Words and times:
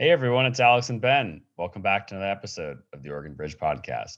Hey 0.00 0.10
everyone, 0.10 0.44
it's 0.44 0.58
Alex 0.58 0.90
and 0.90 1.00
Ben. 1.00 1.40
Welcome 1.56 1.80
back 1.80 2.08
to 2.08 2.16
another 2.16 2.28
episode 2.28 2.78
of 2.92 3.04
the 3.04 3.10
Oregon 3.10 3.34
Bridge 3.34 3.56
Podcast. 3.56 4.16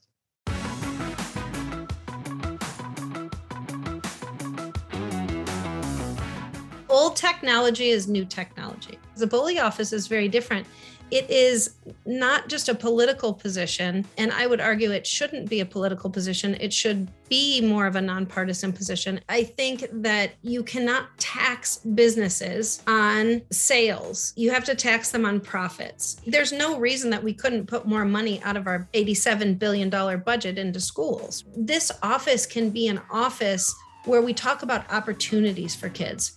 Old 6.89 7.15
technology 7.15 7.91
is 7.91 8.09
new 8.09 8.25
technology. 8.25 8.99
The 9.17 9.27
BOLI 9.27 9.59
office 9.59 9.93
is 9.93 10.07
very 10.07 10.29
different 10.29 10.67
it 11.11 11.31
is 11.31 11.77
not 12.05 12.49
just 12.49 12.69
a 12.69 12.75
political 12.75 13.33
position. 13.33 14.05
And 14.19 14.33
I 14.33 14.47
would 14.47 14.61
argue 14.61 14.91
it 14.91 15.07
shouldn't 15.07 15.49
be 15.49 15.61
a 15.61 15.67
political 15.67 16.11
position. 16.11 16.57
It 16.61 16.73
should 16.73 17.09
be 17.29 17.61
more 17.61 17.87
of 17.87 17.97
a 17.97 18.01
nonpartisan 18.01 18.73
position. 18.73 19.21
I 19.29 19.45
think 19.45 19.87
that 19.93 20.33
you 20.43 20.63
cannot 20.63 21.17
tax 21.19 21.79
businesses 21.79 22.83
on 22.87 23.43
sales. 23.51 24.33
You 24.37 24.51
have 24.51 24.65
to 24.65 24.75
tax 24.75 25.11
them 25.11 25.25
on 25.25 25.41
profits. 25.41 26.21
There's 26.27 26.53
no 26.53 26.79
reason 26.79 27.11
that 27.11 27.23
we 27.23 27.33
couldn't 27.33 27.67
put 27.67 27.87
more 27.87 28.05
money 28.05 28.43
out 28.43 28.57
of 28.57 28.67
our 28.67 28.89
$87 28.93 29.59
billion 29.59 29.91
budget 29.91 30.59
into 30.59 30.81
schools. 30.81 31.45
This 31.57 31.93
office 32.03 32.47
can 32.47 32.71
be 32.71 32.89
an 32.89 33.01
office 33.11 33.75
where 34.07 34.23
we 34.23 34.33
talk 34.33 34.63
about 34.63 34.91
opportunities 34.93 35.75
for 35.75 35.89
kids. 35.89 36.33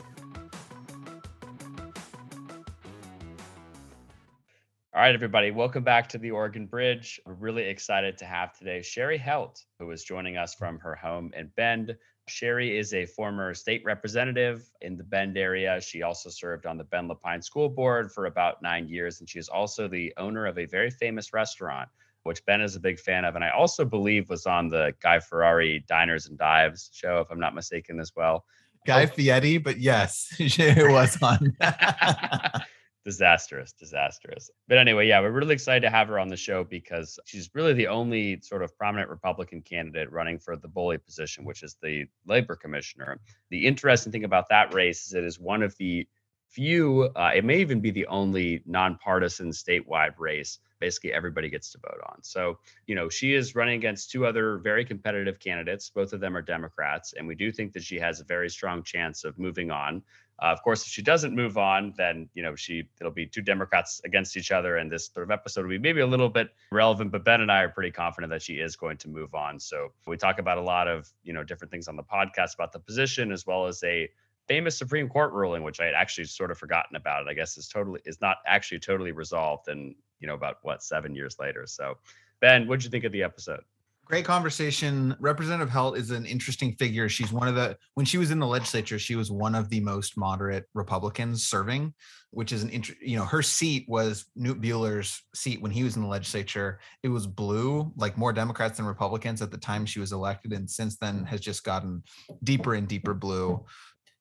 All 5.00 5.06
right, 5.06 5.16
everybody, 5.16 5.50
welcome 5.50 5.82
back 5.82 6.10
to 6.10 6.18
the 6.18 6.32
Oregon 6.32 6.66
Bridge. 6.66 7.22
We're 7.26 7.32
really 7.36 7.64
excited 7.64 8.18
to 8.18 8.26
have 8.26 8.52
today 8.52 8.82
Cheri 8.82 9.18
Helt, 9.18 9.64
who 9.80 9.90
is 9.92 10.04
joining 10.04 10.36
us 10.36 10.54
from 10.54 10.78
her 10.80 10.94
home 10.94 11.32
in 11.38 11.50
Bend. 11.56 11.96
Cheri 12.28 12.78
is 12.78 12.94
a 12.94 13.06
former 13.06 13.54
state 13.54 13.82
representative 13.86 14.70
in 14.82 14.98
the 14.98 15.06
Bend 15.06 15.38
area. 15.38 15.80
She 15.80 16.02
also 16.02 16.30
served 16.30 16.66
on 16.66 16.78
the 16.78 16.84
Bend-La 16.84 17.16
Pine 17.16 17.42
School 17.42 17.70
Board 17.70 18.12
for 18.12 18.26
about 18.26 18.62
nine 18.62 18.90
years, 18.90 19.22
and 19.22 19.30
she 19.30 19.40
is 19.40 19.48
also 19.48 19.88
the 19.88 20.14
owner 20.18 20.46
of 20.46 20.58
a 20.58 20.66
very 20.66 20.92
famous 20.92 21.32
restaurant, 21.32 21.88
which 22.24 22.46
Ben 22.46 22.60
is 22.60 22.76
a 22.76 22.80
big 22.82 23.00
fan 23.00 23.24
of, 23.24 23.36
and 23.36 23.44
I 23.46 23.52
also 23.52 23.86
believe 23.86 24.28
was 24.28 24.46
on 24.46 24.68
the 24.68 24.94
Guy 25.02 25.22
Ferrari 25.22 25.86
Diners 25.88 26.28
and 26.28 26.38
Dives 26.38 26.90
show, 26.92 27.22
if 27.22 27.32
I'm 27.32 27.40
not 27.40 27.56
mistaken, 27.56 28.02
as 28.02 28.12
well. 28.18 28.44
Guy 28.86 29.06
Fieri, 29.06 29.60
but 29.60 29.80
yes, 29.80 30.36
it 30.40 30.92
was 30.92 31.18
on. 31.24 31.56
disastrous, 33.06 33.74
disastrous. 33.74 34.50
But 34.68 34.78
anyway, 34.78 35.08
yeah, 35.08 35.20
we're 35.22 35.32
really 35.32 35.54
excited 35.54 35.82
to 35.82 35.90
have 35.90 36.08
her 36.10 36.20
on 36.20 36.28
the 36.28 36.38
show 36.38 36.64
because 36.64 37.20
she's 37.26 37.50
really 37.54 37.74
the 37.74 37.88
only 37.88 38.42
sort 38.42 38.64
of 38.64 38.78
prominent 38.78 39.10
Republican 39.10 39.62
candidate 39.62 40.12
running 40.12 40.40
for 40.40 40.58
the 40.58 40.68
BOLI 40.68 40.98
position, 40.98 41.46
which 41.46 41.64
is 41.64 41.78
the 41.82 42.06
labor 42.26 42.56
commissioner. 42.56 43.20
The 43.50 43.66
interesting 43.66 44.12
thing 44.12 44.26
about 44.26 44.50
that 44.50 44.74
race 44.74 45.08
is 45.08 45.14
it 45.14 45.24
is 45.24 45.40
one 45.40 45.64
of 45.64 45.76
the 45.78 46.08
few, 46.50 47.10
uh, 47.16 47.32
it 47.36 47.46
may 47.46 47.60
even 47.60 47.80
be 47.80 47.92
the 47.92 48.08
only 48.08 48.62
nonpartisan 48.66 49.52
statewide 49.52 50.14
race 50.18 50.60
basically 50.80 51.14
everybody 51.14 51.50
gets 51.50 51.72
to 51.72 51.78
vote 51.80 52.02
on. 52.10 52.24
So, 52.24 52.60
you 52.88 52.96
know, 52.96 53.10
she 53.10 53.34
is 53.34 53.56
running 53.56 53.76
against 53.76 54.12
two 54.12 54.26
other 54.26 54.58
very 54.58 54.86
competitive 54.86 55.40
candidates. 55.40 55.90
Both 55.90 56.14
of 56.14 56.20
them 56.20 56.36
are 56.36 56.42
Democrats. 56.42 57.14
And 57.14 57.28
we 57.28 57.36
do 57.36 57.52
think 57.52 57.74
that 57.74 57.84
she 57.84 58.00
has 58.00 58.20
a 58.20 58.24
very 58.24 58.50
strong 58.50 58.84
chance 58.84 59.24
of 59.24 59.38
moving 59.38 59.72
on. 59.72 60.02
Uh, 60.42 60.46
of 60.46 60.62
course, 60.64 60.84
if 60.84 60.88
she 60.88 61.02
doesn't 61.02 61.36
move 61.36 61.58
on, 61.58 61.94
then 61.98 62.30
you 62.34 62.42
know 62.42 62.56
she 62.56 62.90
it'll 63.00 63.12
be 63.12 63.26
two 63.26 63.42
Democrats 63.42 64.02
against 64.06 64.38
each 64.38 64.52
other, 64.52 64.78
and 64.78 64.92
this 64.92 65.10
sort 65.14 65.24
of 65.24 65.32
episode 65.32 65.64
will 65.64 65.72
be 65.72 65.78
maybe 65.78 66.02
a 66.02 66.08
little 66.08 66.30
bit 66.30 66.50
relevant. 66.72 67.12
But 67.12 67.26
Ben 67.26 67.42
and 67.42 67.52
I 67.52 67.62
are 67.64 67.70
pretty 67.70 67.92
confident 67.92 68.32
that 68.32 68.42
she 68.42 68.56
is 68.56 68.76
going 68.76 68.98
to 68.98 69.10
move 69.10 69.36
on. 69.36 69.60
So 69.60 69.90
we 70.08 70.18
talk 70.18 70.40
about 70.40 70.58
a 70.58 70.62
lot 70.62 70.88
of 70.88 71.10
you 71.24 71.34
know 71.34 71.44
different 71.44 71.72
things 71.72 71.88
on 71.88 71.96
the 71.96 72.04
podcast 72.04 72.54
about 72.56 72.72
the 72.72 72.80
position, 72.80 73.32
as 73.32 73.46
well 73.46 73.68
as 73.68 73.84
a 73.84 74.10
famous 74.48 74.78
Supreme 74.78 75.10
Court 75.10 75.34
ruling, 75.34 75.64
which 75.64 75.80
I 75.80 75.86
had 75.86 75.94
actually 75.94 76.26
sort 76.26 76.52
of 76.52 76.58
forgotten 76.58 76.96
about. 76.96 77.24
It 77.24 77.30
I 77.30 77.34
guess 77.34 77.58
is 77.58 77.68
totally 77.68 78.00
is 78.06 78.22
not 78.22 78.38
actually 78.48 78.80
totally 78.80 79.12
resolved, 79.12 79.68
and 79.68 79.94
you 80.20 80.28
know 80.28 80.36
about 80.36 80.58
what 80.62 80.84
seven 80.84 81.16
years 81.16 81.38
later. 81.40 81.66
So 81.68 81.98
Ben, 82.40 82.68
what 82.68 82.80
did 82.80 82.86
you 82.86 82.92
think 82.92 83.04
of 83.04 83.12
the 83.12 83.24
episode? 83.24 83.62
Great 84.10 84.26
conversation. 84.26 85.16
Representative 85.20 85.70
Helt 85.70 85.96
is 85.96 86.10
an 86.10 86.26
interesting 86.26 86.74
figure. 86.74 87.08
She's 87.08 87.32
one 87.32 87.48
of 87.48 87.54
the 87.54 87.78
when 87.94 88.08
she 88.08 88.18
was 88.18 88.32
in 88.32 88.40
the 88.40 88.48
legislature, 88.48 88.98
she 88.98 89.16
was 89.16 89.30
one 89.30 89.54
of 89.54 89.70
the 89.70 89.82
most 89.82 90.18
moderate 90.18 90.66
Republicans 90.74 91.44
serving, 91.44 91.94
which 92.32 92.52
is 92.52 92.64
an 92.64 92.72
int- 92.72 93.00
you 93.00 93.18
know 93.18 93.24
her 93.24 93.44
seat 93.44 93.86
was 93.88 94.26
Knute 94.36 94.64
Buehler's 94.64 95.22
seat 95.36 95.62
when 95.62 95.70
he 95.70 95.84
was 95.84 95.96
in 95.96 96.02
the 96.02 96.08
legislature. 96.08 96.80
It 97.04 97.10
was 97.10 97.28
blue, 97.28 97.94
like 97.98 98.18
more 98.18 98.34
Democrats 98.34 98.78
than 98.78 98.88
Republicans 98.88 99.44
at 99.44 99.52
the 99.52 99.60
time 99.60 99.86
she 99.86 100.00
was 100.00 100.12
elected, 100.12 100.54
and 100.54 100.68
since 100.68 100.98
then 100.98 101.24
has 101.26 101.40
just 101.40 101.64
gotten 101.64 102.02
deeper 102.44 102.74
and 102.74 102.88
deeper 102.88 103.14
blue. 103.14 103.64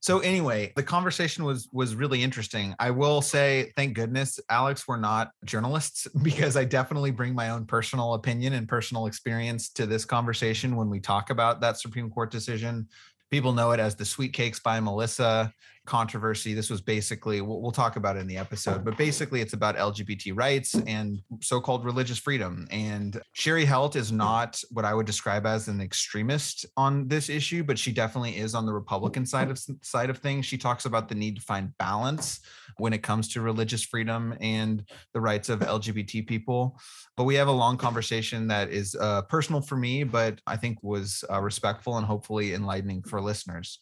So 0.00 0.20
anyway, 0.20 0.72
the 0.76 0.82
conversation 0.82 1.44
was 1.44 1.68
was 1.72 1.94
really 1.94 2.22
interesting. 2.22 2.74
I 2.78 2.90
will 2.90 3.20
say, 3.20 3.72
thank 3.76 3.94
goodness, 3.94 4.38
Alex, 4.48 4.86
we're 4.86 4.96
not 4.96 5.32
journalists 5.44 6.06
because 6.22 6.56
I 6.56 6.64
definitely 6.64 7.10
bring 7.10 7.34
my 7.34 7.50
own 7.50 7.66
personal 7.66 8.14
opinion 8.14 8.52
and 8.52 8.68
personal 8.68 9.06
experience 9.06 9.70
to 9.70 9.86
this 9.86 10.04
conversation 10.04 10.76
when 10.76 10.88
we 10.88 11.00
talk 11.00 11.30
about 11.30 11.60
that 11.62 11.78
Supreme 11.78 12.10
Court 12.10 12.30
decision. 12.30 12.88
People 13.30 13.52
know 13.52 13.72
it 13.72 13.80
as 13.80 13.94
the 13.94 14.04
Sweet 14.04 14.32
Cakes 14.32 14.60
by 14.60 14.80
Melissa 14.80 15.52
controversy. 15.88 16.52
This 16.52 16.68
was 16.68 16.82
basically, 16.82 17.40
we'll, 17.40 17.60
we'll, 17.62 17.72
talk 17.72 17.96
about 17.96 18.16
it 18.16 18.20
in 18.20 18.26
the 18.26 18.36
episode, 18.36 18.84
but 18.84 18.96
basically 18.98 19.40
it's 19.40 19.54
about 19.54 19.76
LGBT 19.76 20.36
rights 20.36 20.74
and 20.86 21.20
so 21.40 21.60
called 21.60 21.84
religious 21.84 22.18
freedom. 22.18 22.68
And 22.70 23.20
Cheri 23.34 23.64
Helt 23.64 23.96
is 23.96 24.12
not 24.12 24.60
what 24.70 24.84
I 24.84 24.92
would 24.92 25.06
describe 25.06 25.46
as 25.46 25.66
an 25.68 25.80
extremist 25.80 26.66
on 26.76 27.08
this 27.08 27.30
issue, 27.30 27.64
but 27.64 27.78
she 27.78 27.90
definitely 27.90 28.36
is 28.36 28.54
on 28.54 28.66
the 28.66 28.72
Republican 28.72 29.24
side 29.24 29.50
of 29.50 29.58
side 29.80 30.10
of 30.10 30.18
things. 30.18 30.44
She 30.44 30.58
talks 30.58 30.84
about 30.84 31.08
the 31.08 31.14
need 31.14 31.36
to 31.36 31.42
find 31.42 31.76
balance 31.78 32.40
when 32.76 32.92
it 32.92 33.02
comes 33.02 33.28
to 33.28 33.40
religious 33.40 33.82
freedom 33.82 34.34
and 34.40 34.84
the 35.14 35.20
rights 35.20 35.48
of 35.48 35.60
LGBT 35.60 36.26
people. 36.26 36.78
But 37.16 37.24
we 37.24 37.34
have 37.36 37.48
a 37.48 37.52
long 37.52 37.78
conversation 37.78 38.46
that 38.48 38.68
is 38.68 38.94
uh, 38.94 39.22
personal 39.22 39.62
for 39.62 39.76
me, 39.76 40.04
but 40.04 40.40
I 40.46 40.56
think 40.56 40.82
was 40.82 41.24
uh, 41.30 41.40
respectful 41.40 41.96
and 41.96 42.06
hopefully 42.06 42.52
enlightening 42.52 43.02
for 43.02 43.20
listeners. 43.20 43.78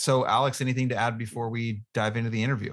So, 0.00 0.24
Alex, 0.24 0.62
anything 0.62 0.88
to 0.88 0.96
add 0.96 1.18
before 1.18 1.50
we 1.50 1.82
dive 1.92 2.16
into 2.16 2.30
the 2.30 2.42
interview? 2.42 2.72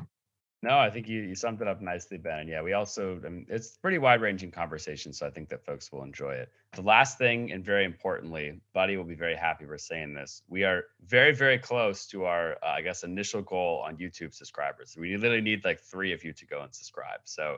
No, 0.64 0.80
I 0.80 0.90
think 0.90 1.10
you, 1.10 1.24
you 1.24 1.36
summed 1.36 1.62
it 1.62 1.68
up 1.68 1.82
nicely, 1.82 2.18
Ben. 2.18 2.40
And 2.40 2.50
yeah, 2.50 2.62
we 2.62 2.72
also, 2.72 3.20
I 3.26 3.28
mean, 3.28 3.46
it's 3.50 3.76
pretty 3.76 3.98
wide 3.98 4.22
ranging 4.22 4.50
conversation. 4.50 5.12
So 5.12 5.28
I 5.28 5.30
think 5.30 5.50
that 5.50 5.66
folks 5.66 5.92
will 5.92 6.04
enjoy 6.04 6.36
it. 6.36 6.50
The 6.72 6.84
last 6.84 7.18
thing, 7.18 7.52
and 7.52 7.66
very 7.66 7.84
importantly, 7.84 8.62
Buddy 8.74 8.96
will 8.96 9.04
be 9.04 9.14
very 9.14 9.36
happy 9.36 9.66
we're 9.66 9.78
saying 9.78 10.14
this. 10.14 10.42
We 10.48 10.64
are 10.64 10.86
very, 11.06 11.36
very 11.36 11.60
close 11.60 12.08
to 12.08 12.24
our, 12.24 12.54
uh, 12.64 12.68
I 12.78 12.82
guess, 12.82 13.04
initial 13.04 13.42
goal 13.42 13.84
on 13.86 13.98
YouTube 13.98 14.34
subscribers. 14.34 14.96
We 14.98 15.18
literally 15.18 15.42
need 15.42 15.66
like 15.66 15.82
three 15.82 16.14
of 16.14 16.24
you 16.24 16.32
to 16.32 16.46
go 16.46 16.62
and 16.62 16.74
subscribe. 16.74 17.20
So 17.26 17.58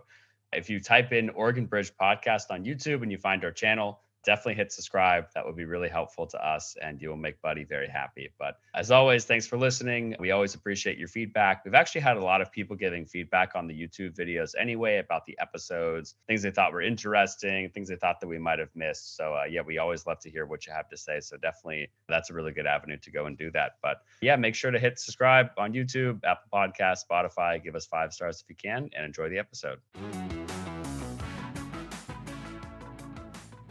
if 0.51 0.67
you 0.67 0.79
type 0.79 1.13
in 1.13 1.29
Oregon 1.29 1.67
Bridge 1.67 1.91
Podcast 2.01 2.45
on 2.49 2.65
YouTube 2.65 3.03
and 3.03 3.11
you 3.11 3.19
find 3.19 3.45
our 3.45 3.51
channel, 3.51 3.99
definitely 4.23 4.55
hit 4.55 4.71
subscribe. 4.71 5.25
That 5.35 5.45
would 5.45 5.55
be 5.55 5.65
really 5.65 5.89
helpful 5.89 6.27
to 6.27 6.45
us 6.45 6.75
and 6.81 7.01
you 7.01 7.09
will 7.09 7.17
make 7.17 7.41
Buddy 7.41 7.63
very 7.63 7.87
happy. 7.87 8.31
But 8.37 8.55
as 8.75 8.91
always, 8.91 9.25
thanks 9.25 9.47
for 9.47 9.57
listening. 9.57 10.15
We 10.19 10.31
always 10.31 10.55
appreciate 10.55 10.97
your 10.97 11.07
feedback. 11.07 11.63
We've 11.65 11.73
actually 11.73 12.01
had 12.01 12.17
a 12.17 12.23
lot 12.23 12.41
of 12.41 12.51
people 12.51 12.75
giving 12.75 13.05
feedback 13.05 13.55
on 13.55 13.67
the 13.67 13.73
YouTube 13.73 14.15
videos 14.15 14.53
anyway 14.59 14.97
about 14.97 15.25
the 15.25 15.37
episodes, 15.39 16.15
things 16.27 16.41
they 16.41 16.51
thought 16.51 16.73
were 16.73 16.81
interesting, 16.81 17.69
things 17.69 17.87
they 17.89 17.95
thought 17.95 18.19
that 18.19 18.27
we 18.27 18.37
might 18.37 18.59
have 18.59 18.75
missed. 18.75 19.15
So, 19.15 19.35
uh, 19.35 19.45
yeah, 19.49 19.61
we 19.61 19.77
always 19.77 20.05
love 20.05 20.19
to 20.19 20.29
hear 20.29 20.45
what 20.45 20.65
you 20.65 20.73
have 20.73 20.89
to 20.89 20.97
say. 20.97 21.19
So, 21.19 21.37
definitely 21.37 21.89
that's 22.07 22.29
a 22.29 22.33
really 22.33 22.51
good 22.51 22.65
avenue 22.65 22.97
to 22.97 23.11
go 23.11 23.25
and 23.25 23.37
do 23.37 23.51
that. 23.51 23.73
But 23.81 24.01
yeah, 24.21 24.35
make 24.35 24.55
sure 24.55 24.71
to 24.71 24.79
hit 24.79 24.99
subscribe 24.99 25.49
on 25.57 25.73
YouTube, 25.73 26.19
Apple 26.23 26.49
Podcast, 26.53 26.99
Spotify. 27.09 27.63
Give 27.63 27.75
us 27.75 27.85
five 27.85 28.13
stars 28.13 28.41
if 28.41 28.49
you 28.49 28.55
can 28.55 28.89
and 28.95 29.05
enjoy 29.05 29.29
the 29.29 29.39
episode. 29.39 29.79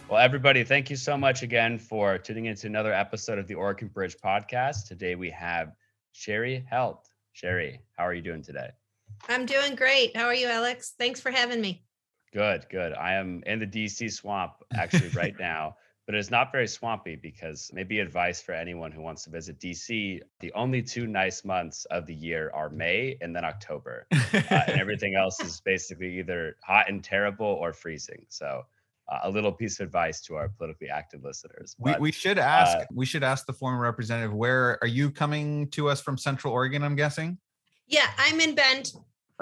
Well, 0.08 0.18
everybody, 0.18 0.64
thank 0.64 0.88
you 0.88 0.96
so 0.96 1.18
much 1.18 1.42
again 1.42 1.78
for 1.78 2.16
tuning 2.16 2.46
into 2.46 2.66
another 2.66 2.94
episode 2.94 3.38
of 3.38 3.46
the 3.46 3.56
Oregon 3.56 3.88
Bridge 3.88 4.16
podcast. 4.16 4.86
Today 4.86 5.16
we 5.16 5.28
have 5.28 5.74
Cheri 6.14 6.64
Helt. 6.66 7.10
Cheri, 7.34 7.80
how 7.94 8.06
are 8.06 8.14
you 8.14 8.22
doing 8.22 8.40
today? 8.40 8.70
I'm 9.28 9.44
doing 9.44 9.74
great. 9.74 10.16
How 10.16 10.24
are 10.24 10.34
you, 10.34 10.46
Alex? 10.46 10.94
Thanks 10.98 11.20
for 11.20 11.30
having 11.30 11.60
me. 11.60 11.84
Good, 12.32 12.64
good. 12.70 12.94
I 12.94 13.16
am 13.16 13.42
in 13.44 13.58
the 13.58 13.66
DC 13.66 14.10
swamp 14.10 14.54
actually 14.74 15.10
right 15.10 15.34
now, 15.38 15.76
but 16.06 16.14
it's 16.14 16.30
not 16.30 16.52
very 16.52 16.68
swampy 16.68 17.14
because 17.14 17.70
maybe 17.74 18.00
advice 18.00 18.40
for 18.40 18.52
anyone 18.52 18.92
who 18.92 19.02
wants 19.02 19.24
to 19.24 19.30
visit 19.30 19.60
DC 19.60 20.22
the 20.40 20.52
only 20.54 20.80
two 20.80 21.06
nice 21.06 21.44
months 21.44 21.84
of 21.90 22.06
the 22.06 22.14
year 22.14 22.50
are 22.54 22.70
May 22.70 23.18
and 23.20 23.36
then 23.36 23.44
October. 23.44 24.06
uh, 24.12 24.40
and 24.68 24.80
everything 24.80 25.16
else 25.16 25.38
is 25.40 25.60
basically 25.60 26.18
either 26.18 26.56
hot 26.64 26.88
and 26.88 27.04
terrible 27.04 27.44
or 27.44 27.74
freezing. 27.74 28.24
So, 28.30 28.64
uh, 29.08 29.20
a 29.22 29.30
little 29.30 29.52
piece 29.52 29.80
of 29.80 29.86
advice 29.86 30.20
to 30.22 30.36
our 30.36 30.48
politically 30.48 30.88
active 30.88 31.24
listeners. 31.24 31.74
But, 31.78 32.00
we, 32.00 32.08
we 32.08 32.12
should 32.12 32.38
ask 32.38 32.78
uh, 32.78 32.84
we 32.92 33.06
should 33.06 33.22
ask 33.22 33.46
the 33.46 33.52
former 33.52 33.80
representative 33.80 34.34
where 34.34 34.78
are 34.82 34.88
you 34.88 35.10
coming 35.10 35.68
to 35.70 35.88
us 35.88 36.00
from 36.00 36.18
Central 36.18 36.52
Oregon? 36.52 36.82
I'm 36.82 36.96
guessing. 36.96 37.38
Yeah, 37.86 38.06
I'm 38.18 38.40
in 38.40 38.54
Bend. 38.54 38.92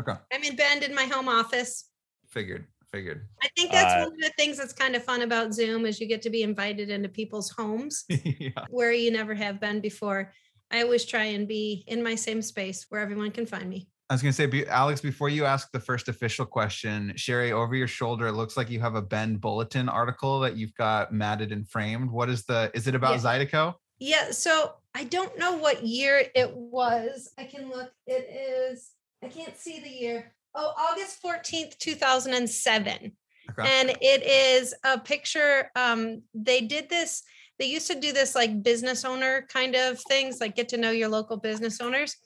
Okay. 0.00 0.14
I'm 0.32 0.44
in 0.44 0.56
Bend 0.56 0.82
in 0.82 0.94
my 0.94 1.04
home 1.04 1.28
office. 1.28 1.90
Figured. 2.28 2.66
Figured. 2.92 3.26
I 3.42 3.48
think 3.56 3.72
that's 3.72 3.92
uh, 3.92 4.04
one 4.04 4.12
of 4.12 4.20
the 4.20 4.32
things 4.38 4.56
that's 4.56 4.72
kind 4.72 4.94
of 4.94 5.02
fun 5.02 5.22
about 5.22 5.52
Zoom 5.52 5.84
is 5.86 6.00
you 6.00 6.06
get 6.06 6.22
to 6.22 6.30
be 6.30 6.42
invited 6.42 6.88
into 6.88 7.08
people's 7.08 7.50
homes 7.50 8.04
yeah. 8.08 8.50
where 8.70 8.92
you 8.92 9.10
never 9.10 9.34
have 9.34 9.60
been 9.60 9.80
before. 9.80 10.32
I 10.70 10.82
always 10.82 11.04
try 11.04 11.24
and 11.24 11.48
be 11.48 11.84
in 11.88 12.02
my 12.02 12.14
same 12.14 12.42
space 12.42 12.86
where 12.88 13.00
everyone 13.00 13.32
can 13.32 13.46
find 13.46 13.68
me. 13.68 13.88
I 14.08 14.14
was 14.14 14.22
going 14.22 14.32
to 14.32 14.36
say, 14.36 14.66
Alex, 14.68 15.00
before 15.00 15.28
you 15.28 15.44
ask 15.44 15.72
the 15.72 15.80
first 15.80 16.08
official 16.08 16.46
question, 16.46 17.12
Cheri, 17.16 17.50
over 17.50 17.74
your 17.74 17.88
shoulder, 17.88 18.28
it 18.28 18.32
looks 18.32 18.56
like 18.56 18.70
you 18.70 18.78
have 18.78 18.94
a 18.94 19.02
Bend 19.02 19.40
Bulletin 19.40 19.88
article 19.88 20.38
that 20.40 20.56
you've 20.56 20.74
got 20.74 21.12
matted 21.12 21.50
and 21.50 21.68
framed. 21.68 22.10
What 22.10 22.28
is 22.28 22.44
the, 22.44 22.70
is 22.72 22.86
it 22.86 22.94
about 22.94 23.20
yeah. 23.20 23.46
Zydeco? 23.46 23.74
Yeah. 23.98 24.30
So 24.30 24.74
I 24.94 25.04
don't 25.04 25.36
know 25.38 25.56
what 25.56 25.84
year 25.84 26.22
it 26.36 26.54
was. 26.54 27.32
I 27.36 27.44
can 27.44 27.68
look. 27.68 27.90
It 28.06 28.28
is, 28.72 28.92
I 29.24 29.28
can't 29.28 29.56
see 29.58 29.80
the 29.80 29.90
year. 29.90 30.32
Oh, 30.54 30.72
August 30.78 31.20
14th, 31.20 31.76
2007. 31.78 33.12
Okay. 33.58 33.80
And 33.80 33.90
it 34.00 34.22
is 34.22 34.72
a 34.84 35.00
picture. 35.00 35.72
Um, 35.74 36.22
they 36.32 36.60
did 36.60 36.88
this, 36.88 37.24
they 37.58 37.66
used 37.66 37.90
to 37.90 37.98
do 37.98 38.12
this 38.12 38.36
like 38.36 38.62
business 38.62 39.04
owner 39.04 39.46
kind 39.48 39.74
of 39.74 39.98
things, 40.02 40.40
like 40.40 40.54
get 40.54 40.68
to 40.68 40.76
know 40.76 40.92
your 40.92 41.08
local 41.08 41.38
business 41.38 41.80
owners 41.80 42.16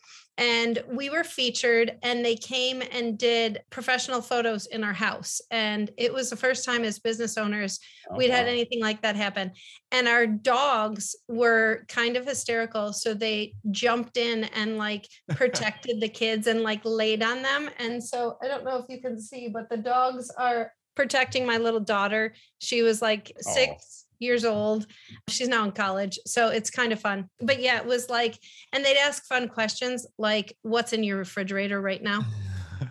and 0.40 0.82
we 0.90 1.10
were 1.10 1.22
featured 1.22 1.98
and 2.02 2.24
they 2.24 2.34
came 2.34 2.82
and 2.92 3.18
did 3.18 3.60
professional 3.68 4.22
photos 4.22 4.66
in 4.66 4.82
our 4.82 4.94
house. 4.94 5.42
And 5.50 5.90
it 5.98 6.14
was 6.14 6.30
the 6.30 6.36
first 6.36 6.64
time 6.64 6.82
as 6.82 6.98
business 6.98 7.36
owners 7.36 7.78
oh, 8.10 8.16
we'd 8.16 8.30
had 8.30 8.48
anything 8.48 8.80
like 8.80 9.02
that 9.02 9.16
happen. 9.16 9.52
And 9.92 10.08
our 10.08 10.26
dogs 10.26 11.14
were 11.28 11.84
kind 11.88 12.16
of 12.16 12.24
hysterical 12.24 12.94
so 12.94 13.12
they 13.12 13.52
jumped 13.70 14.16
in 14.16 14.44
and 14.44 14.78
like 14.78 15.06
protected 15.28 16.00
the 16.00 16.08
kids 16.08 16.46
and 16.46 16.62
like 16.62 16.80
laid 16.84 17.22
on 17.22 17.42
them. 17.42 17.68
And 17.78 18.02
so 18.02 18.38
i 18.42 18.48
don't 18.48 18.64
know 18.64 18.78
if 18.78 18.86
you 18.88 19.02
can 19.02 19.20
see 19.20 19.48
but 19.52 19.68
the 19.68 19.76
dogs 19.76 20.30
are 20.38 20.72
protecting 20.94 21.44
my 21.44 21.58
little 21.58 21.80
daughter. 21.80 22.32
She 22.60 22.80
was 22.80 23.02
like 23.02 23.30
oh. 23.36 23.52
six 23.52 24.06
years 24.20 24.44
old. 24.44 24.86
She's 25.28 25.48
now 25.48 25.64
in 25.64 25.72
college. 25.72 26.18
So 26.26 26.48
it's 26.48 26.70
kind 26.70 26.92
of 26.92 27.00
fun. 27.00 27.28
But 27.40 27.60
yeah, 27.60 27.78
it 27.78 27.86
was 27.86 28.08
like, 28.08 28.38
and 28.72 28.84
they'd 28.84 28.96
ask 28.98 29.24
fun 29.24 29.48
questions 29.48 30.06
like, 30.18 30.56
what's 30.62 30.92
in 30.92 31.02
your 31.02 31.18
refrigerator 31.18 31.80
right 31.80 32.02
now? 32.02 32.24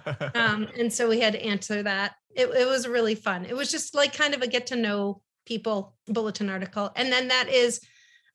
um, 0.36 0.68
and 0.78 0.92
so 0.92 1.08
we 1.08 1.22
had 1.22 1.34
to 1.34 1.44
answer 1.44 1.84
that. 1.84 2.16
It, 2.36 2.48
it 2.48 2.68
was 2.68 2.88
really 2.88 3.16
fun. 3.16 3.46
It 3.46 3.56
was 3.56 3.72
just 3.72 3.96
like 3.96 4.14
kind 4.14 4.34
of 4.34 4.42
a 4.42 4.48
get 4.48 4.68
to 4.68 4.76
know 4.76 5.22
people 5.46 5.96
bulletin 6.08 6.50
article. 6.50 6.92
And 6.96 7.12
then 7.12 7.30
that 7.30 7.48
is 7.50 7.82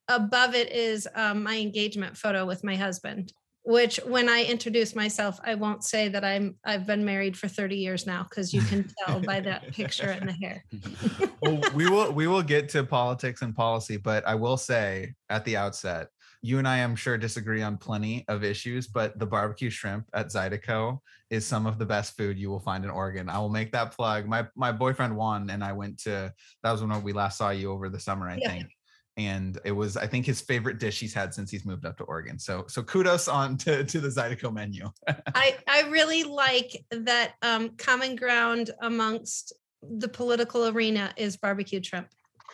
above 0.08 0.54
it 0.54 0.70
is 0.72 1.08
um, 1.14 1.42
my 1.42 1.58
engagement 1.58 2.16
photo 2.16 2.44
with 2.44 2.64
my 2.64 2.76
husband 2.76 3.32
which 3.64 3.96
when 4.04 4.28
I 4.28 4.44
introduce 4.44 4.94
myself, 4.94 5.40
I 5.42 5.54
won't 5.54 5.84
say 5.84 6.08
that 6.08 6.22
I'm 6.22 6.56
I've 6.64 6.86
been 6.86 7.04
married 7.04 7.36
for 7.36 7.48
30 7.48 7.76
years 7.76 8.06
now 8.06 8.24
because 8.24 8.52
you 8.52 8.60
can 8.62 8.90
tell 8.98 9.20
by 9.20 9.40
that 9.40 9.72
picture 9.72 10.10
and 10.10 10.28
the 10.28 10.32
hair. 10.32 10.64
well, 11.40 11.60
we 11.74 11.88
will 11.88 12.12
we 12.12 12.26
will 12.26 12.42
get 12.42 12.68
to 12.70 12.84
politics 12.84 13.40
and 13.40 13.56
policy, 13.56 13.96
but 13.96 14.26
I 14.26 14.34
will 14.34 14.58
say 14.58 15.14
at 15.30 15.46
the 15.46 15.56
outset, 15.56 16.08
you 16.42 16.58
and 16.58 16.68
I 16.68 16.84
I'm 16.84 16.94
sure 16.94 17.16
disagree 17.16 17.62
on 17.62 17.78
plenty 17.78 18.26
of 18.28 18.44
issues, 18.44 18.86
but 18.86 19.18
the 19.18 19.26
barbecue 19.26 19.70
shrimp 19.70 20.06
at 20.12 20.28
Zydeco 20.28 20.98
is 21.30 21.46
some 21.46 21.66
of 21.66 21.78
the 21.78 21.86
best 21.86 22.18
food 22.18 22.38
you 22.38 22.50
will 22.50 22.60
find 22.60 22.84
in 22.84 22.90
Oregon. 22.90 23.30
I 23.30 23.38
will 23.38 23.48
make 23.48 23.72
that 23.72 23.92
plug. 23.92 24.26
My 24.26 24.46
my 24.54 24.72
boyfriend 24.72 25.16
Juan 25.16 25.48
and 25.48 25.64
I 25.64 25.72
went 25.72 25.98
to 26.00 26.34
that 26.62 26.70
was 26.70 26.82
when 26.82 27.02
we 27.02 27.14
last 27.14 27.38
saw 27.38 27.48
you 27.48 27.72
over 27.72 27.88
the 27.88 28.00
summer, 28.00 28.28
I 28.28 28.36
yeah. 28.42 28.50
think 28.50 28.73
and 29.16 29.60
it 29.64 29.72
was 29.72 29.96
I 29.96 30.06
think 30.06 30.26
his 30.26 30.40
favorite 30.40 30.78
dish 30.78 30.98
he's 30.98 31.14
had 31.14 31.32
since 31.32 31.50
he's 31.50 31.64
moved 31.64 31.86
up 31.86 31.96
to 31.98 32.04
Oregon. 32.04 32.38
So 32.38 32.64
so 32.68 32.82
kudos 32.82 33.28
on 33.28 33.56
to, 33.58 33.84
to 33.84 34.00
the 34.00 34.08
Zydeco 34.08 34.52
menu. 34.52 34.90
I 35.34 35.56
I 35.68 35.82
really 35.88 36.24
like 36.24 36.84
that 36.90 37.34
um, 37.42 37.70
common 37.76 38.16
ground 38.16 38.70
amongst 38.82 39.52
the 39.82 40.08
political 40.08 40.68
arena 40.68 41.12
is 41.16 41.36
barbecue 41.36 41.82
shrimp. 41.82 42.08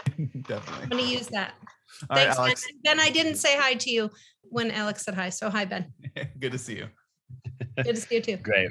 Definitely. 0.07 0.83
I'm 0.83 0.89
going 0.89 1.05
to 1.05 1.11
use 1.11 1.27
that. 1.29 1.55
All 2.09 2.17
Thanks, 2.17 2.39
right, 2.39 2.57
ben. 2.85 2.97
ben. 2.97 3.01
I 3.01 3.11
didn't 3.11 3.37
say 3.37 3.57
hi 3.57 3.75
to 3.75 3.91
you 3.91 4.11
when 4.43 4.71
Alex 4.71 5.05
said 5.05 5.15
hi. 5.15 5.29
So 5.31 5.51
hi, 5.51 5.65
Ben. 5.65 5.93
Good 6.41 6.53
to 6.53 6.59
see 6.59 6.77
you. 6.77 6.89
Good 7.77 7.95
to 7.95 8.01
see 8.01 8.17
you 8.17 8.23
too. 8.23 8.37
Great. 8.39 8.71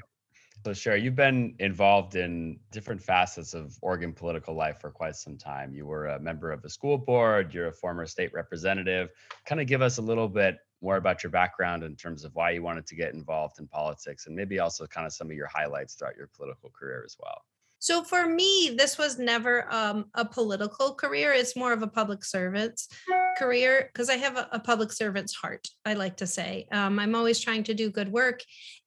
So, 0.65 0.71
Cheri, 0.71 1.01
you've 1.01 1.15
been 1.15 1.55
involved 1.59 2.15
in 2.15 2.59
different 2.71 3.01
facets 3.01 3.53
of 3.53 3.77
Oregon 3.81 4.11
political 4.11 4.53
life 4.53 4.81
for 4.81 4.91
quite 4.91 5.15
some 5.15 5.37
time. 5.37 5.73
You 5.73 5.85
were 5.85 6.07
a 6.07 6.19
member 6.19 6.51
of 6.51 6.61
the 6.61 6.69
school 6.69 6.97
board, 6.97 7.53
you're 7.53 7.67
a 7.67 7.71
former 7.71 8.05
state 8.05 8.33
representative. 8.33 9.09
Kind 9.45 9.61
of 9.61 9.67
give 9.67 9.81
us 9.81 9.99
a 9.99 10.01
little 10.01 10.27
bit 10.27 10.57
more 10.81 10.97
about 10.97 11.23
your 11.23 11.29
background 11.29 11.83
in 11.83 11.95
terms 11.95 12.25
of 12.25 12.35
why 12.35 12.51
you 12.51 12.61
wanted 12.61 12.85
to 12.87 12.95
get 12.95 13.13
involved 13.13 13.59
in 13.59 13.67
politics 13.67 14.27
and 14.27 14.35
maybe 14.35 14.59
also 14.59 14.85
kind 14.85 15.07
of 15.07 15.13
some 15.13 15.27
of 15.27 15.33
your 15.33 15.47
highlights 15.47 15.95
throughout 15.95 16.17
your 16.17 16.27
political 16.27 16.69
career 16.69 17.03
as 17.05 17.15
well. 17.19 17.41
So 17.79 18.03
for 18.03 18.27
me, 18.27 18.75
this 18.77 18.97
was 18.97 19.17
never 19.17 19.65
um, 19.73 20.05
a 20.13 20.25
political 20.25 20.93
career. 20.93 21.31
It's 21.31 21.55
more 21.55 21.71
of 21.71 21.81
a 21.81 21.87
public 21.87 22.25
servant's 22.25 22.89
career 23.37 23.89
because 23.91 24.09
I 24.09 24.17
have 24.17 24.37
a, 24.37 24.49
a, 24.51 24.59
public 24.59 24.91
servant's 24.91 25.33
heart, 25.33 25.65
I 25.85 25.93
like 25.93 26.17
to 26.17 26.27
say. 26.27 26.67
Um, 26.73 26.99
I'm 26.99 27.15
always 27.15 27.39
trying 27.39 27.63
to 27.63 27.73
do 27.73 27.89
good 27.89 28.11
work 28.11 28.41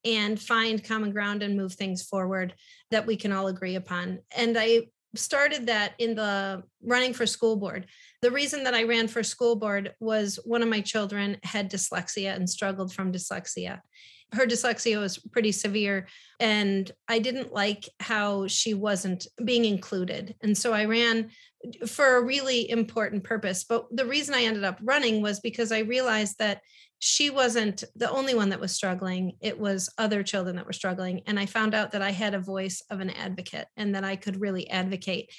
and 0.04 0.38
find 0.38 0.84
common 0.84 1.10
ground 1.10 1.42
and 1.42 1.56
move 1.56 1.72
things 1.72 2.02
forward 2.02 2.54
that 2.90 3.06
we 3.06 3.16
can 3.16 3.32
all 3.32 3.46
agree 3.46 3.76
upon. 3.76 4.18
And 4.36 4.56
I 4.58 4.88
started 5.14 5.66
that 5.66 5.94
in 5.98 6.14
the 6.14 6.62
running 6.82 7.14
for 7.14 7.26
school 7.26 7.56
board. 7.56 7.86
The 8.20 8.30
reason 8.30 8.64
that 8.64 8.74
I 8.74 8.84
ran 8.84 9.08
for 9.08 9.22
school 9.22 9.56
board 9.56 9.94
was 10.00 10.38
one 10.44 10.62
of 10.62 10.68
my 10.68 10.80
children 10.80 11.38
had 11.42 11.70
dyslexia 11.70 12.34
and 12.34 12.48
struggled 12.48 12.92
from 12.92 13.12
dyslexia 13.12 13.80
her 14.32 14.46
dyslexia 14.46 14.98
was 14.98 15.18
pretty 15.18 15.52
severe 15.52 16.06
and 16.40 16.90
i 17.08 17.18
didn't 17.18 17.52
like 17.52 17.88
how 18.00 18.46
she 18.46 18.74
wasn't 18.74 19.26
being 19.44 19.64
included. 19.64 20.34
And 20.42 20.56
so 20.56 20.72
i 20.72 20.84
ran 20.84 21.30
for 21.86 22.16
a 22.16 22.24
really 22.24 22.68
important 22.68 23.22
purpose 23.22 23.64
but 23.64 23.86
the 23.90 24.06
reason 24.06 24.34
i 24.34 24.42
ended 24.42 24.64
up 24.64 24.78
running 24.82 25.22
was 25.22 25.40
because 25.40 25.70
i 25.70 25.80
realized 25.80 26.38
that 26.38 26.60
she 27.04 27.30
wasn't 27.30 27.82
the 27.96 28.08
only 28.08 28.32
one 28.32 28.50
that 28.50 28.60
was 28.60 28.70
struggling. 28.70 29.32
It 29.40 29.58
was 29.58 29.92
other 29.98 30.22
children 30.22 30.54
that 30.54 30.66
were 30.66 30.72
struggling 30.72 31.22
and 31.26 31.38
i 31.38 31.46
found 31.46 31.74
out 31.74 31.92
that 31.92 32.02
i 32.02 32.10
had 32.10 32.34
a 32.34 32.40
voice 32.40 32.80
of 32.90 33.00
an 33.00 33.10
advocate 33.10 33.66
and 33.76 33.94
that 33.94 34.04
i 34.04 34.16
could 34.16 34.40
really 34.40 34.70
advocate 34.70 35.30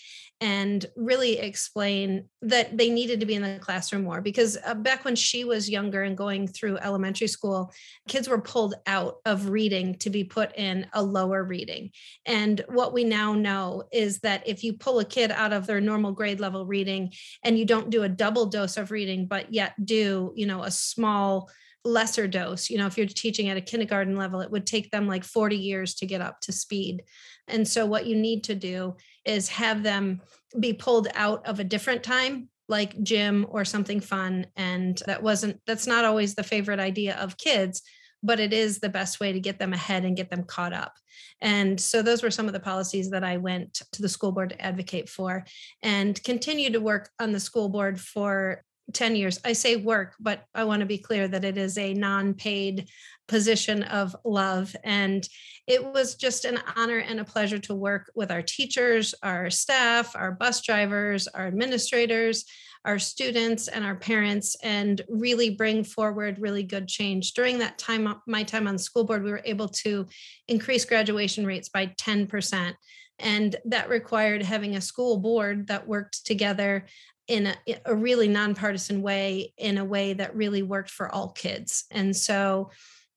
and 0.44 0.86
really 0.98 1.40
explain 1.40 2.26
that 2.42 2.78
they 2.78 2.90
needed 2.90 3.22
to 3.22 3.26
be 3.26 3.34
in 3.34 3.42
the 3.42 3.58
classroom 3.60 4.04
more 4.04 4.20
because 4.20 4.58
uh, 4.66 4.74
back 4.74 5.06
when 5.06 5.16
she 5.16 5.46
was 5.46 5.70
younger 5.70 6.04
and 6.04 6.18
going 6.18 6.50
through 6.50 6.78
elementary 6.80 7.28
school 7.28 7.72
kids 8.10 8.28
were 8.28 8.42
pulled 8.42 8.76
out 8.86 9.20
of 9.26 9.48
reading 9.48 9.96
to 9.96 10.10
be 10.10 10.26
put 10.26 10.54
in 10.58 10.86
a 10.92 11.02
lower 11.02 11.46
reading 11.46 11.90
and 12.26 12.60
what 12.68 12.92
we 12.92 13.06
now 13.06 13.34
know 13.34 13.84
is 13.94 14.20
that 14.20 14.46
if 14.46 14.66
you 14.66 14.74
pull 14.74 15.00
a 15.00 15.06
kid 15.06 15.32
out 15.32 15.54
of 15.54 15.66
their 15.66 15.80
normal 15.80 16.12
grade 16.12 16.42
level 16.42 16.66
reading 16.66 17.10
and 17.46 17.58
you 17.58 17.64
don't 17.64 17.90
do 17.90 18.04
a 18.04 18.10
double 18.10 18.48
dose 18.48 18.76
of 18.76 18.92
reading 18.92 19.26
but 19.26 19.54
yet 19.54 19.74
do 19.86 20.34
you 20.36 20.46
know 20.46 20.64
a 20.64 20.72
small 20.72 21.50
lesser 21.86 22.30
dose. 22.30 22.70
You 22.70 22.78
know, 22.78 22.88
if 22.88 22.98
you're 22.98 23.06
teaching 23.06 23.50
at 23.50 23.58
a 23.58 23.62
kindergarten 23.62 24.16
level, 24.16 24.40
it 24.40 24.50
would 24.50 24.66
take 24.66 24.90
them 24.90 25.06
like 25.06 25.26
40 25.26 25.58
years 25.58 25.96
to 25.96 26.06
get 26.06 26.22
up 26.22 26.40
to 26.42 26.54
speed. 26.54 27.04
And 27.50 27.68
so, 27.68 27.86
what 27.86 28.06
you 28.06 28.16
need 28.16 28.46
to 28.46 28.56
do 28.56 28.96
is 29.26 29.50
have 29.50 29.84
them 29.84 30.22
be 30.60 30.74
pulled 30.74 31.08
out 31.16 31.46
of 31.48 31.60
a 31.60 31.64
different 31.64 32.04
time, 32.04 32.50
like 32.68 33.02
gym 33.04 33.46
or 33.50 33.66
something 33.66 34.00
fun. 34.00 34.48
And 34.56 35.02
that 35.06 35.24
wasn't, 35.24 35.60
that's 35.66 35.88
not 35.88 36.06
always 36.06 36.36
the 36.36 36.44
favorite 36.44 36.80
idea 36.80 37.16
of 37.18 37.38
kids, 37.38 37.82
but 38.22 38.40
it 38.40 38.54
is 38.54 38.80
the 38.80 38.90
best 38.90 39.20
way 39.20 39.34
to 39.34 39.40
get 39.40 39.60
them 39.60 39.74
ahead 39.74 40.06
and 40.06 40.16
get 40.16 40.30
them 40.30 40.44
caught 40.44 40.74
up. 40.74 40.94
And 41.42 41.80
so 41.80 42.02
those 42.02 42.24
were 42.24 42.32
some 42.32 42.48
of 42.48 42.54
the 42.54 42.60
policies 42.60 43.10
that 43.10 43.24
I 43.24 43.38
went 43.38 43.82
to 43.92 44.02
the 44.02 44.10
school 44.10 44.32
board 44.32 44.52
to 44.52 44.62
advocate 44.62 45.10
for 45.10 45.44
and 45.82 46.22
continue 46.24 46.72
to 46.72 46.80
work 46.80 47.10
on 47.20 47.32
the 47.34 47.40
school 47.40 47.70
board 47.70 48.00
for 48.00 48.64
10 48.92 49.16
years. 49.16 49.40
I 49.46 49.54
say 49.54 49.76
work, 49.76 50.16
but 50.20 50.44
I 50.54 50.64
want 50.66 50.82
to 50.82 50.86
be 50.86 50.98
clear 50.98 51.28
that 51.28 51.46
it 51.46 51.58
is 51.58 51.78
a 51.78 51.94
non 51.94 52.34
paid 52.34 52.90
position 53.28 53.84
of 53.84 54.16
love. 54.24 54.76
And 54.84 55.28
it 55.68 55.84
was 55.84 56.16
just 56.16 56.46
an 56.46 56.60
honor 56.76 56.98
and 56.98 57.20
a 57.20 57.26
pleasure 57.26 57.60
to 57.60 57.76
work 57.76 58.12
with 58.16 58.32
our 58.32 58.42
teachers, 58.42 59.16
our 59.24 59.50
staff, 59.50 60.16
our 60.16 60.32
bus 60.32 60.62
drivers, 60.62 61.28
our 61.28 61.48
administrators, 61.48 62.46
our 62.86 63.00
students, 63.00 63.70
and 63.70 63.86
our 63.86 63.96
parents, 63.96 64.58
and 64.62 65.02
really 65.08 65.52
bring 65.52 65.86
forward 65.86 66.40
really 66.40 66.64
good 66.64 66.88
change. 66.88 67.34
During 67.34 67.60
that 67.60 67.78
time, 67.78 68.08
uh, 68.08 68.16
my 68.28 68.44
time 68.44 68.68
on 68.68 68.78
school 68.78 69.06
board, 69.06 69.24
we 69.24 69.32
were 69.32 69.42
able 69.46 69.70
to 69.70 70.06
increase 70.50 70.84
graduation 70.84 71.46
rates 71.46 71.70
by 71.70 71.88
10%. 71.88 72.74
And 73.20 73.56
that 73.66 73.90
required 73.90 74.44
having 74.44 74.76
a 74.76 74.82
school 74.82 75.18
board 75.18 75.68
that 75.68 75.88
worked 75.88 76.26
together 76.26 76.88
in 77.28 77.48
a, 77.48 77.56
a, 77.86 77.96
really 77.96 78.28
nonpartisan 78.28 79.02
way 79.02 79.54
in 79.58 79.78
a 79.78 79.86
way 79.86 80.14
that 80.14 80.36
really 80.36 80.62
worked 80.62 80.90
for 80.90 81.10
all 81.14 81.32
kids 81.32 81.86
and 81.90 82.14
so 82.14 82.70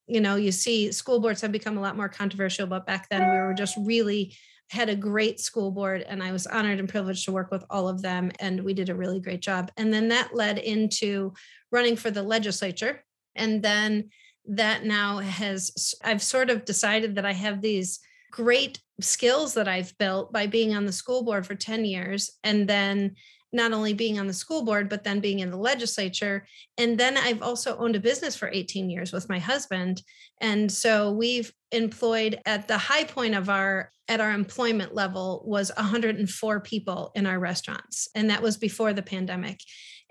you 0.06 0.20
know 0.20 0.36
you 0.36 0.52
see 0.52 0.92
school 0.92 1.20
boards 1.20 1.40
have 1.40 1.52
become 1.52 1.76
a 1.76 1.80
lot 1.80 1.96
more 1.96 2.08
controversial 2.08 2.66
but 2.66 2.86
back 2.86 3.08
then 3.08 3.30
we 3.30 3.36
were 3.38 3.54
just 3.54 3.76
really 3.78 4.34
had 4.70 4.88
a 4.88 4.96
great 4.96 5.38
school 5.40 5.70
board 5.70 6.02
and 6.08 6.22
i 6.22 6.32
was 6.32 6.46
honored 6.46 6.78
and 6.78 6.88
privileged 6.88 7.24
to 7.24 7.32
work 7.32 7.50
with 7.50 7.64
all 7.70 7.88
of 7.88 8.02
them 8.02 8.30
and 8.40 8.62
we 8.62 8.74
did 8.74 8.88
a 8.88 8.94
really 8.94 9.20
great 9.20 9.40
job. 9.40 9.70
And 9.76 9.92
then 9.92 10.08
that 10.08 10.34
led 10.34 10.58
into 10.58 11.32
running 11.70 11.96
for 11.96 12.10
the 12.10 12.22
legislature 12.22 13.04
and 13.34 13.62
then 13.62 14.10
that 14.48 14.84
now 14.84 15.18
has 15.18 15.94
i've 16.04 16.22
sort 16.22 16.50
of 16.50 16.64
decided 16.64 17.16
that 17.16 17.26
i 17.26 17.32
have 17.32 17.60
these 17.60 18.00
great 18.30 18.80
skills 19.00 19.54
that 19.54 19.68
i've 19.68 19.96
built 19.98 20.32
by 20.32 20.46
being 20.46 20.74
on 20.74 20.86
the 20.86 20.92
school 20.92 21.24
board 21.24 21.46
for 21.46 21.54
10 21.54 21.84
years 21.84 22.30
and 22.44 22.68
then 22.68 23.14
not 23.56 23.72
only 23.72 23.94
being 23.94 24.20
on 24.20 24.26
the 24.28 24.32
school 24.32 24.64
board, 24.64 24.88
but 24.88 25.02
then 25.02 25.18
being 25.18 25.40
in 25.40 25.50
the 25.50 25.56
legislature. 25.56 26.46
And 26.78 26.96
then 26.96 27.16
I've 27.16 27.42
also 27.42 27.76
owned 27.78 27.96
a 27.96 28.00
business 28.00 28.36
for 28.36 28.48
18 28.52 28.88
years 28.90 29.12
with 29.12 29.28
my 29.28 29.38
husband. 29.38 30.02
And 30.40 30.70
so 30.70 31.10
we've 31.10 31.52
employed 31.72 32.38
at 32.46 32.68
the 32.68 32.78
high 32.78 33.04
point 33.04 33.34
of 33.34 33.48
our 33.48 33.90
at 34.08 34.20
our 34.20 34.30
employment 34.30 34.94
level 34.94 35.42
was 35.46 35.72
104 35.76 36.60
people 36.60 37.10
in 37.16 37.26
our 37.26 37.40
restaurants 37.40 38.08
and 38.14 38.30
that 38.30 38.40
was 38.40 38.56
before 38.56 38.92
the 38.92 39.02
pandemic 39.02 39.58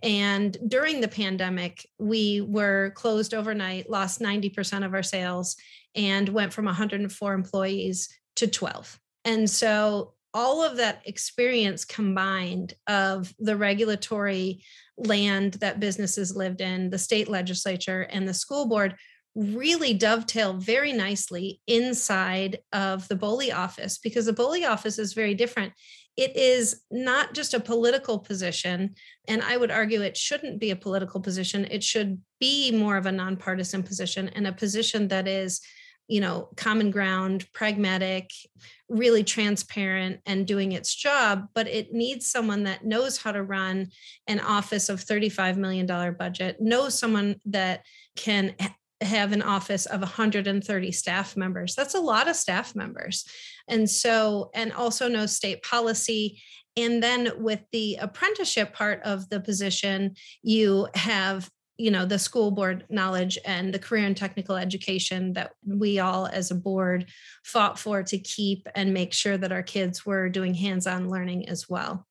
and 0.04 0.58
during 0.68 1.00
the 1.00 1.08
pandemic 1.08 1.88
we 1.98 2.42
were 2.42 2.92
closed 2.96 3.34
overnight 3.34 3.90
lost 3.90 4.20
90% 4.20 4.86
of 4.86 4.94
our 4.94 5.02
sales 5.02 5.56
and 5.96 6.28
went 6.28 6.52
from 6.52 6.66
104 6.66 7.34
employees 7.34 8.10
to 8.36 8.48
12 8.48 9.00
and 9.24 9.50
so 9.50 10.15
all 10.36 10.62
of 10.62 10.76
that 10.78 11.02
experience 11.06 11.86
combined 11.86 12.74
of 12.88 13.34
the 13.40 13.56
regulatory 13.56 14.62
land 14.98 15.54
that 15.56 15.80
businesses 15.80 16.36
lived 16.36 16.60
in, 16.60 16.90
the 16.90 17.00
state 17.00 17.30
legislature, 17.30 18.02
and 18.02 18.28
the 18.28 18.34
school 18.34 18.68
board 18.68 18.96
really 19.34 19.94
dovetail 19.94 20.54
very 20.54 20.92
nicely 20.94 21.62
inside 21.68 22.60
of 22.74 23.08
the 23.08 23.16
BOLI 23.16 23.52
office 23.52 23.98
because 23.98 24.26
the 24.26 24.34
BOLI 24.34 24.66
office 24.66 25.00
is 25.00 25.14
very 25.14 25.36
different. 25.36 25.74
It 26.18 26.36
is 26.36 26.82
not 26.92 27.34
just 27.34 27.54
a 27.54 27.60
political 27.60 28.20
position, 28.20 28.96
and 29.28 29.42
I 29.42 29.56
would 29.56 29.72
argue 29.72 30.02
it 30.02 30.18
shouldn't 30.18 30.60
be 30.60 30.72
a 30.72 30.76
political 30.76 31.22
position. 31.22 31.66
It 31.70 31.84
should 31.84 32.22
be 32.42 32.72
more 32.72 32.98
of 32.98 33.06
a 33.06 33.12
nonpartisan 33.12 33.84
position 33.84 34.30
and 34.30 34.48
a 34.48 34.54
position 34.54 35.08
that 35.10 35.28
is 35.28 35.62
you 36.08 36.22
know, 36.22 36.50
common 36.56 36.92
ground, 36.92 37.46
pragmatic, 37.54 38.30
really 38.90 39.24
transparent 39.24 40.20
and 40.26 40.46
doing 40.46 40.72
its 40.72 40.94
job, 40.94 41.48
but 41.54 41.68
it 41.68 41.94
needs 41.94 42.30
someone 42.30 42.64
that 42.64 42.86
knows 42.86 43.18
how 43.18 43.32
to 43.32 43.42
run 43.42 43.88
an 44.28 44.40
office 44.40 44.90
of 44.90 45.04
$35 45.04 45.58
million 45.58 46.14
budget, 46.14 46.62
knows 46.62 46.98
someone 46.98 47.40
that 47.46 47.84
can 48.16 48.54
have 49.02 49.32
an 49.32 49.42
office 49.42 49.86
of 49.86 50.02
130 50.02 50.92
staff 50.92 51.36
members. 51.36 51.76
That's 51.76 51.96
a 51.96 52.00
lot 52.00 52.28
of 52.28 52.36
staff 52.36 52.76
members. 52.76 53.26
And 53.68 53.90
so, 53.90 54.52
and 54.54 54.72
also 54.72 55.08
know 55.08 55.26
state 55.26 55.64
policy. 55.64 56.42
And 56.78 57.02
then 57.02 57.32
with 57.38 57.62
the 57.72 57.96
apprenticeship 57.96 58.74
part 58.74 59.02
of 59.04 59.30
the 59.30 59.40
position, 59.40 60.16
you 60.44 60.88
have 60.94 61.50
you 61.78 61.92
know 61.92 62.06
the 62.06 62.20
school 62.20 62.52
board 62.52 62.86
knowledge 62.90 63.38
and 63.46 63.74
the 63.74 63.80
career 63.80 64.06
and 64.06 64.16
technical 64.16 64.56
education 64.56 65.34
that 65.34 65.52
we 65.66 66.00
all 66.00 66.28
as 66.28 66.52
a 66.52 66.56
board 66.56 67.06
fought 67.44 67.78
for 67.78 68.04
to 68.04 68.18
keep 68.18 68.68
and 68.76 68.94
make 68.94 69.14
sure 69.14 69.38
that 69.38 69.52
our 69.52 69.64
kids 69.64 70.06
were 70.06 70.30
doing 70.30 70.54
hands-on 70.54 71.10
learning 71.10 71.50
as 71.50 71.70
well. 71.70 72.08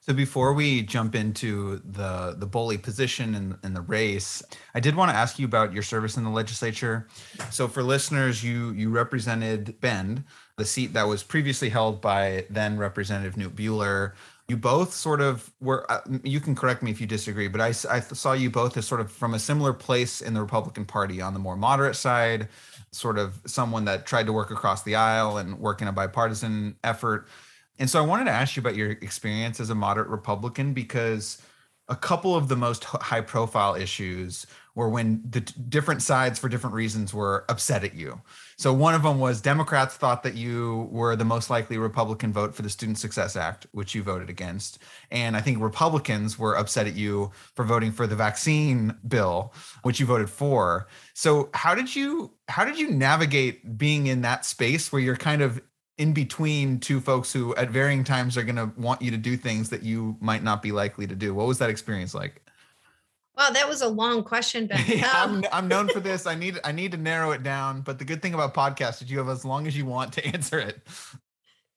So 0.00 0.12
before 0.12 0.52
we 0.52 0.82
jump 0.82 1.16
into 1.16 1.80
the 1.84 2.36
the 2.38 2.46
BOLI 2.46 2.78
position 2.78 3.34
and, 3.62 3.76
the 3.76 3.80
race 3.80 4.42
i 4.74 4.80
did 4.80 4.94
want 4.94 5.10
to 5.10 5.16
ask 5.16 5.38
you 5.38 5.44
about 5.44 5.72
your 5.72 5.82
service 5.82 6.16
in 6.16 6.24
the 6.24 6.30
legislature. 6.30 7.08
So 7.50 7.66
for 7.68 7.82
listeners 7.82 8.42
you 8.42 8.70
you 8.70 8.90
represented 8.90 9.80
bend 9.80 10.24
the 10.56 10.64
seat 10.64 10.92
that 10.94 11.08
was 11.08 11.22
previously 11.22 11.68
held 11.68 12.00
by 12.00 12.46
then 12.48 12.78
representative 12.78 13.34
Knute 13.34 13.54
Buehler 13.54 14.12
you 14.48 14.56
both 14.56 14.92
sort 14.92 15.20
of 15.20 15.52
were 15.60 15.90
uh, 15.90 16.00
you 16.22 16.40
can 16.40 16.54
correct 16.54 16.82
me 16.82 16.90
if 16.90 17.00
you 17.00 17.06
disagree 17.06 17.48
but 17.48 17.60
I, 17.60 17.68
I 17.68 18.00
saw 18.00 18.32
you 18.32 18.50
both 18.50 18.76
as 18.76 18.86
sort 18.86 19.00
of 19.00 19.10
from 19.10 19.34
a 19.34 19.38
similar 19.38 19.72
place 19.72 20.20
in 20.20 20.34
the 20.34 20.40
republican 20.40 20.84
party 20.84 21.20
on 21.20 21.34
the 21.34 21.40
more 21.40 21.56
moderate 21.56 21.96
side 21.96 22.48
sort 22.92 23.18
of 23.18 23.40
someone 23.46 23.84
that 23.86 24.06
tried 24.06 24.26
to 24.26 24.32
work 24.32 24.50
across 24.50 24.82
the 24.82 24.94
aisle 24.94 25.38
and 25.38 25.58
work 25.58 25.82
in 25.82 25.88
a 25.88 25.92
bipartisan 25.92 26.76
effort. 26.84 27.28
And 27.78 27.90
so 27.90 28.02
i 28.02 28.06
wanted 28.06 28.24
to 28.24 28.30
ask 28.30 28.56
you 28.56 28.60
about 28.60 28.76
your 28.76 28.92
experience 28.92 29.60
as 29.60 29.70
a 29.70 29.74
moderate 29.74 30.08
republican 30.08 30.72
because 30.72 31.42
a 31.88 31.96
couple 31.96 32.34
of 32.34 32.48
the 32.48 32.56
most 32.56 32.84
high 32.84 33.20
profile 33.20 33.74
issues 33.74 34.46
were 34.74 34.88
when 34.88 35.22
the 35.28 35.40
different 35.40 36.02
sides 36.02 36.38
for 36.38 36.48
different 36.48 36.74
reasons 36.74 37.14
were 37.14 37.44
upset 37.48 37.84
at 37.84 37.94
you 37.94 38.20
so 38.58 38.72
one 38.72 38.94
of 38.94 39.02
them 39.02 39.18
was 39.18 39.42
Democrats 39.42 39.96
thought 39.96 40.22
that 40.22 40.34
you 40.34 40.88
were 40.90 41.14
the 41.14 41.26
most 41.26 41.50
likely 41.50 41.76
Republican 41.76 42.32
vote 42.32 42.54
for 42.54 42.62
the 42.62 42.70
Student 42.70 42.98
Success 42.98 43.36
Act, 43.36 43.66
which 43.72 43.94
you 43.94 44.02
voted 44.02 44.30
against. 44.30 44.78
And 45.10 45.36
I 45.36 45.42
think 45.42 45.60
Republicans 45.60 46.38
were 46.38 46.56
upset 46.56 46.86
at 46.86 46.94
you 46.94 47.32
for 47.54 47.66
voting 47.66 47.92
for 47.92 48.06
the 48.06 48.16
vaccine 48.16 48.96
bill, 49.06 49.52
which 49.82 50.00
you 50.00 50.06
voted 50.06 50.30
for. 50.30 50.88
So 51.12 51.50
how 51.52 51.74
did 51.74 51.94
you 51.94 52.32
how 52.48 52.64
did 52.64 52.78
you 52.78 52.90
navigate 52.90 53.76
being 53.76 54.06
in 54.06 54.22
that 54.22 54.46
space 54.46 54.90
where 54.90 55.02
you're 55.02 55.16
kind 55.16 55.42
of 55.42 55.60
in 55.98 56.14
between 56.14 56.80
two 56.80 57.00
folks 57.00 57.32
who 57.32 57.54
at 57.56 57.70
varying 57.70 58.04
times 58.04 58.38
are 58.38 58.42
going 58.42 58.56
to 58.56 58.70
want 58.80 59.02
you 59.02 59.10
to 59.10 59.16
do 59.18 59.36
things 59.36 59.68
that 59.70 59.82
you 59.82 60.16
might 60.20 60.42
not 60.42 60.62
be 60.62 60.72
likely 60.72 61.06
to 61.06 61.14
do? 61.14 61.34
What 61.34 61.46
was 61.46 61.58
that 61.58 61.68
experience 61.68 62.14
like? 62.14 62.45
Wow, 63.36 63.50
that 63.50 63.68
was 63.68 63.82
a 63.82 63.88
long 63.88 64.24
question, 64.24 64.66
Ben. 64.66 64.82
yeah, 64.88 65.12
I'm, 65.14 65.36
um, 65.36 65.44
I'm 65.52 65.68
known 65.68 65.88
for 65.88 66.00
this. 66.00 66.26
I 66.26 66.34
need 66.34 66.58
I 66.64 66.72
need 66.72 66.92
to 66.92 66.98
narrow 66.98 67.32
it 67.32 67.42
down. 67.42 67.82
But 67.82 67.98
the 67.98 68.04
good 68.04 68.22
thing 68.22 68.32
about 68.32 68.54
podcasts 68.54 69.02
is 69.02 69.10
you 69.10 69.18
have 69.18 69.28
as 69.28 69.44
long 69.44 69.66
as 69.66 69.76
you 69.76 69.84
want 69.84 70.14
to 70.14 70.26
answer 70.34 70.58
it. 70.58 70.80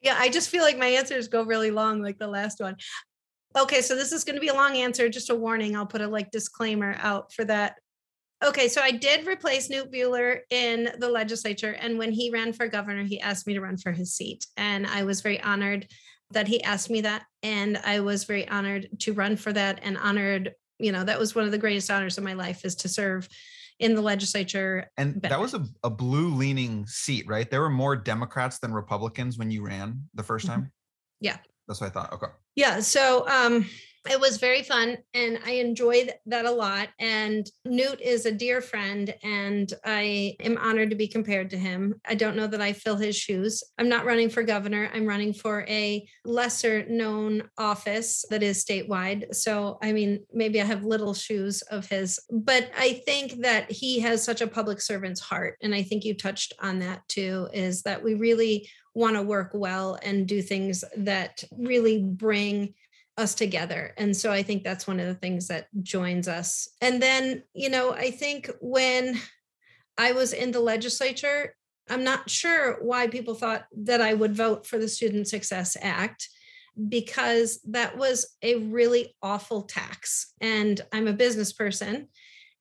Yeah, 0.02 0.16
I 0.18 0.30
just 0.30 0.50
feel 0.50 0.64
like 0.64 0.78
my 0.78 0.88
answers 0.88 1.28
go 1.28 1.44
really 1.44 1.72
long, 1.72 2.02
like 2.02 2.18
the 2.18 2.28
last 2.28 2.62
one. 2.62 2.78
Okay, 3.58 3.82
so 3.82 3.96
this 3.96 4.14
is 4.14 4.24
going 4.24 4.36
to 4.36 4.42
be 4.42 4.48
a 4.48 4.54
long 4.54 4.78
answer. 4.78 5.10
Just 5.10 5.30
a 5.30 5.36
warning. 5.36 5.76
I'll 5.76 5.86
put 5.86 6.02
a 6.02 6.08
like 6.08 6.32
disclaimer 6.32 6.96
out 7.00 7.34
for 7.34 7.44
that. 7.46 7.76
Okay, 8.42 8.70
so 8.70 8.82
I 8.82 8.92
did 8.92 9.28
replace 9.28 9.68
Knute 9.68 9.94
Buehler 9.94 10.40
in 10.50 10.94
the 10.98 11.10
legislature, 11.10 11.76
and 11.78 11.98
when 11.98 12.14
he 12.14 12.30
ran 12.32 12.54
for 12.54 12.70
governor, 12.70 13.04
he 13.04 13.20
asked 13.20 13.46
me 13.46 13.54
to 13.56 13.60
run 13.60 13.76
for 13.76 13.92
his 13.92 14.14
seat, 14.14 14.46
and 14.56 14.88
I 14.88 15.04
was 15.04 15.20
very 15.20 15.42
honored 15.42 15.88
that 16.32 16.48
he 16.48 16.64
asked 16.64 16.90
me 16.90 17.02
that, 17.02 17.26
and 17.44 17.78
I 17.84 18.00
was 18.00 18.24
very 18.24 18.48
honored 18.48 18.88
to 19.00 19.12
run 19.12 19.36
for 19.36 19.52
that, 19.52 19.80
and 19.84 19.98
honored 19.98 20.54
you 20.80 20.92
know 20.92 21.04
that 21.04 21.20
was 21.20 21.36
one 21.36 21.46
of 21.46 21.52
the 21.52 21.58
greatest 21.58 21.90
honors 21.92 22.18
of 22.18 22.24
my 22.24 22.34
life 22.34 22.66
is 22.66 22.76
to 22.76 22.90
serve 22.90 23.28
in 23.80 23.96
the 23.96 24.02
legislature 24.02 24.90
and 24.98 25.22
that 25.22 25.40
was 25.40 25.54
a, 25.54 25.66
a 25.84 25.90
blue 25.90 26.34
leaning 26.34 26.86
seat 26.86 27.26
right? 27.28 27.50
There 27.50 27.62
were 27.62 27.70
more 27.70 27.96
democrats 27.96 28.60
than 28.60 28.74
republicans 28.74 29.38
when 29.38 29.52
you 29.52 29.66
ran 29.66 30.04
the 30.14 30.24
1st 30.24 30.38
mm-hmm. 30.38 30.48
time? 30.48 30.72
Yeah. 31.20 31.38
That's 31.68 31.82
what 31.82 31.88
i 31.88 31.90
thought 31.92 32.14
okay. 32.14 32.28
Yeah 32.56 32.80
so 32.80 33.28
um 33.28 33.66
it 34.10 34.20
was 34.20 34.38
very 34.38 34.64
fun 34.64 34.98
and 35.14 35.40
I 35.46 35.52
enjoyed 35.52 36.12
that 36.28 36.46
a 36.46 36.52
lot. 36.52 36.90
And 37.00 37.50
Knute 37.68 38.02
is 38.02 38.26
a 38.26 38.32
dear 38.32 38.62
friend 38.62 39.14
and 39.24 39.72
I 39.86 40.36
am 40.40 40.58
honored 40.58 40.90
to 40.92 40.96
be 40.96 41.08
compared 41.08 41.50
to 41.52 41.58
him. 41.58 41.96
I 42.08 42.16
don't 42.16 42.36
know 42.36 42.48
that 42.48 42.62
I 42.62 42.74
fill 42.74 42.96
his 42.96 43.16
shoes. 43.16 43.64
I'm 43.78 43.90
not 43.90 44.06
running 44.06 44.30
for 44.30 44.44
governor, 44.44 44.90
I'm 44.94 45.06
running 45.06 45.34
for 45.34 45.66
a 45.68 46.08
lesser 46.26 46.86
known 46.88 47.44
office 47.58 48.24
that 48.30 48.44
is 48.44 48.64
statewide. 48.64 49.36
So, 49.36 49.78
I 49.82 49.92
mean, 49.92 50.26
maybe 50.34 50.62
I 50.62 50.66
have 50.66 50.84
little 50.84 51.14
shoes 51.14 51.62
of 51.64 51.88
his, 51.88 52.20
but 52.32 52.70
I 52.78 53.02
think 53.06 53.42
that 53.42 53.72
he 53.72 54.00
has 54.00 54.24
such 54.24 54.42
a 54.42 54.48
public 54.48 54.82
servant's 54.82 55.22
heart. 55.22 55.58
And 55.62 55.76
I 55.76 55.84
think 55.84 56.04
you 56.04 56.16
touched 56.16 56.54
on 56.62 56.80
that 56.80 57.08
too, 57.08 57.50
is 57.54 57.84
that 57.84 58.04
we 58.04 58.14
really 58.14 58.70
want 58.94 59.16
to 59.16 59.22
work 59.22 59.52
well 59.54 59.98
and 60.04 60.28
do 60.28 60.42
things 60.42 60.84
that 60.98 61.44
really 61.58 62.04
bring 62.04 62.74
us 63.20 63.36
together. 63.36 63.94
And 63.98 64.16
so 64.16 64.32
I 64.32 64.42
think 64.42 64.64
that's 64.64 64.88
one 64.88 65.00
of 65.00 65.08
the 65.08 65.14
things 65.14 65.48
that 65.50 65.68
joins 65.84 66.28
us. 66.28 66.70
And 66.82 67.02
then, 67.02 67.44
you 67.54 67.70
know, 67.70 67.92
I 67.92 68.12
think 68.12 68.50
when 68.62 69.20
I 69.98 70.14
was 70.14 70.32
in 70.34 70.52
the 70.52 70.62
legislature, 70.62 71.54
I'm 71.90 72.04
not 72.04 72.30
sure 72.30 72.78
why 72.82 73.08
people 73.08 73.34
thought 73.34 73.66
that 73.84 74.02
I 74.02 74.14
would 74.14 74.36
vote 74.36 74.66
for 74.66 74.78
the 74.78 74.88
Student 74.88 75.28
Success 75.28 75.76
Act 75.82 76.30
because 76.88 77.60
that 77.68 77.98
was 77.98 78.38
a 78.42 78.56
really 78.56 79.16
awful 79.22 79.64
tax. 79.64 80.34
And 80.40 80.80
I'm 80.94 81.08
a 81.08 81.14
business 81.14 81.52
person 81.52 82.08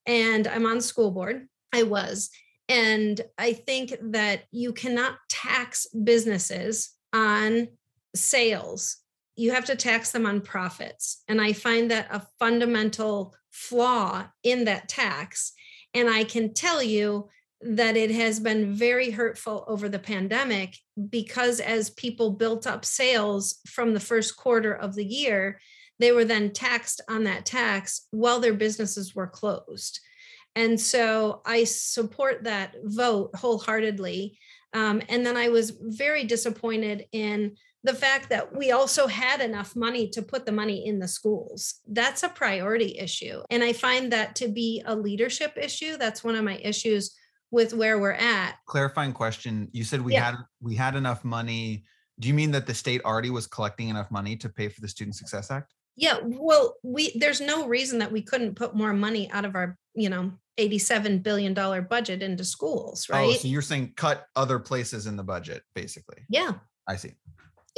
and 0.06 0.48
I'm 0.48 0.66
on 0.66 0.80
school 0.80 1.12
board. 1.12 1.46
I 1.72 1.84
was. 1.84 2.30
And 2.68 3.20
I 3.38 3.52
think 3.52 3.94
that 4.10 4.42
you 4.50 4.72
cannot 4.72 5.18
tax 5.28 5.86
businesses 6.04 6.90
on 7.12 7.68
sales 8.14 8.98
you 9.38 9.52
have 9.52 9.64
to 9.66 9.76
tax 9.76 10.10
them 10.10 10.26
on 10.26 10.40
profits. 10.40 11.22
And 11.28 11.40
I 11.40 11.52
find 11.52 11.92
that 11.92 12.08
a 12.10 12.26
fundamental 12.40 13.36
flaw 13.52 14.26
in 14.42 14.64
that 14.64 14.88
tax. 14.88 15.52
And 15.94 16.10
I 16.10 16.24
can 16.24 16.52
tell 16.52 16.82
you 16.82 17.28
that 17.60 17.96
it 17.96 18.10
has 18.10 18.40
been 18.40 18.74
very 18.74 19.10
hurtful 19.12 19.64
over 19.68 19.88
the 19.88 19.98
pandemic 20.00 20.76
because 21.08 21.60
as 21.60 21.90
people 21.90 22.32
built 22.32 22.66
up 22.66 22.84
sales 22.84 23.60
from 23.68 23.94
the 23.94 24.00
first 24.00 24.36
quarter 24.36 24.74
of 24.74 24.96
the 24.96 25.04
year, 25.04 25.60
they 26.00 26.10
were 26.10 26.24
then 26.24 26.52
taxed 26.52 27.00
on 27.08 27.22
that 27.24 27.46
tax 27.46 28.08
while 28.10 28.40
their 28.40 28.54
businesses 28.54 29.14
were 29.14 29.28
closed. 29.28 30.00
And 30.56 30.80
so 30.80 31.42
I 31.46 31.62
support 31.62 32.42
that 32.42 32.74
vote 32.82 33.36
wholeheartedly. 33.36 34.36
Um, 34.72 35.00
and 35.08 35.24
then 35.24 35.36
I 35.36 35.48
was 35.48 35.78
very 35.80 36.24
disappointed 36.24 37.06
in 37.12 37.54
the 37.84 37.94
fact 37.94 38.30
that 38.30 38.54
we 38.56 38.72
also 38.72 39.06
had 39.06 39.40
enough 39.40 39.76
money 39.76 40.08
to 40.10 40.22
put 40.22 40.44
the 40.44 40.52
money 40.52 40.86
in 40.86 40.98
the 40.98 41.08
schools. 41.08 41.76
That's 41.86 42.22
a 42.22 42.28
priority 42.28 42.98
issue. 42.98 43.42
And 43.50 43.62
I 43.62 43.72
find 43.72 44.12
that 44.12 44.34
to 44.36 44.48
be 44.48 44.82
a 44.84 44.94
leadership 44.94 45.52
issue. 45.56 45.96
That's 45.96 46.24
one 46.24 46.34
of 46.34 46.44
my 46.44 46.56
issues 46.62 47.16
with 47.50 47.72
where 47.72 47.98
we're 47.98 48.12
at. 48.12 48.56
Clarifying 48.66 49.12
question. 49.12 49.68
You 49.72 49.84
said 49.84 50.02
we 50.02 50.14
yeah. 50.14 50.24
had 50.24 50.36
we 50.60 50.74
had 50.74 50.96
enough 50.96 51.24
money 51.24 51.84
Do 52.20 52.28
you 52.28 52.34
mean 52.34 52.50
that 52.50 52.66
the 52.66 52.74
state 52.74 53.00
already 53.04 53.30
was 53.30 53.46
collecting 53.46 53.88
enough 53.88 54.10
money 54.10 54.36
to 54.36 54.48
pay 54.48 54.68
for 54.68 54.80
the 54.80 54.88
Student 54.88 55.16
Success 55.16 55.50
Act? 55.50 55.72
Yeah, 55.96 56.18
well, 56.22 56.74
we 56.82 57.12
there's 57.16 57.40
no 57.40 57.66
reason 57.66 57.98
that 58.00 58.12
we 58.12 58.22
couldn't 58.22 58.54
put 58.54 58.74
more 58.74 58.92
money 58.92 59.30
out 59.30 59.44
of 59.44 59.54
our, 59.54 59.76
you 59.94 60.08
know, 60.08 60.32
87 60.56 61.20
billion 61.20 61.54
dollar 61.54 61.82
budget 61.82 62.22
into 62.22 62.44
schools, 62.44 63.08
right? 63.08 63.24
Oh, 63.24 63.28
right? 63.30 63.40
so 63.40 63.48
you're 63.48 63.62
saying 63.62 63.94
cut 63.96 64.26
other 64.36 64.58
places 64.58 65.06
in 65.06 65.16
the 65.16 65.24
budget, 65.24 65.62
basically. 65.74 66.24
yeah. 66.28 66.52
I 66.88 66.96
see. 66.96 67.12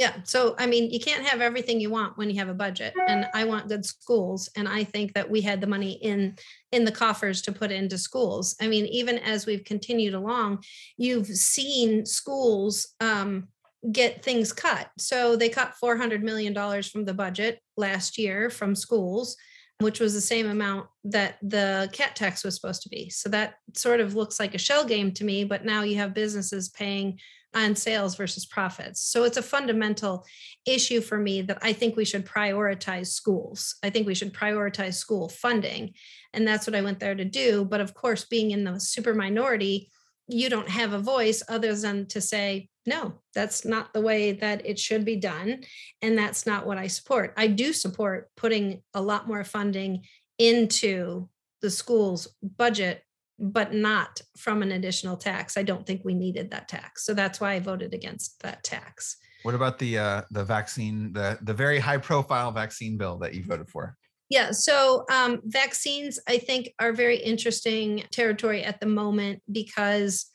Yeah. 0.01 0.15
So, 0.23 0.55
I 0.57 0.65
mean, 0.65 0.89
you 0.89 0.99
can't 0.99 1.23
have 1.27 1.41
everything 1.41 1.79
you 1.79 1.91
want 1.91 2.17
when 2.17 2.27
you 2.27 2.35
have 2.37 2.49
a 2.49 2.55
budget. 2.55 2.95
And 3.07 3.27
I 3.35 3.43
want 3.43 3.67
good 3.67 3.85
schools. 3.85 4.49
And 4.55 4.67
I 4.67 4.83
think 4.83 5.13
that 5.13 5.29
we 5.29 5.41
had 5.41 5.61
the 5.61 5.67
money 5.67 5.91
in 5.91 6.37
in 6.71 6.85
the 6.85 6.91
coffers 6.91 7.39
to 7.43 7.51
put 7.51 7.71
into 7.71 7.99
schools. 7.99 8.55
I 8.59 8.67
mean, 8.67 8.87
even 8.87 9.19
as 9.19 9.45
we've 9.45 9.63
continued 9.63 10.15
along, 10.15 10.63
you've 10.97 11.27
seen 11.27 12.03
schools 12.07 12.95
um, 12.99 13.49
get 13.91 14.23
things 14.23 14.51
cut. 14.51 14.89
So 14.97 15.35
they 15.35 15.49
cut 15.49 15.75
four 15.75 15.95
hundred 15.97 16.23
million 16.23 16.51
dollars 16.51 16.89
from 16.89 17.05
the 17.05 17.13
budget 17.13 17.59
last 17.77 18.17
year 18.17 18.49
from 18.49 18.73
schools, 18.73 19.37
which 19.81 19.99
was 19.99 20.15
the 20.15 20.19
same 20.33 20.49
amount 20.49 20.87
that 21.03 21.37
the 21.43 21.91
CAT 21.93 22.15
tax 22.15 22.43
was 22.43 22.55
supposed 22.55 22.81
to 22.81 22.89
be. 22.89 23.11
So 23.11 23.29
that 23.29 23.53
sort 23.75 23.99
of 23.99 24.15
looks 24.15 24.39
like 24.39 24.55
a 24.55 24.65
shell 24.67 24.83
game 24.83 25.11
to 25.11 25.23
me. 25.23 25.43
But 25.43 25.63
now 25.63 25.83
you 25.83 25.97
have 25.97 26.15
businesses 26.15 26.69
paying 26.69 27.19
on 27.53 27.75
sales 27.75 28.15
versus 28.15 28.45
profits. 28.45 29.01
So 29.01 29.23
it's 29.23 29.37
a 29.37 29.43
fundamental 29.43 30.25
issue 30.65 31.01
for 31.01 31.17
me 31.17 31.41
that 31.43 31.59
I 31.61 31.73
think 31.73 31.95
we 31.95 32.05
should 32.05 32.25
prioritize 32.25 33.07
schools. 33.07 33.75
I 33.83 33.89
think 33.89 34.07
we 34.07 34.15
should 34.15 34.33
prioritize 34.33 34.95
school 34.95 35.29
funding. 35.29 35.93
And 36.33 36.47
that's 36.47 36.65
what 36.65 36.75
I 36.75 36.81
went 36.81 36.99
there 36.99 37.15
to 37.15 37.25
do. 37.25 37.65
But 37.65 37.81
of 37.81 37.93
course, 37.93 38.25
being 38.25 38.51
in 38.51 38.63
the 38.63 38.79
super 38.79 39.13
minority, 39.13 39.89
you 40.27 40.49
don't 40.49 40.69
have 40.69 40.93
a 40.93 40.99
voice 40.99 41.43
other 41.49 41.75
than 41.75 42.05
to 42.07 42.21
say, 42.21 42.69
no, 42.85 43.15
that's 43.35 43.65
not 43.65 43.93
the 43.93 44.01
way 44.01 44.31
that 44.31 44.65
it 44.65 44.79
should 44.79 45.05
be 45.05 45.17
done. 45.17 45.63
And 46.01 46.17
that's 46.17 46.45
not 46.45 46.65
what 46.65 46.77
I 46.77 46.87
support. 46.87 47.33
I 47.37 47.47
do 47.47 47.73
support 47.73 48.29
putting 48.37 48.81
a 48.93 49.01
lot 49.01 49.27
more 49.27 49.43
funding 49.43 50.05
into 50.37 51.27
the 51.61 51.69
school's 51.69 52.27
budget 52.41 53.03
but 53.41 53.73
not 53.73 54.21
from 54.37 54.61
an 54.61 54.71
additional 54.71 55.17
tax. 55.17 55.57
I 55.57 55.63
don't 55.63 55.85
think 55.85 56.01
we 56.05 56.13
needed 56.13 56.51
that 56.51 56.69
tax. 56.69 57.05
So 57.05 57.13
that's 57.13 57.41
why 57.41 57.53
I 57.53 57.59
voted 57.59 57.93
against 57.93 58.41
that 58.43 58.63
tax. 58.63 59.17
What 59.43 59.55
about 59.55 59.79
the 59.79 59.97
uh 59.97 60.21
the 60.29 60.45
vaccine, 60.45 61.11
the 61.13 61.39
the 61.41 61.53
very 61.53 61.79
high 61.79 61.97
profile 61.97 62.51
vaccine 62.51 62.97
bill 62.97 63.17
that 63.17 63.33
you 63.33 63.43
voted 63.43 63.69
for? 63.69 63.97
Yeah, 64.29 64.51
so 64.51 65.03
um, 65.11 65.41
vaccines, 65.43 66.17
I 66.25 66.37
think, 66.37 66.69
are 66.79 66.93
very 66.93 67.17
interesting 67.17 68.05
territory 68.13 68.63
at 68.63 68.79
the 68.79 68.85
moment 68.85 69.41
because 69.51 70.27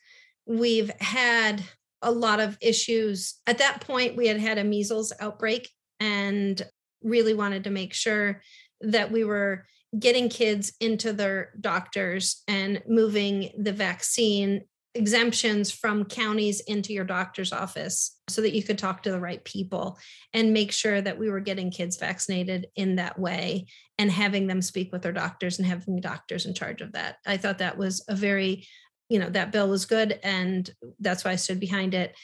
we've 0.44 0.90
had 1.00 1.62
a 2.02 2.10
lot 2.10 2.38
of 2.40 2.58
issues. 2.60 3.40
At 3.46 3.56
that 3.56 3.80
point, 3.80 4.14
we 4.14 4.26
had 4.26 4.38
had 4.38 4.58
a 4.58 4.64
measles 4.64 5.14
outbreak 5.18 5.70
and 5.98 6.60
really 7.02 7.32
wanted 7.32 7.64
to 7.64 7.70
make 7.70 7.94
sure 7.94 8.42
that 8.82 9.10
we 9.10 9.25
were 9.25 9.64
getting 9.99 10.28
kids 10.28 10.73
into 10.81 11.12
their 11.12 11.52
doctors 11.61 12.43
and 12.49 12.83
moving 12.87 13.50
the 13.59 13.73
vaccine 13.73 14.62
exemptions 14.97 15.71
from 15.71 16.07
counties 16.07 16.61
into 16.61 16.93
your 16.93 17.05
doctor's 17.05 17.52
office 17.52 18.19
so 18.28 18.40
that 18.40 18.55
you 18.55 18.62
could 18.62 18.78
talk 18.78 19.02
to 19.02 19.11
the 19.11 19.21
right 19.21 19.45
people 19.45 19.99
and 20.33 20.55
make 20.55 20.73
sure 20.73 21.00
that 21.00 21.19
we 21.19 21.28
were 21.28 21.40
getting 21.40 21.71
kids 21.71 21.99
vaccinated 21.99 22.66
in 22.76 22.97
that 22.97 23.19
way 23.19 23.66
and 23.99 24.11
having 24.11 24.47
them 24.47 24.62
speak 24.62 24.90
with 24.93 25.02
their 25.02 25.12
doctors 25.12 25.59
and 25.59 25.66
having 25.66 26.00
doctors 26.00 26.47
in 26.47 26.55
charge 26.55 26.81
of 26.81 26.93
that. 26.93 27.16
I 27.26 27.37
thought 27.37 27.59
that 27.59 27.76
was 27.76 28.05
a 28.09 28.16
very, 28.16 28.66
you 29.11 29.19
know, 29.19 29.28
that 29.31 29.52
bill 29.52 29.69
was 29.69 29.85
good 29.85 30.19
and 30.23 30.69
that's 30.99 31.25
why 31.25 31.33
I 31.33 31.37
stood 31.37 31.61
behind 31.61 31.93
it. 31.93 32.16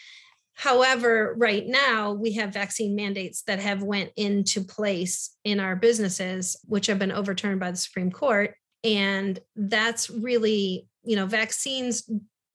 However, 0.55 1.35
right 1.37 1.67
now 1.67 2.13
we 2.13 2.33
have 2.35 2.53
vaccine 2.53 2.95
mandates 2.95 3.43
that 3.43 3.59
have 3.59 3.83
went 3.83 4.11
into 4.17 4.63
place 4.63 5.37
in 5.45 5.61
our 5.61 5.77
businesses, 5.77 6.57
which 6.67 6.87
have 6.87 6.99
been 6.99 7.13
overturned 7.13 7.61
by 7.61 7.71
the 7.71 7.77
Supreme 7.77 8.11
Court. 8.11 8.55
And 8.85 9.39
that's 9.57 10.11
really, 10.11 10.87
you 11.05 11.17
know, 11.17 11.27
vaccines 11.27 12.09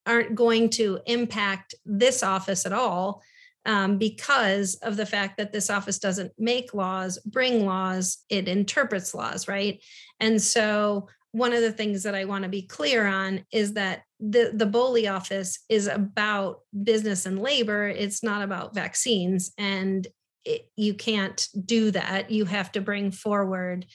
aren't 0.05 0.35
going 0.35 0.69
to 0.69 0.99
impact 1.05 1.75
this 1.85 2.23
office 2.23 2.65
at 2.65 2.73
all 2.73 3.21
um, 3.65 3.97
because 3.97 4.75
of 4.75 4.95
the 4.95 5.05
fact 5.05 5.37
that 5.37 5.51
this 5.51 5.69
office 5.69 5.99
doesn't 5.99 6.31
make 6.37 6.73
laws, 6.73 7.19
bring 7.25 7.65
laws, 7.65 8.19
it 8.29 8.47
interprets 8.47 9.13
laws, 9.13 9.47
right? 9.47 9.83
And 10.21 10.41
so 10.41 11.09
one 11.37 11.53
of 11.53 11.61
the 11.61 11.71
things 11.71 12.03
that 12.03 12.15
I 12.15 12.25
want 12.25 12.43
to 12.43 12.49
be 12.49 12.63
clear 12.63 13.05
on 13.05 13.45
is 13.51 13.73
that 13.73 14.01
the 14.19 14.51
the 14.53 14.65
BOLI 14.65 15.07
office 15.07 15.59
is 15.69 15.87
about 15.87 16.61
business 16.83 17.25
and 17.27 17.39
labor. 17.39 17.87
It's 17.87 18.23
not 18.23 18.41
about 18.41 18.73
vaccines, 18.73 19.51
and 19.57 20.07
it, 20.43 20.69
you 20.75 20.95
can't 20.95 21.47
do 21.65 21.91
that. 21.91 22.31
You 22.31 22.45
have 22.45 22.71
to 22.71 22.81
bring 22.81 23.11
forward, 23.11 23.85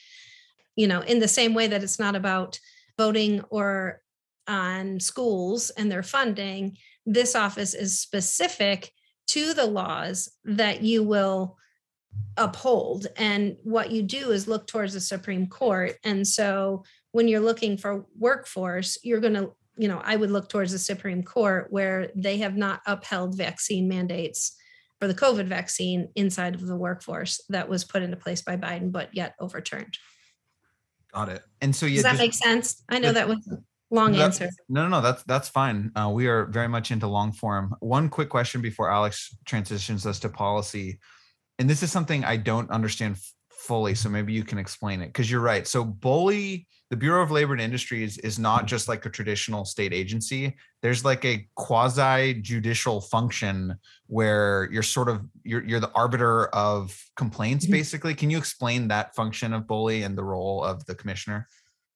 you 0.75 0.87
know, 0.87 1.01
in 1.01 1.19
the 1.19 1.27
same 1.27 1.53
way 1.53 1.67
that 1.67 1.83
it's 1.83 1.99
not 1.99 2.15
about 2.15 2.59
voting 2.97 3.41
or 3.49 4.01
on 4.47 4.99
schools 5.01 5.69
and 5.71 5.91
their 5.91 6.03
funding. 6.03 6.77
This 7.05 7.35
office 7.35 7.73
is 7.73 7.99
specific 7.99 8.89
to 9.27 9.53
the 9.53 9.65
laws 9.65 10.31
that 10.45 10.81
you 10.81 11.03
will 11.03 11.57
uphold 12.37 13.07
and 13.17 13.57
what 13.63 13.91
you 13.91 14.03
do 14.03 14.31
is 14.31 14.47
look 14.47 14.67
towards 14.67 14.93
the 14.93 14.99
supreme 14.99 15.47
court 15.47 15.95
and 16.03 16.27
so 16.27 16.83
when 17.13 17.29
you're 17.29 17.39
looking 17.39 17.77
for 17.77 18.05
workforce 18.19 18.97
you're 19.03 19.21
going 19.21 19.33
to 19.33 19.51
you 19.77 19.87
know 19.87 20.01
i 20.03 20.15
would 20.15 20.29
look 20.31 20.49
towards 20.49 20.71
the 20.73 20.79
supreme 20.79 21.23
court 21.23 21.67
where 21.71 22.09
they 22.15 22.37
have 22.39 22.57
not 22.57 22.81
upheld 22.85 23.37
vaccine 23.37 23.87
mandates 23.87 24.55
for 24.99 25.07
the 25.07 25.13
covid 25.15 25.45
vaccine 25.47 26.09
inside 26.15 26.53
of 26.55 26.67
the 26.67 26.75
workforce 26.75 27.41
that 27.49 27.69
was 27.69 27.85
put 27.85 28.01
into 28.03 28.17
place 28.17 28.41
by 28.41 28.57
biden 28.57 28.91
but 28.91 29.09
yet 29.15 29.33
overturned 29.39 29.97
Got 31.13 31.29
it. 31.29 31.43
And 31.61 31.75
so 31.75 31.85
you 31.85 31.97
does 31.97 32.03
that 32.03 32.09
just- 32.13 32.21
make 32.21 32.33
sense 32.33 32.83
i 32.89 32.99
know 32.99 33.13
that- 33.13 33.27
was 33.27 33.47
a 33.47 33.57
long 33.95 34.15
answer 34.15 34.49
No, 34.67 34.83
no, 34.83 34.89
no, 34.89 35.01
that's 35.01 35.21
that's 35.23 35.47
fine. 35.49 35.91
Uh, 35.95 36.09
we 36.11 36.25
are 36.27 36.45
very 36.47 36.67
much 36.67 36.89
into 36.89 37.05
long 37.07 37.31
form. 37.31 37.75
One 37.79 38.09
quick 38.09 38.29
question 38.29 38.59
before 38.59 38.91
Alex 38.91 39.35
transitions 39.45 40.07
us 40.07 40.17
to 40.21 40.29
policy, 40.29 40.97
and 41.59 41.69
this 41.69 41.83
is 41.83 41.91
something 41.91 42.25
I 42.25 42.37
don't 42.37 42.71
understand 42.71 43.17
fully, 43.63 43.95
so 43.95 44.09
maybe 44.09 44.33
you 44.33 44.43
can 44.43 44.57
explain 44.57 45.01
it. 45.01 45.07
Because 45.07 45.31
you're 45.31 45.39
right. 45.41 45.65
So 45.67 45.83
BOLI, 45.83 46.67
the 46.89 46.97
Bureau 46.97 47.23
of 47.23 47.31
Labor 47.31 47.53
and 47.53 47.61
Industries, 47.61 48.17
is 48.19 48.37
not 48.37 48.67
just 48.67 48.87
like 48.87 49.05
a 49.05 49.09
traditional 49.09 49.65
state 49.65 49.93
agency. 49.93 50.55
There's 50.81 51.05
like 51.05 51.23
a 51.23 51.47
quasi 51.55 52.35
judicial 52.35 52.99
function 53.01 53.75
where 54.07 54.69
you're 54.71 54.83
sort 54.83 55.09
of 55.09 55.21
you're 55.43 55.63
you're 55.63 55.79
the 55.79 55.91
arbiter 55.95 56.47
of 56.47 57.01
complaints, 57.15 57.65
Mhm. 57.65 57.71
basically. 57.71 58.13
Can 58.13 58.29
you 58.29 58.37
explain 58.37 58.89
that 58.89 59.15
function 59.15 59.53
of 59.53 59.65
BOLI 59.65 60.03
and 60.03 60.17
the 60.17 60.23
role 60.23 60.63
of 60.63 60.85
the 60.85 60.95
commissioner? 60.95 61.47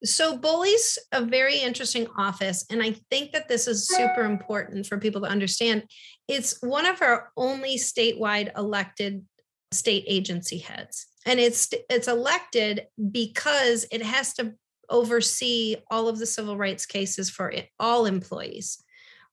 So 0.04 0.38
BOLI's 0.38 1.00
a 1.12 1.26
very 1.26 1.58
interesting 1.58 2.08
office, 2.18 2.66
and 2.70 2.82
I 2.84 2.96
think 3.10 3.32
that 3.34 3.50
this 3.50 3.68
is 3.68 3.88
super 3.88 4.24
important 4.24 4.86
for 4.86 5.00
people 5.00 5.22
to 5.22 5.28
understand. 5.28 5.84
It's 6.28 6.62
one 6.62 6.86
of 6.86 7.02
our 7.02 7.32
only 7.36 7.78
statewide 7.78 8.56
elected 8.56 9.26
state 9.74 10.06
agency 10.08 10.60
heads, 10.60 11.08
and 11.26 11.40
it's 11.40 11.70
it's 11.90 12.08
elected 12.08 12.88
because 13.12 13.86
it 13.92 14.02
has 14.02 14.34
to 14.36 14.54
oversee 14.90 15.76
all 15.92 16.08
of 16.08 16.20
the 16.20 16.26
civil 16.26 16.58
rights 16.58 16.86
cases 16.86 17.30
for 17.30 17.54
all 17.80 18.06
employees, 18.06 18.84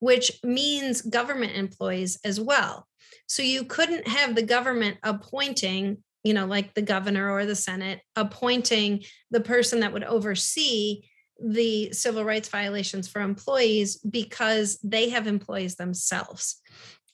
which 0.00 0.40
means 0.42 1.02
government 1.02 1.52
employees 1.56 2.18
as 2.24 2.40
well. 2.40 2.88
So 3.26 3.42
you 3.42 3.64
couldn't 3.64 4.08
have 4.08 4.34
the 4.34 4.42
government 4.42 4.98
appointing, 5.02 5.98
you 6.24 6.34
know, 6.34 6.46
like 6.46 6.74
the 6.74 6.82
governor 6.82 7.30
or 7.30 7.46
the 7.46 7.54
Senate 7.54 8.00
appointing 8.16 9.04
the 9.30 9.40
person 9.40 9.80
that 9.80 9.92
would 9.92 10.04
oversee 10.04 11.02
the 11.42 11.92
civil 11.92 12.24
rights 12.24 12.48
violations 12.48 13.08
for 13.08 13.20
employees 13.20 13.96
because 13.98 14.78
they 14.82 15.10
have 15.10 15.26
employees 15.26 15.76
themselves. 15.76 16.60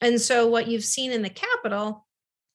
And 0.00 0.20
so 0.20 0.46
what 0.46 0.66
you've 0.66 0.84
seen 0.84 1.12
in 1.12 1.22
the 1.22 1.30
Capitol 1.30 2.06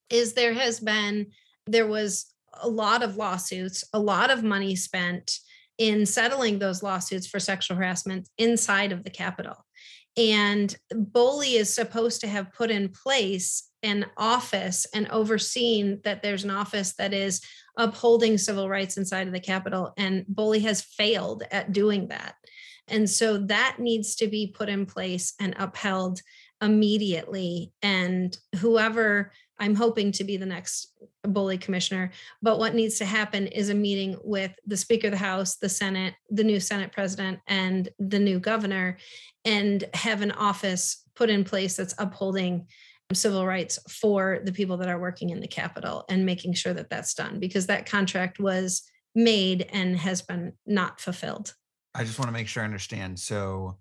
is 0.09 0.33
there 0.33 0.53
has 0.53 0.79
been, 0.79 1.27
there 1.67 1.87
was 1.87 2.33
a 2.61 2.69
lot 2.69 3.03
of 3.03 3.17
lawsuits, 3.17 3.83
a 3.93 3.99
lot 3.99 4.31
of 4.31 4.43
money 4.43 4.75
spent 4.75 5.39
in 5.77 6.05
settling 6.05 6.59
those 6.59 6.83
lawsuits 6.83 7.27
for 7.27 7.39
sexual 7.39 7.77
harassment 7.77 8.29
inside 8.37 8.91
of 8.91 9.03
the 9.03 9.09
Capitol. 9.09 9.65
And 10.17 10.73
BOLI 10.91 11.55
is 11.55 11.73
supposed 11.73 12.21
to 12.21 12.27
have 12.27 12.53
put 12.53 12.71
in 12.71 12.89
place 12.89 13.69
an 13.83 14.05
office 14.17 14.87
and 14.93 15.09
overseen 15.11 15.99
that 16.05 16.23
there's 16.23 16.45
an 16.45 16.51
office 16.51 16.93
that 16.95 17.13
is 17.13 17.41
upholding 17.77 18.37
civil 18.37 18.69
rights 18.69 18.97
inside 18.97 19.27
of 19.27 19.33
the 19.33 19.39
Capitol. 19.39 19.93
And 19.97 20.25
BOLI 20.27 20.61
has 20.61 20.81
failed 20.81 21.43
at 21.51 21.73
doing 21.73 22.07
that. 22.07 22.35
And 22.87 23.09
so 23.09 23.37
that 23.37 23.77
needs 23.79 24.15
to 24.17 24.27
be 24.27 24.53
put 24.55 24.69
in 24.69 24.85
place 24.85 25.33
and 25.39 25.55
upheld 25.57 26.21
immediately. 26.61 27.73
And 27.81 28.35
whoever 28.59 29.33
I'm 29.59 29.75
hoping 29.75 30.11
to 30.13 30.23
be 30.23 30.37
the 30.37 30.45
next 30.45 30.93
BOLI 31.23 31.57
commissioner. 31.57 32.11
But 32.41 32.59
what 32.59 32.75
needs 32.75 32.97
to 32.99 33.05
happen 33.05 33.47
is 33.47 33.69
a 33.69 33.75
meeting 33.75 34.17
with 34.23 34.51
the 34.65 34.77
Speaker 34.77 35.07
of 35.07 35.11
the 35.11 35.17
House, 35.17 35.55
the 35.55 35.69
Senate, 35.69 36.13
the 36.29 36.43
new 36.43 36.59
Senate 36.59 36.91
president, 36.91 37.39
and 37.47 37.89
the 37.99 38.19
new 38.19 38.39
governor, 38.39 38.97
and 39.45 39.83
have 39.93 40.21
an 40.21 40.31
office 40.31 41.03
put 41.15 41.29
in 41.29 41.43
place 41.43 41.75
that's 41.77 41.95
upholding 41.97 42.67
civil 43.13 43.45
rights 43.45 43.79
for 43.89 44.39
the 44.43 44.51
people 44.51 44.77
that 44.77 44.89
are 44.89 44.99
working 44.99 45.29
in 45.29 45.39
the 45.39 45.47
Capitol 45.47 46.03
and 46.09 46.25
making 46.25 46.53
sure 46.53 46.73
that 46.73 46.89
that's 46.89 47.13
done 47.13 47.39
because 47.39 47.67
that 47.67 47.85
contract 47.85 48.39
was 48.39 48.83
made 49.13 49.67
and 49.71 49.97
has 49.97 50.21
been 50.21 50.53
not 50.65 50.99
fulfilled. 50.99 51.53
I 51.93 52.03
just 52.03 52.19
want 52.19 52.27
to 52.27 52.33
make 52.33 52.47
sure 52.47 52.63
I 52.63 52.65
understand. 52.65 53.19
So, 53.19 53.77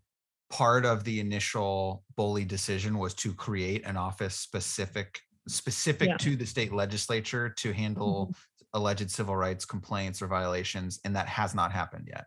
part 0.51 0.85
of 0.85 1.03
the 1.03 1.19
initial 1.19 2.05
BOLI 2.17 2.45
decision 2.45 2.99
was 2.99 3.15
to 3.15 3.35
create 3.35 3.85
an 3.87 3.97
office 3.97 4.37
specific 4.37 5.21
specific 5.49 6.09
yeah. 6.09 6.17
to 6.17 6.37
the 6.37 6.47
state 6.47 6.73
legislature 6.73 7.49
to 7.51 7.73
handle 7.73 8.27
mm-hmm. 8.27 8.79
alleged 8.81 9.11
civil 9.11 9.37
rights 9.37 9.65
complaints 9.65 10.23
or 10.23 10.27
violations 10.27 11.01
and 11.05 11.15
that 11.17 11.29
has 11.29 11.55
not 11.55 11.73
happened 11.73 12.09
yet. 12.09 12.27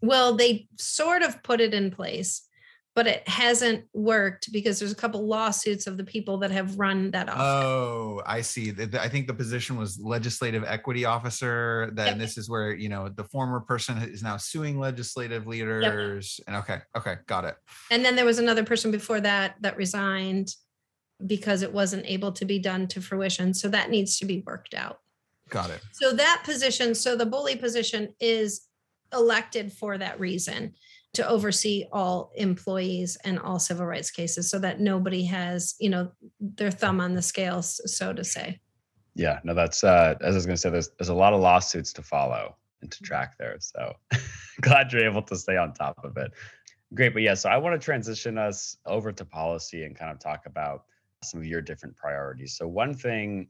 Well, 0.00 0.34
they 0.34 0.66
sort 0.78 1.22
of 1.22 1.42
put 1.42 1.60
it 1.60 1.74
in 1.74 1.90
place 1.90 2.42
but 2.94 3.06
it 3.06 3.26
hasn't 3.26 3.84
worked 3.94 4.52
because 4.52 4.78
there's 4.78 4.92
a 4.92 4.96
couple 4.96 5.26
lawsuits 5.26 5.86
of 5.86 5.96
the 5.96 6.04
people 6.04 6.38
that 6.38 6.50
have 6.50 6.78
run 6.78 7.10
that 7.12 7.28
office. 7.28 7.42
Oh, 7.42 8.22
I 8.26 8.42
see. 8.42 8.72
I 8.98 9.08
think 9.08 9.26
the 9.26 9.34
position 9.34 9.78
was 9.78 9.98
legislative 9.98 10.64
equity 10.66 11.04
officer. 11.06 11.90
That 11.94 12.08
yep. 12.08 12.18
this 12.18 12.36
is 12.36 12.50
where 12.50 12.74
you 12.74 12.90
know 12.90 13.08
the 13.08 13.24
former 13.24 13.60
person 13.60 13.96
is 13.98 14.22
now 14.22 14.36
suing 14.36 14.78
legislative 14.78 15.46
leaders. 15.46 16.38
Yep. 16.40 16.48
And 16.48 16.56
okay, 16.56 16.82
okay, 16.96 17.16
got 17.26 17.44
it. 17.46 17.56
And 17.90 18.04
then 18.04 18.14
there 18.14 18.26
was 18.26 18.38
another 18.38 18.64
person 18.64 18.90
before 18.90 19.20
that 19.20 19.56
that 19.60 19.76
resigned 19.76 20.54
because 21.26 21.62
it 21.62 21.72
wasn't 21.72 22.06
able 22.06 22.32
to 22.32 22.44
be 22.44 22.58
done 22.58 22.86
to 22.88 23.00
fruition. 23.00 23.54
So 23.54 23.68
that 23.68 23.90
needs 23.90 24.18
to 24.18 24.26
be 24.26 24.42
worked 24.46 24.74
out. 24.74 25.00
Got 25.48 25.70
it. 25.70 25.80
So 25.92 26.12
that 26.12 26.42
position, 26.44 26.94
so 26.94 27.16
the 27.16 27.26
BOLI 27.26 27.56
position 27.56 28.14
is 28.20 28.68
elected 29.12 29.72
for 29.72 29.98
that 29.98 30.18
reason 30.18 30.74
to 31.14 31.28
oversee 31.28 31.84
all 31.92 32.32
employees 32.36 33.18
and 33.24 33.38
all 33.38 33.58
civil 33.58 33.86
rights 33.86 34.10
cases 34.10 34.50
so 34.50 34.58
that 34.58 34.80
nobody 34.80 35.24
has 35.24 35.74
you 35.78 35.90
know 35.90 36.10
their 36.40 36.70
thumb 36.70 37.00
on 37.00 37.14
the 37.14 37.22
scales 37.22 37.80
so 37.84 38.12
to 38.12 38.24
say 38.24 38.58
yeah 39.14 39.38
no 39.44 39.54
that's 39.54 39.84
uh 39.84 40.14
as 40.22 40.34
i 40.34 40.36
was 40.36 40.46
going 40.46 40.56
to 40.56 40.60
say 40.60 40.70
there's 40.70 40.90
there's 40.98 41.10
a 41.10 41.14
lot 41.14 41.32
of 41.32 41.40
lawsuits 41.40 41.92
to 41.92 42.02
follow 42.02 42.56
and 42.80 42.90
to 42.90 43.02
track 43.02 43.36
there 43.38 43.56
so 43.60 43.92
glad 44.60 44.92
you're 44.92 45.04
able 45.04 45.22
to 45.22 45.36
stay 45.36 45.56
on 45.56 45.72
top 45.74 45.98
of 46.02 46.16
it 46.16 46.32
great 46.94 47.12
but 47.12 47.22
yeah 47.22 47.34
so 47.34 47.48
i 47.48 47.56
want 47.56 47.78
to 47.78 47.84
transition 47.84 48.38
us 48.38 48.76
over 48.86 49.12
to 49.12 49.24
policy 49.24 49.84
and 49.84 49.96
kind 49.96 50.10
of 50.10 50.18
talk 50.18 50.46
about 50.46 50.84
some 51.24 51.40
of 51.40 51.46
your 51.46 51.60
different 51.60 51.96
priorities 51.96 52.56
so 52.56 52.66
one 52.66 52.94
thing 52.94 53.48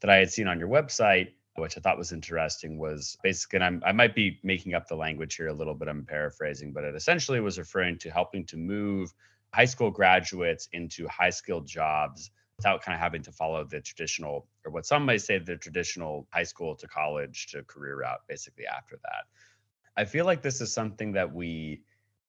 that 0.00 0.10
i 0.10 0.16
had 0.16 0.30
seen 0.30 0.46
on 0.48 0.58
your 0.58 0.68
website 0.68 1.28
which 1.56 1.76
I 1.76 1.80
thought 1.80 1.98
was 1.98 2.12
interesting, 2.12 2.78
was 2.78 3.16
basically, 3.22 3.58
and 3.58 3.64
I'm, 3.64 3.82
I 3.86 3.92
might 3.92 4.14
be 4.14 4.40
making 4.42 4.74
up 4.74 4.88
the 4.88 4.96
language 4.96 5.36
here 5.36 5.48
a 5.48 5.52
little 5.52 5.74
bit, 5.74 5.88
I'm 5.88 6.04
paraphrasing, 6.04 6.72
but 6.72 6.84
it 6.84 6.94
essentially 6.94 7.40
was 7.40 7.58
referring 7.58 7.98
to 7.98 8.10
helping 8.10 8.44
to 8.46 8.56
move 8.56 9.12
high 9.52 9.64
school 9.64 9.90
graduates 9.90 10.68
into 10.72 11.06
high 11.06 11.30
skilled 11.30 11.66
jobs 11.66 12.30
without 12.56 12.82
kind 12.82 12.94
of 12.94 13.00
having 13.00 13.22
to 13.22 13.32
follow 13.32 13.64
the 13.64 13.80
traditional, 13.80 14.48
or 14.64 14.72
what 14.72 14.84
some 14.84 15.04
might 15.04 15.22
say, 15.22 15.38
the 15.38 15.56
traditional 15.56 16.26
high 16.32 16.42
school 16.42 16.74
to 16.74 16.88
college 16.88 17.46
to 17.48 17.62
career 17.62 18.00
route, 18.00 18.20
basically 18.28 18.66
after 18.66 18.96
that. 19.02 19.24
I 19.96 20.04
feel 20.04 20.24
like 20.24 20.42
this 20.42 20.60
is 20.60 20.72
something 20.72 21.12
that 21.12 21.32
we 21.32 21.82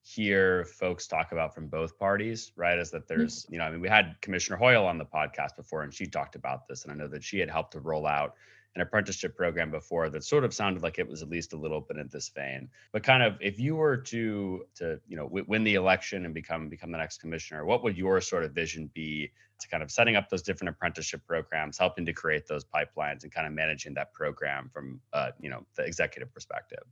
hear 0.05 0.65
folks 0.65 1.07
talk 1.07 1.31
about 1.31 1.55
from 1.55 1.67
both 1.67 1.97
parties, 1.97 2.51
right? 2.55 2.77
Is 2.77 2.91
that 2.91 3.07
mm-hmm. 3.07 3.17
there's, 3.17 3.47
you 3.49 3.57
know, 3.57 3.63
I 3.63 3.71
mean, 3.71 3.81
we 3.81 3.89
had 3.89 4.15
Commissioner 4.21 4.57
Hoyle 4.57 4.85
on 4.85 4.99
the 4.99 5.05
podcast 5.05 5.55
before, 5.55 5.81
and 5.81 5.91
she 5.91 6.05
talked 6.05 6.35
about 6.35 6.67
this, 6.67 6.83
and 6.83 6.91
I 6.91 6.95
know 6.95 7.07
that 7.07 7.23
she 7.23 7.39
had 7.39 7.49
helped 7.49 7.71
to 7.71 7.79
roll 7.79 8.05
out 8.05 8.35
an 8.75 8.81
apprenticeship 8.81 9.35
program 9.35 9.71
before 9.71 10.09
that 10.09 10.23
sort 10.23 10.43
of 10.43 10.53
sounded 10.53 10.83
like 10.83 10.99
it 10.99 11.07
was 11.07 11.23
at 11.23 11.29
least 11.29 11.53
a 11.53 11.57
little 11.57 11.81
bit 11.81 11.97
in 11.97 12.07
this 12.11 12.29
vein. 12.29 12.69
But 12.91 13.01
kind 13.01 13.23
of, 13.23 13.37
if 13.41 13.59
you 13.59 13.75
were 13.75 13.97
to 13.97 14.65
to 14.75 14.99
you 15.07 15.17
know 15.17 15.23
w- 15.23 15.45
win 15.47 15.63
the 15.63 15.73
election 15.73 16.25
and 16.25 16.35
become 16.35 16.69
become 16.69 16.91
the 16.91 16.99
next 16.99 17.19
commissioner, 17.19 17.65
what 17.65 17.83
would 17.83 17.97
your 17.97 18.21
sort 18.21 18.43
of 18.43 18.51
vision 18.51 18.91
be 18.93 19.31
to 19.59 19.67
kind 19.69 19.81
of 19.81 19.89
setting 19.89 20.17
up 20.17 20.29
those 20.29 20.43
different 20.43 20.69
apprenticeship 20.69 21.21
programs, 21.25 21.79
helping 21.79 22.05
to 22.05 22.13
create 22.13 22.45
those 22.47 22.63
pipelines, 22.63 23.23
and 23.23 23.31
kind 23.31 23.47
of 23.47 23.53
managing 23.53 23.95
that 23.95 24.13
program 24.13 24.69
from 24.71 25.01
uh, 25.13 25.31
you 25.39 25.49
know 25.49 25.65
the 25.77 25.83
executive 25.83 26.31
perspective? 26.31 26.83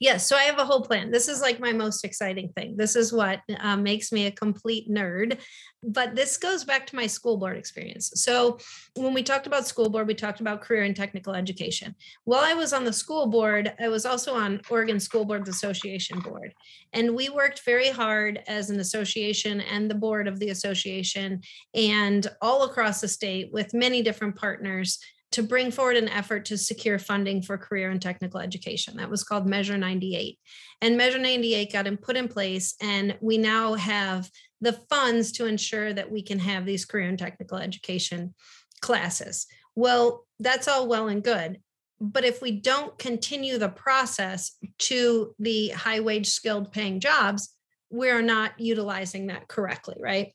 Yes, 0.00 0.28
so 0.28 0.36
I 0.36 0.42
have 0.42 0.58
a 0.58 0.64
whole 0.64 0.82
plan. 0.82 1.10
This 1.10 1.28
is 1.28 1.40
like 1.40 1.60
my 1.60 1.72
most 1.72 2.04
exciting 2.04 2.50
thing. 2.56 2.76
This 2.76 2.96
is 2.96 3.12
what 3.12 3.40
uh, 3.60 3.76
makes 3.76 4.12
me 4.12 4.26
a 4.26 4.30
complete 4.30 4.90
nerd. 4.90 5.38
But 5.82 6.16
this 6.16 6.36
goes 6.36 6.64
back 6.64 6.86
to 6.86 6.96
my 6.96 7.06
school 7.06 7.36
board 7.36 7.56
experience. 7.56 8.10
So, 8.14 8.58
when 8.96 9.14
we 9.14 9.22
talked 9.22 9.46
about 9.46 9.68
school 9.68 9.88
board, 9.88 10.08
we 10.08 10.14
talked 10.14 10.40
about 10.40 10.60
career 10.60 10.82
and 10.82 10.96
technical 10.96 11.34
education. 11.34 11.94
While 12.24 12.44
I 12.44 12.54
was 12.54 12.72
on 12.72 12.84
the 12.84 12.92
school 12.92 13.28
board, 13.28 13.72
I 13.78 13.88
was 13.88 14.04
also 14.04 14.34
on 14.34 14.60
Oregon 14.68 14.98
School 14.98 15.24
Boards 15.24 15.48
Association 15.48 16.18
board. 16.20 16.54
And 16.92 17.14
we 17.14 17.28
worked 17.28 17.64
very 17.64 17.90
hard 17.90 18.40
as 18.48 18.70
an 18.70 18.80
association 18.80 19.60
and 19.60 19.88
the 19.88 19.94
board 19.94 20.26
of 20.26 20.40
the 20.40 20.50
association 20.50 21.40
and 21.74 22.26
all 22.42 22.64
across 22.64 23.00
the 23.00 23.08
state 23.08 23.52
with 23.52 23.74
many 23.74 24.02
different 24.02 24.36
partners 24.36 24.98
to 25.36 25.42
bring 25.42 25.70
forward 25.70 25.98
an 25.98 26.08
effort 26.08 26.46
to 26.46 26.56
secure 26.56 26.98
funding 26.98 27.42
for 27.42 27.58
career 27.58 27.90
and 27.90 28.00
technical 28.00 28.40
education. 28.40 28.96
That 28.96 29.10
was 29.10 29.22
called 29.22 29.46
Measure 29.46 29.76
98. 29.76 30.38
And 30.80 30.96
Measure 30.96 31.18
98 31.18 31.70
got 31.70 32.00
put 32.00 32.16
in 32.16 32.26
place, 32.26 32.74
and 32.80 33.18
we 33.20 33.36
now 33.36 33.74
have 33.74 34.30
the 34.62 34.72
funds 34.88 35.32
to 35.32 35.44
ensure 35.44 35.92
that 35.92 36.10
we 36.10 36.22
can 36.22 36.38
have 36.38 36.64
these 36.64 36.86
career 36.86 37.06
and 37.06 37.18
technical 37.18 37.58
education 37.58 38.34
classes. 38.80 39.46
Well, 39.74 40.24
that's 40.40 40.68
all 40.68 40.88
well 40.88 41.08
and 41.08 41.22
good. 41.22 41.60
But 42.00 42.24
if 42.24 42.40
we 42.40 42.52
don't 42.52 42.98
continue 42.98 43.58
the 43.58 43.68
process 43.68 44.56
to 44.78 45.34
the 45.38 45.68
high 45.68 46.00
wage 46.00 46.28
skilled 46.28 46.72
paying 46.72 46.98
jobs, 46.98 47.52
we're 47.90 48.22
not 48.22 48.58
utilizing 48.58 49.26
that 49.26 49.48
correctly, 49.48 49.96
right? 50.00 50.32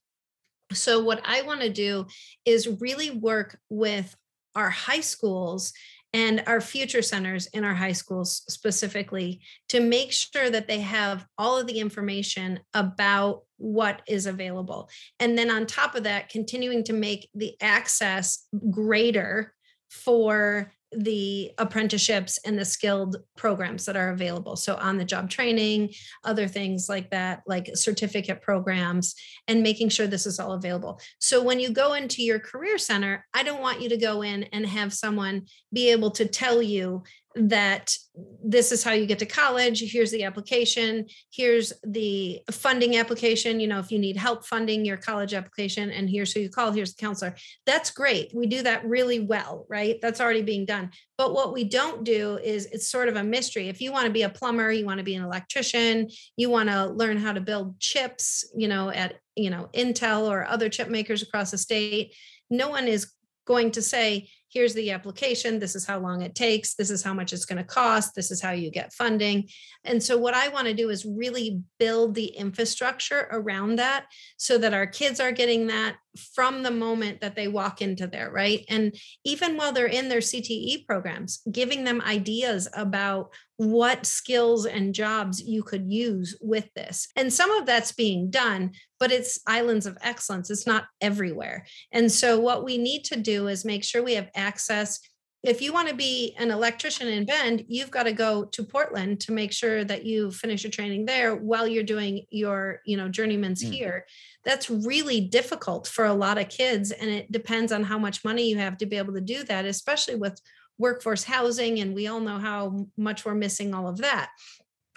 So, 0.73 1.03
what 1.03 1.21
I 1.25 1.41
want 1.41 1.61
to 1.61 1.69
do 1.69 2.05
is 2.45 2.79
really 2.79 3.09
work 3.09 3.57
with 3.67 4.15
our 4.55 4.69
high 4.69 5.01
schools 5.01 5.73
and 6.13 6.43
our 6.45 6.59
future 6.59 7.01
centers 7.01 7.47
in 7.47 7.63
our 7.63 7.73
high 7.73 7.93
schools 7.93 8.43
specifically 8.49 9.41
to 9.69 9.79
make 9.79 10.11
sure 10.11 10.49
that 10.49 10.67
they 10.67 10.81
have 10.81 11.25
all 11.37 11.57
of 11.57 11.67
the 11.67 11.79
information 11.79 12.59
about 12.73 13.43
what 13.57 14.01
is 14.07 14.25
available. 14.25 14.89
And 15.19 15.37
then 15.37 15.49
on 15.49 15.65
top 15.65 15.95
of 15.95 16.03
that, 16.03 16.29
continuing 16.29 16.83
to 16.85 16.93
make 16.93 17.29
the 17.33 17.55
access 17.61 18.45
greater 18.69 19.53
for 19.89 20.73
the 20.91 21.51
apprenticeships 21.57 22.37
and 22.45 22.57
the 22.57 22.65
skilled 22.65 23.17
programs 23.37 23.85
that 23.85 23.95
are 23.95 24.09
available. 24.09 24.55
So, 24.55 24.75
on 24.75 24.97
the 24.97 25.05
job 25.05 25.29
training, 25.29 25.93
other 26.23 26.47
things 26.47 26.89
like 26.89 27.11
that, 27.11 27.43
like 27.47 27.69
certificate 27.75 28.41
programs, 28.41 29.15
and 29.47 29.63
making 29.63 29.89
sure 29.89 30.07
this 30.07 30.25
is 30.25 30.39
all 30.39 30.51
available. 30.53 30.99
So, 31.19 31.41
when 31.41 31.59
you 31.59 31.71
go 31.71 31.93
into 31.93 32.23
your 32.23 32.39
career 32.39 32.77
center, 32.77 33.25
I 33.33 33.43
don't 33.43 33.61
want 33.61 33.81
you 33.81 33.89
to 33.89 33.97
go 33.97 34.21
in 34.21 34.43
and 34.51 34.65
have 34.65 34.93
someone 34.93 35.47
be 35.71 35.89
able 35.91 36.11
to 36.11 36.25
tell 36.25 36.61
you 36.61 37.03
that 37.35 37.95
this 38.43 38.71
is 38.71 38.83
how 38.83 38.91
you 38.91 39.05
get 39.05 39.19
to 39.19 39.25
college 39.25 39.81
here's 39.91 40.11
the 40.11 40.23
application 40.23 41.05
here's 41.31 41.71
the 41.85 42.41
funding 42.51 42.97
application 42.97 43.59
you 43.59 43.67
know 43.67 43.79
if 43.79 43.91
you 43.91 43.99
need 43.99 44.17
help 44.17 44.45
funding 44.45 44.83
your 44.83 44.97
college 44.97 45.33
application 45.33 45.89
and 45.91 46.09
here's 46.09 46.33
who 46.33 46.41
you 46.41 46.49
call 46.49 46.71
here's 46.71 46.93
the 46.93 47.01
counselor. 47.01 47.35
That's 47.65 47.91
great. 47.91 48.31
We 48.33 48.47
do 48.47 48.63
that 48.63 48.85
really 48.85 49.19
well 49.19 49.65
right? 49.69 49.97
That's 50.01 50.21
already 50.21 50.41
being 50.41 50.65
done. 50.65 50.91
But 51.17 51.33
what 51.33 51.53
we 51.53 51.63
don't 51.63 52.03
do 52.03 52.37
is 52.37 52.65
it's 52.67 52.89
sort 52.89 53.07
of 53.07 53.15
a 53.15 53.23
mystery. 53.23 53.69
If 53.69 53.79
you 53.79 53.91
want 53.91 54.07
to 54.07 54.11
be 54.11 54.23
a 54.23 54.29
plumber 54.29 54.71
you 54.71 54.85
want 54.85 54.97
to 54.97 55.03
be 55.03 55.15
an 55.15 55.23
electrician 55.23 56.09
you 56.37 56.49
want 56.49 56.69
to 56.69 56.87
learn 56.87 57.17
how 57.17 57.33
to 57.33 57.41
build 57.41 57.79
chips 57.79 58.49
you 58.55 58.67
know 58.67 58.89
at 58.89 59.15
you 59.35 59.49
know 59.49 59.69
intel 59.73 60.29
or 60.29 60.45
other 60.45 60.69
chip 60.69 60.89
makers 60.89 61.21
across 61.21 61.51
the 61.51 61.57
state 61.57 62.13
no 62.49 62.69
one 62.69 62.87
is 62.87 63.13
going 63.45 63.71
to 63.71 63.81
say 63.81 64.29
here's 64.51 64.73
the 64.73 64.91
application 64.91 65.59
this 65.59 65.75
is 65.75 65.85
how 65.85 65.99
long 65.99 66.21
it 66.21 66.35
takes 66.35 66.75
this 66.75 66.89
is 66.89 67.03
how 67.03 67.13
much 67.13 67.33
it's 67.33 67.45
going 67.45 67.57
to 67.57 67.63
cost 67.63 68.13
this 68.15 68.31
is 68.31 68.41
how 68.41 68.51
you 68.51 68.69
get 68.69 68.93
funding. 68.93 69.47
And 69.83 70.01
so 70.01 70.17
what 70.17 70.33
i 70.33 70.47
want 70.49 70.67
to 70.67 70.73
do 70.73 70.89
is 70.89 71.05
really 71.05 71.61
build 71.79 72.15
the 72.15 72.27
infrastructure 72.27 73.27
around 73.31 73.77
that 73.77 74.05
so 74.37 74.57
that 74.57 74.73
our 74.73 74.87
kids 74.87 75.19
are 75.19 75.31
getting 75.31 75.67
that 75.67 75.95
from 76.35 76.61
the 76.61 76.71
moment 76.71 77.21
that 77.21 77.35
they 77.35 77.47
walk 77.47 77.81
into 77.81 78.07
there 78.07 78.31
right? 78.31 78.65
And 78.69 78.93
even 79.23 79.57
while 79.57 79.71
they're 79.71 79.85
in 79.87 80.09
their 80.09 80.19
cte 80.19 80.85
programs 80.85 81.41
giving 81.51 81.83
them 81.83 82.01
ideas 82.01 82.67
about 82.73 83.33
what 83.61 84.07
skills 84.07 84.65
and 84.65 84.95
jobs 84.95 85.39
you 85.39 85.61
could 85.61 85.87
use 85.87 86.35
with 86.41 86.67
this. 86.73 87.07
And 87.15 87.31
some 87.31 87.51
of 87.51 87.67
that's 87.67 87.91
being 87.91 88.31
done, 88.31 88.71
but 88.99 89.11
it's 89.11 89.39
islands 89.45 89.85
of 89.85 89.99
excellence. 90.01 90.49
It's 90.49 90.65
not 90.65 90.85
everywhere. 90.99 91.67
And 91.91 92.11
so, 92.11 92.39
what 92.39 92.63
we 92.65 92.79
need 92.79 93.03
to 93.05 93.17
do 93.17 93.49
is 93.49 93.63
make 93.63 93.83
sure 93.83 94.01
we 94.01 94.15
have 94.15 94.31
access. 94.33 94.99
If 95.43 95.61
you 95.61 95.73
want 95.73 95.89
to 95.89 95.95
be 95.95 96.35
an 96.39 96.49
electrician 96.49 97.07
in 97.07 97.25
Bend, 97.25 97.63
you've 97.67 97.91
got 97.91 98.03
to 98.03 98.13
go 98.13 98.45
to 98.45 98.63
Portland 98.63 99.19
to 99.21 99.31
make 99.31 99.51
sure 99.51 99.83
that 99.83 100.05
you 100.05 100.31
finish 100.31 100.63
your 100.63 100.71
training 100.71 101.05
there 101.05 101.35
while 101.35 101.67
you're 101.67 101.83
doing 101.83 102.25
your, 102.31 102.79
you 102.85 102.97
know, 102.97 103.09
journeyman's 103.09 103.63
mm. 103.63 103.71
here. 103.71 104.07
That's 104.43 104.71
really 104.71 105.21
difficult 105.21 105.85
for 105.85 106.05
a 106.05 106.13
lot 106.13 106.39
of 106.39 106.49
kids. 106.49 106.89
And 106.89 107.11
it 107.11 107.31
depends 107.31 107.71
on 107.71 107.83
how 107.83 107.99
much 107.99 108.25
money 108.25 108.49
you 108.49 108.57
have 108.57 108.77
to 108.79 108.87
be 108.87 108.97
able 108.97 109.13
to 109.13 109.21
do 109.21 109.43
that, 109.43 109.65
especially 109.65 110.15
with 110.15 110.41
workforce 110.81 111.23
housing, 111.23 111.79
and 111.79 111.95
we 111.95 112.07
all 112.07 112.19
know 112.19 112.37
how 112.37 112.87
much 112.97 113.23
we're 113.23 113.35
missing 113.35 113.73
all 113.73 113.87
of 113.87 113.99
that. 113.99 114.31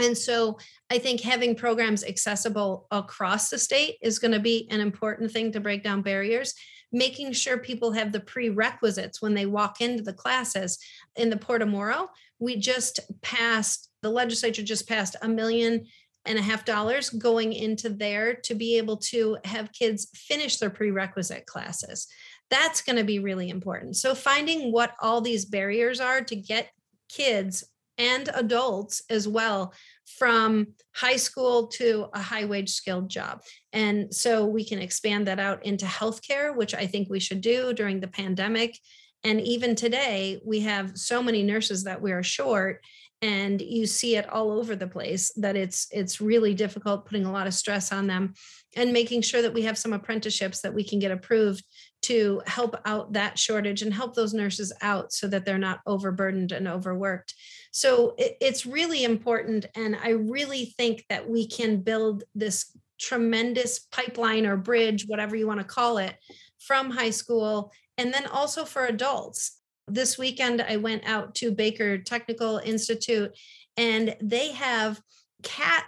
And 0.01 0.18
so 0.18 0.59
I 0.90 0.99
think 0.99 1.20
having 1.20 1.55
programs 1.55 2.03
accessible 2.03 2.88
across 2.90 3.49
the 3.49 3.59
state 3.59 3.97
is 4.03 4.18
going 4.18 4.33
to 4.33 4.40
be 4.40 4.66
an 4.70 4.81
important 4.81 5.31
thing 5.31 5.53
to 5.53 5.61
break 5.61 5.85
down 5.85 6.03
barriers 6.03 6.55
making 6.94 7.33
sure 7.33 7.59
people 7.59 7.90
have 7.90 8.12
the 8.12 8.20
prerequisites 8.20 9.20
when 9.20 9.35
they 9.35 9.47
walk 9.47 9.81
into 9.81 10.03
the 10.03 10.12
classes. 10.12 10.79
In 11.16 11.29
the 11.29 11.37
Port 11.37 11.61
of 11.61 11.68
Morrow, 11.68 12.09
we 12.38 12.57
just 12.57 13.01
passed, 13.20 13.90
the 14.03 14.11
legislature 14.11 14.62
just 14.62 14.88
passed 14.88 15.16
a 15.20 15.29
million 15.29 15.87
and 16.25 16.38
a 16.38 16.42
half 16.42 16.64
dollars 16.64 17.11
going 17.11 17.53
into 17.53 17.90
there 17.90 18.35
to 18.35 18.55
be 18.55 18.79
able 18.79 18.97
to 18.97 19.37
have 19.44 19.73
kids 19.73 20.09
finish 20.14 20.57
their 20.59 20.70
prerequisite 20.70 21.47
classes. 21.47 22.07
That's 22.54 22.82
going 22.82 22.98
to 22.98 23.04
be 23.04 23.18
really 23.18 23.50
important. 23.50 23.96
So, 23.96 24.14
finding 24.14 24.70
what 24.70 24.94
all 25.00 25.20
these 25.20 25.44
barriers 25.44 25.98
are 25.98 26.20
to 26.22 26.36
get 26.36 26.70
kids 27.08 27.64
and 27.98 28.30
adults 28.32 29.02
as 29.10 29.26
well 29.26 29.74
from 30.18 30.68
high 30.94 31.16
school 31.16 31.66
to 31.66 32.06
a 32.14 32.20
high 32.20 32.44
wage 32.44 32.70
skilled 32.70 33.08
job. 33.08 33.42
And 33.72 34.14
so 34.14 34.46
we 34.46 34.64
can 34.64 34.78
expand 34.78 35.26
that 35.26 35.40
out 35.40 35.66
into 35.66 35.84
healthcare, 35.84 36.54
which 36.54 36.74
I 36.74 36.86
think 36.86 37.10
we 37.10 37.18
should 37.18 37.40
do 37.40 37.72
during 37.72 37.98
the 37.98 38.06
pandemic. 38.06 38.78
And 39.24 39.40
even 39.40 39.74
today, 39.74 40.40
we 40.44 40.60
have 40.60 40.96
so 40.96 41.24
many 41.24 41.42
nurses 41.42 41.82
that 41.84 42.00
we 42.00 42.12
are 42.12 42.22
short 42.22 42.84
and 43.20 43.62
you 43.62 43.86
see 43.86 44.16
it 44.16 44.28
all 44.28 44.52
over 44.52 44.76
the 44.76 44.86
place 44.86 45.32
that 45.36 45.56
it's 45.56 45.88
it's 45.90 46.20
really 46.20 46.52
difficult 46.52 47.06
putting 47.06 47.24
a 47.24 47.32
lot 47.32 47.46
of 47.46 47.54
stress 47.54 47.90
on 47.90 48.06
them 48.06 48.34
and 48.76 48.92
making 48.92 49.22
sure 49.22 49.42
that 49.42 49.54
we 49.54 49.62
have 49.62 49.78
some 49.78 49.92
apprenticeships 49.92 50.60
that 50.60 50.74
we 50.74 50.84
can 50.84 50.98
get 50.98 51.10
approved 51.10 51.64
to 52.02 52.42
help 52.46 52.76
out 52.84 53.14
that 53.14 53.38
shortage 53.38 53.82
and 53.82 53.94
help 53.94 54.14
those 54.14 54.34
nurses 54.34 54.72
out 54.82 55.12
so 55.12 55.26
that 55.26 55.44
they're 55.44 55.58
not 55.58 55.80
overburdened 55.87 56.52
and 56.52 56.68
overworked. 56.68 57.34
So 57.70 58.14
it, 58.18 58.37
it's 58.40 58.66
really 58.66 59.04
important 59.04 59.66
and 59.74 59.96
i 59.96 60.10
really 60.10 60.66
think 60.76 61.04
that 61.08 61.28
we 61.28 61.46
can 61.46 61.80
build 61.80 62.24
this 62.34 62.76
tremendous 63.00 63.80
pipeline 63.90 64.46
or 64.46 64.56
bridge 64.56 65.04
whatever 65.08 65.34
you 65.34 65.46
want 65.46 65.60
to 65.60 65.64
call 65.64 65.98
it 65.98 66.14
from 66.60 66.90
high 66.90 67.10
school 67.10 67.72
and 67.98 68.12
then 68.12 68.26
also 68.26 68.64
for 68.64 68.87
adults. 68.87 69.58
This 69.87 70.16
weekend, 70.18 70.62
I 70.62 70.76
went 70.76 71.06
out 71.06 71.34
to 71.37 71.52
Baker 71.52 71.98
Technical 71.98 72.58
Institute 72.58 73.37
and 73.76 74.16
they 74.20 74.52
have 74.52 75.00
cat 75.42 75.84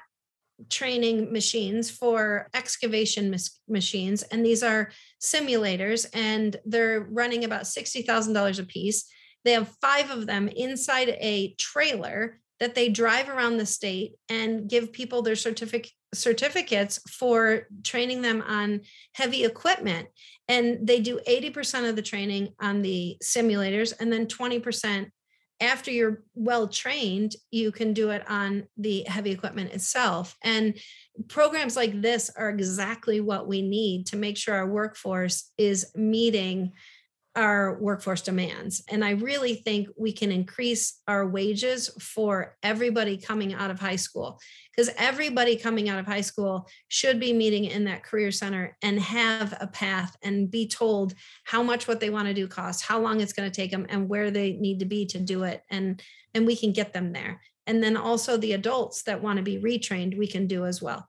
training 0.71 1.33
machines 1.33 1.91
for 1.91 2.49
excavation 2.55 3.31
mis- 3.31 3.59
machines. 3.69 4.23
And 4.23 4.45
these 4.45 4.63
are 4.63 4.91
simulators 5.23 6.07
and 6.15 6.57
they're 6.65 7.01
running 7.11 7.45
about 7.45 7.63
$60,000 7.63 8.59
a 8.59 8.63
piece. 8.65 9.05
They 9.45 9.53
have 9.53 9.75
five 9.81 10.11
of 10.11 10.27
them 10.27 10.49
inside 10.49 11.09
a 11.09 11.55
trailer 11.55 12.41
that 12.59 12.75
they 12.75 12.89
drive 12.89 13.29
around 13.29 13.59
the 13.59 13.67
state 13.67 14.15
and 14.29 14.69
give 14.69 14.93
people 14.93 15.23
their 15.23 15.37
certificate 15.37 15.93
certificates 16.15 16.99
for 17.11 17.67
training 17.83 18.23
them 18.23 18.43
on 18.47 18.81
heavy 19.13 19.45
equipment 19.45 20.09
and 20.49 20.87
they 20.87 21.01
do 21.01 21.21
80% 21.29 21.89
of 21.89 21.97
the 21.97 22.01
training 22.01 22.55
on 22.61 22.81
the 22.81 23.19
simulators 23.23 23.93
and 23.99 24.11
then 24.11 24.27
20% 24.27 25.11
after 25.61 25.91
you're 25.91 26.23
well 26.35 26.69
trained 26.69 27.35
you 27.51 27.73
can 27.73 27.93
do 27.93 28.11
it 28.11 28.23
on 28.29 28.67
the 28.77 29.05
heavy 29.07 29.31
equipment 29.31 29.73
itself 29.73 30.37
and 30.43 30.79
programs 31.29 31.77
like 31.77 32.01
this 32.03 32.31
are 32.37 32.51
exactly 32.51 33.21
what 33.21 33.49
we 33.49 33.63
need 33.63 34.07
to 34.07 34.17
make 34.17 34.37
sure 34.37 34.55
our 34.55 34.69
workforce 34.69 35.51
is 35.57 35.91
meeting 35.95 36.73
our 37.37 37.79
workforce 37.79 38.23
demands. 38.23 38.83
And 38.89 39.05
I 39.05 39.11
really 39.11 39.55
think 39.57 39.89
we 39.97 40.13
can 40.13 40.33
increase 40.33 41.01
our 41.07 41.29
wages 41.29 41.91
for 42.01 42.57
everybody 42.63 43.19
coming 43.19 43.53
out 43.53 43.71
of 43.71 43.79
high 43.79 43.97
school 43.97 44.41
because 44.77 44.93
everybody 44.99 45.57
coming 45.57 45.89
out 45.89 45.99
of 45.99 46.07
high 46.07 46.21
school 46.21 46.69
should 46.89 47.19
be 47.19 47.33
meeting 47.33 47.65
in 47.65 47.85
that 47.85 48.03
career 48.03 48.31
center 48.31 48.77
and 48.83 49.01
have 49.01 49.57
a 49.61 49.67
path 49.67 50.17
and 50.23 50.51
be 50.51 50.69
told 50.69 51.15
how 51.45 51.63
much 51.63 51.89
what 51.89 52.01
they 52.01 52.11
want 52.11 52.29
to 52.29 52.35
do 52.35 52.47
costs, 52.47 52.83
how 52.83 53.01
long 53.01 53.21
it's 53.21 53.33
going 53.33 53.51
to 53.51 53.55
take 53.55 53.71
them 53.71 53.87
and 53.89 54.09
where 54.09 54.31
they 54.31 54.53
need 54.53 54.81
to 54.81 54.85
be 54.85 55.07
to 55.07 55.19
do 55.19 55.45
it 55.45 55.63
and 55.71 56.03
and 56.35 56.47
we 56.47 56.55
can 56.55 56.73
get 56.73 56.93
them 56.93 57.13
there. 57.13 57.41
And 57.67 57.83
then 57.83 57.97
also 57.97 58.37
the 58.37 58.53
adults 58.53 59.03
that 59.05 59.23
want 59.23 59.39
to 59.39 59.43
be 59.43 59.59
retrained 59.59 60.19
we 60.19 60.27
can 60.27 60.47
do 60.47 60.67
as 60.67 60.83
well 60.83 61.09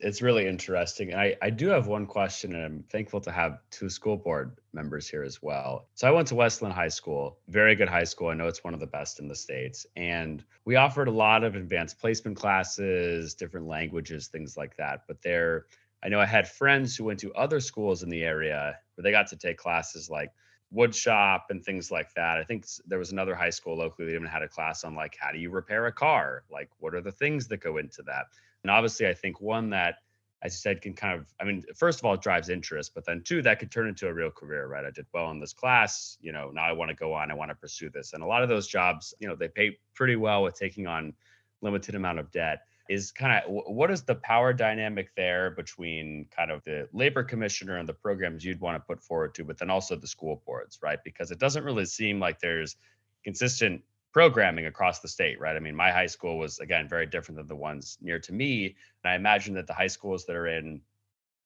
it's 0.00 0.22
really 0.22 0.46
interesting. 0.46 1.14
I, 1.14 1.36
I 1.42 1.50
do 1.50 1.68
have 1.68 1.86
one 1.86 2.06
question, 2.06 2.54
and 2.54 2.64
I'm 2.64 2.84
thankful 2.90 3.20
to 3.22 3.30
have 3.30 3.58
two 3.70 3.88
school 3.88 4.16
board 4.16 4.56
members 4.72 5.08
here 5.08 5.22
as 5.22 5.42
well. 5.42 5.88
So 5.94 6.08
I 6.08 6.10
went 6.10 6.28
to 6.28 6.34
Westland 6.34 6.74
High 6.74 6.88
School, 6.88 7.38
very 7.48 7.74
good 7.74 7.88
high 7.88 8.04
school. 8.04 8.28
I 8.28 8.34
know 8.34 8.46
it's 8.46 8.64
one 8.64 8.74
of 8.74 8.80
the 8.80 8.86
best 8.86 9.20
in 9.20 9.28
the 9.28 9.34
States. 9.34 9.86
And 9.96 10.44
we 10.64 10.76
offered 10.76 11.08
a 11.08 11.12
lot 11.12 11.44
of 11.44 11.54
advanced 11.54 11.98
placement 11.98 12.36
classes, 12.36 13.34
different 13.34 13.66
languages, 13.66 14.28
things 14.28 14.56
like 14.56 14.76
that. 14.76 15.02
But 15.06 15.22
there, 15.22 15.66
I 16.02 16.08
know 16.08 16.20
I 16.20 16.26
had 16.26 16.48
friends 16.48 16.96
who 16.96 17.04
went 17.04 17.20
to 17.20 17.32
other 17.34 17.60
schools 17.60 18.02
in 18.02 18.08
the 18.08 18.22
area 18.22 18.76
where 18.94 19.02
they 19.02 19.10
got 19.10 19.28
to 19.28 19.36
take 19.36 19.58
classes 19.58 20.08
like 20.08 20.30
wood 20.70 20.94
shop 20.94 21.46
and 21.50 21.64
things 21.64 21.90
like 21.90 22.14
that. 22.14 22.38
I 22.38 22.44
think 22.44 22.64
there 22.86 22.98
was 22.98 23.12
another 23.12 23.34
high 23.34 23.50
school 23.50 23.76
locally 23.76 24.06
that 24.06 24.14
even 24.14 24.26
had 24.26 24.42
a 24.42 24.48
class 24.48 24.84
on 24.84 24.94
like 24.94 25.16
how 25.18 25.32
do 25.32 25.38
you 25.38 25.50
repair 25.50 25.86
a 25.86 25.92
car? 25.92 26.44
Like 26.50 26.70
what 26.78 26.94
are 26.94 27.00
the 27.00 27.12
things 27.12 27.48
that 27.48 27.58
go 27.58 27.78
into 27.78 28.02
that? 28.04 28.26
And 28.64 28.70
obviously, 28.70 29.06
I 29.06 29.14
think 29.14 29.40
one 29.40 29.70
that, 29.70 29.96
as 30.42 30.52
you 30.54 30.58
said, 30.58 30.80
can 30.80 30.94
kind 30.94 31.18
of, 31.18 31.26
I 31.40 31.44
mean, 31.44 31.62
first 31.76 31.98
of 31.98 32.04
all, 32.04 32.14
it 32.14 32.22
drives 32.22 32.48
interest, 32.48 32.92
but 32.94 33.04
then 33.04 33.22
two, 33.22 33.42
that 33.42 33.58
could 33.58 33.70
turn 33.70 33.88
into 33.88 34.08
a 34.08 34.12
real 34.12 34.30
career, 34.30 34.66
right? 34.66 34.84
I 34.84 34.90
did 34.90 35.06
well 35.12 35.30
in 35.30 35.40
this 35.40 35.52
class, 35.52 36.16
you 36.20 36.32
know, 36.32 36.50
now 36.50 36.64
I 36.64 36.72
want 36.72 36.90
to 36.90 36.94
go 36.94 37.12
on, 37.12 37.30
I 37.30 37.34
want 37.34 37.50
to 37.50 37.54
pursue 37.54 37.90
this. 37.90 38.12
And 38.12 38.22
a 38.22 38.26
lot 38.26 38.42
of 38.42 38.48
those 38.48 38.66
jobs, 38.66 39.14
you 39.18 39.28
know, 39.28 39.36
they 39.36 39.48
pay 39.48 39.78
pretty 39.94 40.16
well 40.16 40.42
with 40.42 40.54
taking 40.54 40.86
on 40.86 41.14
limited 41.60 41.94
amount 41.94 42.18
of 42.18 42.30
debt. 42.30 42.62
Is 42.88 43.12
kind 43.12 43.40
of 43.44 43.44
what 43.48 43.88
is 43.92 44.02
the 44.02 44.16
power 44.16 44.52
dynamic 44.52 45.14
there 45.14 45.52
between 45.52 46.26
kind 46.36 46.50
of 46.50 46.64
the 46.64 46.88
labor 46.92 47.22
commissioner 47.22 47.76
and 47.76 47.88
the 47.88 47.92
programs 47.92 48.44
you'd 48.44 48.60
want 48.60 48.74
to 48.74 48.80
put 48.80 49.00
forward 49.00 49.32
to, 49.36 49.44
but 49.44 49.58
then 49.58 49.70
also 49.70 49.94
the 49.94 50.08
school 50.08 50.42
boards, 50.44 50.80
right? 50.82 50.98
Because 51.04 51.30
it 51.30 51.38
doesn't 51.38 51.62
really 51.62 51.84
seem 51.84 52.18
like 52.18 52.40
there's 52.40 52.74
consistent 53.22 53.82
programming 54.12 54.66
across 54.66 55.00
the 55.00 55.08
state, 55.08 55.40
right? 55.40 55.56
I 55.56 55.60
mean, 55.60 55.74
my 55.74 55.90
high 55.90 56.06
school 56.06 56.38
was 56.38 56.58
again 56.58 56.88
very 56.88 57.06
different 57.06 57.36
than 57.36 57.46
the 57.46 57.56
ones 57.56 57.98
near 58.00 58.18
to 58.20 58.32
me, 58.32 58.76
and 59.04 59.12
I 59.12 59.14
imagine 59.14 59.54
that 59.54 59.66
the 59.66 59.74
high 59.74 59.86
schools 59.86 60.26
that 60.26 60.36
are 60.36 60.48
in, 60.48 60.80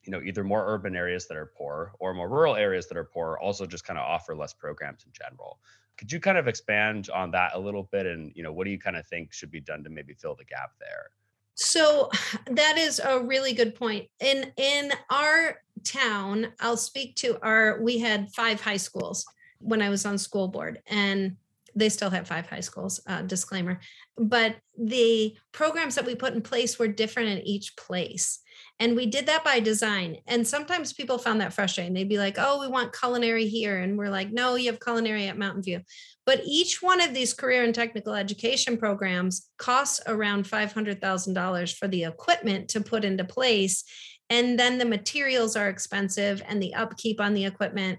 you 0.03 0.11
know, 0.11 0.20
either 0.22 0.44
more 0.44 0.64
urban 0.66 0.96
areas 0.96 1.27
that 1.29 1.37
are 1.37 1.53
poor 1.57 1.92
or 1.98 2.14
more 2.14 2.29
rural 2.29 2.57
areas 2.57 2.87
that 2.88 2.96
are 2.96 3.05
poor 3.05 3.38
also 3.40 3.66
just 3.66 3.85
kind 3.85 3.98
of 3.98 4.05
offer 4.05 4.35
less 4.35 4.55
programs 4.55 5.05
in 5.05 5.12
general. 5.12 5.59
Could 5.96 6.11
you 6.11 6.20
kind 6.20 6.38
of 6.38 6.48
expand 6.48 7.09
on 7.14 7.31
that 7.33 7.53
a 7.55 7.59
little 7.59 7.85
bit, 7.85 8.07
and 8.07 8.33
you 8.35 8.42
know, 8.42 8.53
what 8.53 8.64
do 8.64 8.70
you 8.70 8.79
kind 8.79 8.96
of 8.96 9.07
think 9.07 9.33
should 9.33 9.50
be 9.50 9.61
done 9.61 9.85
to 9.85 9.90
maybe 9.90 10.14
fill 10.14 10.35
the 10.35 10.44
gap 10.44 10.72
there? 10.81 11.11
So 11.55 12.11
that 12.50 12.79
is 12.79 13.00
a 13.00 13.20
really 13.20 13.53
good 13.53 13.74
point. 13.74 14.09
In 14.20 14.53
in 14.57 14.92
our 15.11 15.61
town, 15.85 16.53
I'll 16.61 16.77
speak 16.77 17.16
to 17.16 17.38
our 17.44 17.81
we 17.83 17.98
had 17.98 18.33
five 18.33 18.61
high 18.61 18.79
schools 18.79 19.27
when 19.59 19.81
I 19.81 19.88
was 19.88 20.05
on 20.05 20.18
school 20.18 20.48
board 20.48 20.83
and 20.87 21.37
they 21.74 21.88
still 21.88 22.10
have 22.10 22.28
five 22.28 22.48
high 22.48 22.60
schools 22.60 23.00
uh, 23.06 23.22
disclaimer. 23.22 23.80
But 24.16 24.56
the 24.78 25.37
programs 25.52 25.94
that 25.96 26.06
we 26.06 26.14
put 26.14 26.34
in 26.34 26.42
place 26.42 26.78
were 26.78 26.88
different 26.88 27.30
in 27.30 27.46
each 27.46 27.76
place. 27.76 28.40
And 28.80 28.96
we 28.96 29.06
did 29.06 29.26
that 29.26 29.44
by 29.44 29.60
design. 29.60 30.18
And 30.26 30.46
sometimes 30.46 30.92
people 30.92 31.18
found 31.18 31.40
that 31.40 31.52
frustrating. 31.52 31.94
They'd 31.94 32.08
be 32.08 32.18
like 32.18 32.37
oh 32.38 32.60
we 32.60 32.68
want 32.68 32.96
culinary 32.96 33.46
here. 33.46 33.78
And 33.78 33.96
we're 33.96 34.10
like 34.10 34.32
no 34.32 34.56
you 34.56 34.70
have 34.70 34.80
culinary 34.80 35.28
at 35.28 35.38
mountain 35.38 35.62
view. 35.62 35.80
But 36.26 36.42
each 36.44 36.82
one 36.82 37.00
of 37.00 37.14
these 37.14 37.34
career 37.34 37.64
and 37.64 37.74
technical 37.74 38.14
education 38.14 38.76
programs 38.76 39.48
costs 39.58 40.00
around 40.06 40.46
$500000 40.46 41.76
for 41.76 41.87
the 41.87 42.04
equipment 42.04 42.68
to 42.70 42.80
put 42.80 43.04
into 43.04 43.24
place. 43.24 43.84
And 44.30 44.58
then 44.58 44.78
the 44.78 44.87
materials 44.87 45.54
are 45.54 45.68
expensive 45.68 46.42
and 46.48 46.62
the 46.62 46.74
upkeep 46.74 47.20
on 47.20 47.34
the 47.34 47.44
equipment 47.44 47.98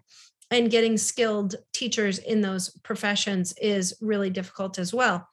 and 0.52 0.72
getting 0.72 0.98
skilled 0.98 1.56
teachers 1.74 2.20
in 2.20 2.42
those 2.42 2.70
professions 2.84 3.54
is 3.62 3.96
really 4.02 4.30
difficult 4.30 4.78
as 4.78 4.94
well. 4.94 5.28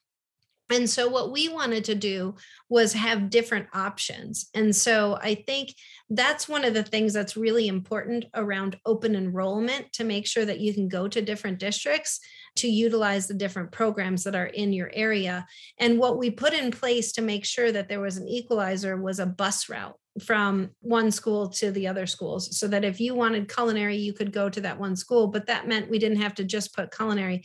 And 0.71 0.89
so, 0.89 1.09
what 1.09 1.33
we 1.33 1.49
wanted 1.49 1.85
to 1.85 1.95
do 1.95 2.37
was 2.69 2.95
have 2.95 3.31
different 3.31 3.67
options. 3.75 4.49
And 4.55 4.75
so, 4.75 5.19
I 5.21 5.35
think 5.35 5.75
that's 6.09 6.49
one 6.49 6.65
of 6.65 6.73
the 6.73 6.83
things 6.83 7.13
that's 7.13 7.37
really 7.37 7.69
important 7.69 8.25
around 8.35 8.79
open 8.87 9.15
enrollment 9.15 9.93
to 9.95 10.05
make 10.05 10.27
sure 10.27 10.45
that 10.45 10.61
you 10.61 10.73
can 10.73 10.89
go 10.89 11.09
to 11.09 11.21
different 11.21 11.59
districts 11.59 12.21
to 12.57 12.69
utilize 12.69 13.27
the 13.27 13.35
different 13.35 13.73
programs 13.73 14.25
that 14.25 14.35
are 14.35 14.47
in 14.47 14.73
your 14.73 14.91
area. 14.93 15.47
And 15.79 15.99
what 15.99 16.19
we 16.19 16.31
put 16.31 16.53
in 16.53 16.71
place 16.71 17.13
to 17.13 17.23
make 17.23 17.45
sure 17.45 17.73
that 17.73 17.89
there 17.89 18.01
was 18.01 18.17
an 18.17 18.29
equalizer 18.29 18.97
was 18.97 19.19
a 19.19 19.27
bus 19.27 19.69
route 19.69 19.97
from 20.21 20.71
one 20.81 21.11
school 21.11 21.49
to 21.49 21.71
the 21.71 21.87
other 21.87 22.07
schools. 22.07 22.59
So 22.59 22.69
that 22.69 22.85
if 22.85 23.01
you 23.01 23.15
wanted 23.15 23.53
culinary 23.53 23.97
you 23.97 24.13
could 24.13 24.33
go 24.33 24.49
to 24.49 24.61
that 24.61 24.79
one 24.79 24.97
school 24.97 25.27
but 25.27 25.47
that 25.47 25.69
meant 25.69 25.91
we 25.91 25.99
didn't 25.99 26.21
have 26.21 26.35
to 26.37 26.45
just 26.45 26.75
put 26.75 26.95
culinary. 26.95 27.45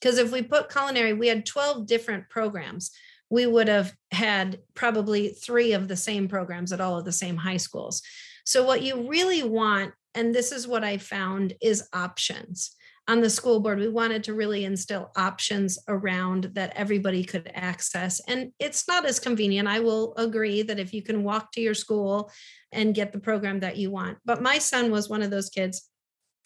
Because 0.00 0.18
if 0.18 0.32
we 0.32 0.42
put 0.42 0.70
culinary 0.70 1.12
we 1.12 1.28
had 1.28 1.46
12 1.46 1.86
different 1.86 2.28
programs. 2.28 2.90
We 3.28 3.44
would 3.44 3.66
have 3.66 3.92
had 4.12 4.60
probably 4.74 5.30
three 5.30 5.72
of 5.72 5.88
the 5.88 5.96
same 5.96 6.28
programs 6.28 6.72
at 6.72 6.80
all 6.80 6.96
of 6.96 7.04
the 7.04 7.10
same 7.10 7.36
high 7.36 7.56
schools. 7.56 8.00
So 8.44 8.64
what 8.64 8.82
you 8.82 9.08
really 9.08 9.42
want 9.42 9.92
and 10.14 10.34
this 10.34 10.50
is 10.50 10.66
what 10.66 10.82
i 10.82 10.96
found 10.96 11.52
is 11.60 11.88
options 11.92 12.75
on 13.08 13.20
the 13.20 13.30
school 13.30 13.60
board, 13.60 13.78
we 13.78 13.88
wanted 13.88 14.24
to 14.24 14.34
really 14.34 14.64
instill 14.64 15.12
options 15.16 15.78
around 15.88 16.50
that 16.54 16.72
everybody 16.74 17.22
could 17.22 17.50
access. 17.54 18.20
And 18.26 18.52
it's 18.58 18.88
not 18.88 19.06
as 19.06 19.20
convenient. 19.20 19.68
I 19.68 19.80
will 19.80 20.14
agree 20.16 20.62
that 20.62 20.80
if 20.80 20.92
you 20.92 21.02
can 21.02 21.22
walk 21.22 21.52
to 21.52 21.60
your 21.60 21.74
school 21.74 22.30
and 22.72 22.94
get 22.94 23.12
the 23.12 23.20
program 23.20 23.60
that 23.60 23.76
you 23.76 23.90
want. 23.90 24.18
But 24.24 24.42
my 24.42 24.58
son 24.58 24.90
was 24.90 25.08
one 25.08 25.22
of 25.22 25.30
those 25.30 25.50
kids 25.50 25.88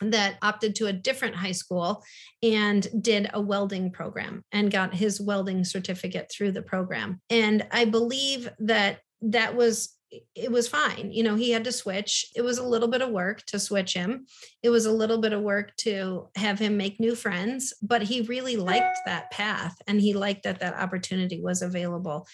that 0.01 0.37
opted 0.43 0.75
to 0.75 0.87
a 0.87 0.93
different 0.93 1.37
high 1.37 1.53
school 1.53 2.03
and 2.43 2.87
did 3.03 3.31
a 3.33 3.41
welding 3.41 3.91
program 3.91 4.43
and 4.53 4.71
got 4.71 4.95
his 4.95 5.21
welding 5.21 5.65
certificate 5.65 6.31
through 6.31 6.53
the 6.53 6.63
program. 6.63 7.21
And 7.31 7.67
I 7.71 7.85
believe 7.85 8.49
that 8.61 9.01
that 9.23 9.55
was 9.55 9.95
it 10.35 10.51
was 10.51 10.69
fine. 10.69 11.11
You 11.13 11.23
know, 11.23 11.37
he 11.37 11.51
had 11.51 11.65
to 11.65 11.73
switch. 11.73 12.27
It 12.35 12.43
was 12.43 12.59
a 12.59 12.67
little 12.67 12.89
bit 12.89 13.03
of 13.03 13.11
work 13.11 13.43
to 13.47 13.61
switch 13.61 13.95
him. 13.95 14.27
It 14.63 14.71
was 14.71 14.87
a 14.87 14.93
little 14.93 15.19
bit 15.19 15.33
of 15.33 15.43
work 15.43 15.77
to 15.79 16.29
have 16.37 16.59
him 16.59 16.77
make 16.77 16.99
new 16.99 17.15
friends, 17.15 17.73
but 17.81 18.03
he 18.03 18.23
really 18.23 18.57
liked 18.57 18.99
that 19.07 19.31
path 19.31 19.77
and 19.87 20.01
he 20.01 20.13
liked 20.15 20.43
that 20.45 20.61
that 20.61 20.75
opportunity 20.75 21.41
was 21.41 21.63
available. 21.63 22.27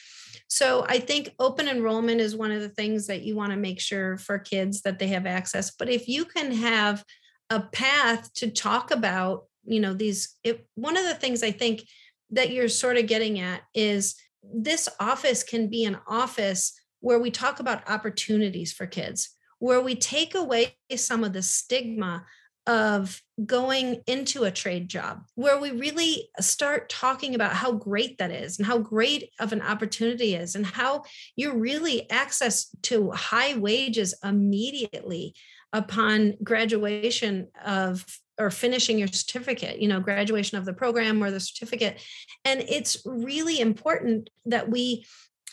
So 0.48 0.86
I 0.88 0.98
think 0.98 1.34
open 1.38 1.68
enrollment 1.68 2.20
is 2.20 2.34
one 2.34 2.50
of 2.50 2.62
the 2.62 2.70
things 2.70 3.06
that 3.08 3.22
you 3.22 3.36
want 3.36 3.52
to 3.52 3.58
make 3.58 3.80
sure 3.80 4.16
for 4.16 4.38
kids 4.38 4.82
that 4.82 4.98
they 4.98 5.08
have 5.08 5.26
access. 5.26 5.72
But 5.72 5.90
if 5.90 6.08
you 6.08 6.24
can 6.24 6.52
have 6.52 7.04
a 7.50 7.60
path 7.60 8.32
to 8.34 8.50
talk 8.50 8.90
about, 8.90 9.44
you 9.64 9.80
know, 9.80 9.92
these, 9.92 10.36
it, 10.42 10.66
one 10.76 10.96
of 10.96 11.04
the 11.04 11.14
things 11.14 11.42
I 11.42 11.50
think 11.50 11.82
that 12.30 12.50
you're 12.50 12.68
sort 12.68 12.96
of 12.96 13.06
getting 13.06 13.38
at 13.38 13.62
is 13.74 14.14
this 14.42 14.88
office 14.98 15.42
can 15.42 15.68
be 15.68 15.84
an 15.84 15.98
office 16.06 16.72
where 17.06 17.20
we 17.20 17.30
talk 17.30 17.60
about 17.60 17.88
opportunities 17.88 18.72
for 18.72 18.84
kids, 18.84 19.30
where 19.60 19.80
we 19.80 19.94
take 19.94 20.34
away 20.34 20.74
some 20.96 21.22
of 21.22 21.32
the 21.32 21.40
stigma 21.40 22.24
of 22.66 23.22
going 23.44 24.02
into 24.08 24.42
a 24.42 24.50
trade 24.50 24.88
job, 24.88 25.22
where 25.36 25.60
we 25.60 25.70
really 25.70 26.28
start 26.40 26.88
talking 26.88 27.36
about 27.36 27.52
how 27.52 27.70
great 27.70 28.18
that 28.18 28.32
is 28.32 28.58
and 28.58 28.66
how 28.66 28.76
great 28.76 29.30
of 29.38 29.52
an 29.52 29.62
opportunity 29.62 30.34
is, 30.34 30.56
and 30.56 30.66
how 30.66 31.04
you're 31.36 31.56
really 31.56 32.10
access 32.10 32.74
to 32.82 33.12
high 33.12 33.56
wages 33.56 34.12
immediately 34.24 35.32
upon 35.72 36.34
graduation 36.42 37.46
of 37.64 38.04
or 38.36 38.50
finishing 38.50 38.98
your 38.98 39.08
certificate, 39.08 39.80
you 39.80 39.86
know, 39.86 40.00
graduation 40.00 40.58
of 40.58 40.64
the 40.64 40.74
program 40.74 41.22
or 41.22 41.30
the 41.30 41.40
certificate. 41.40 42.02
And 42.44 42.60
it's 42.68 43.00
really 43.06 43.60
important 43.60 44.28
that 44.44 44.68
we 44.68 45.06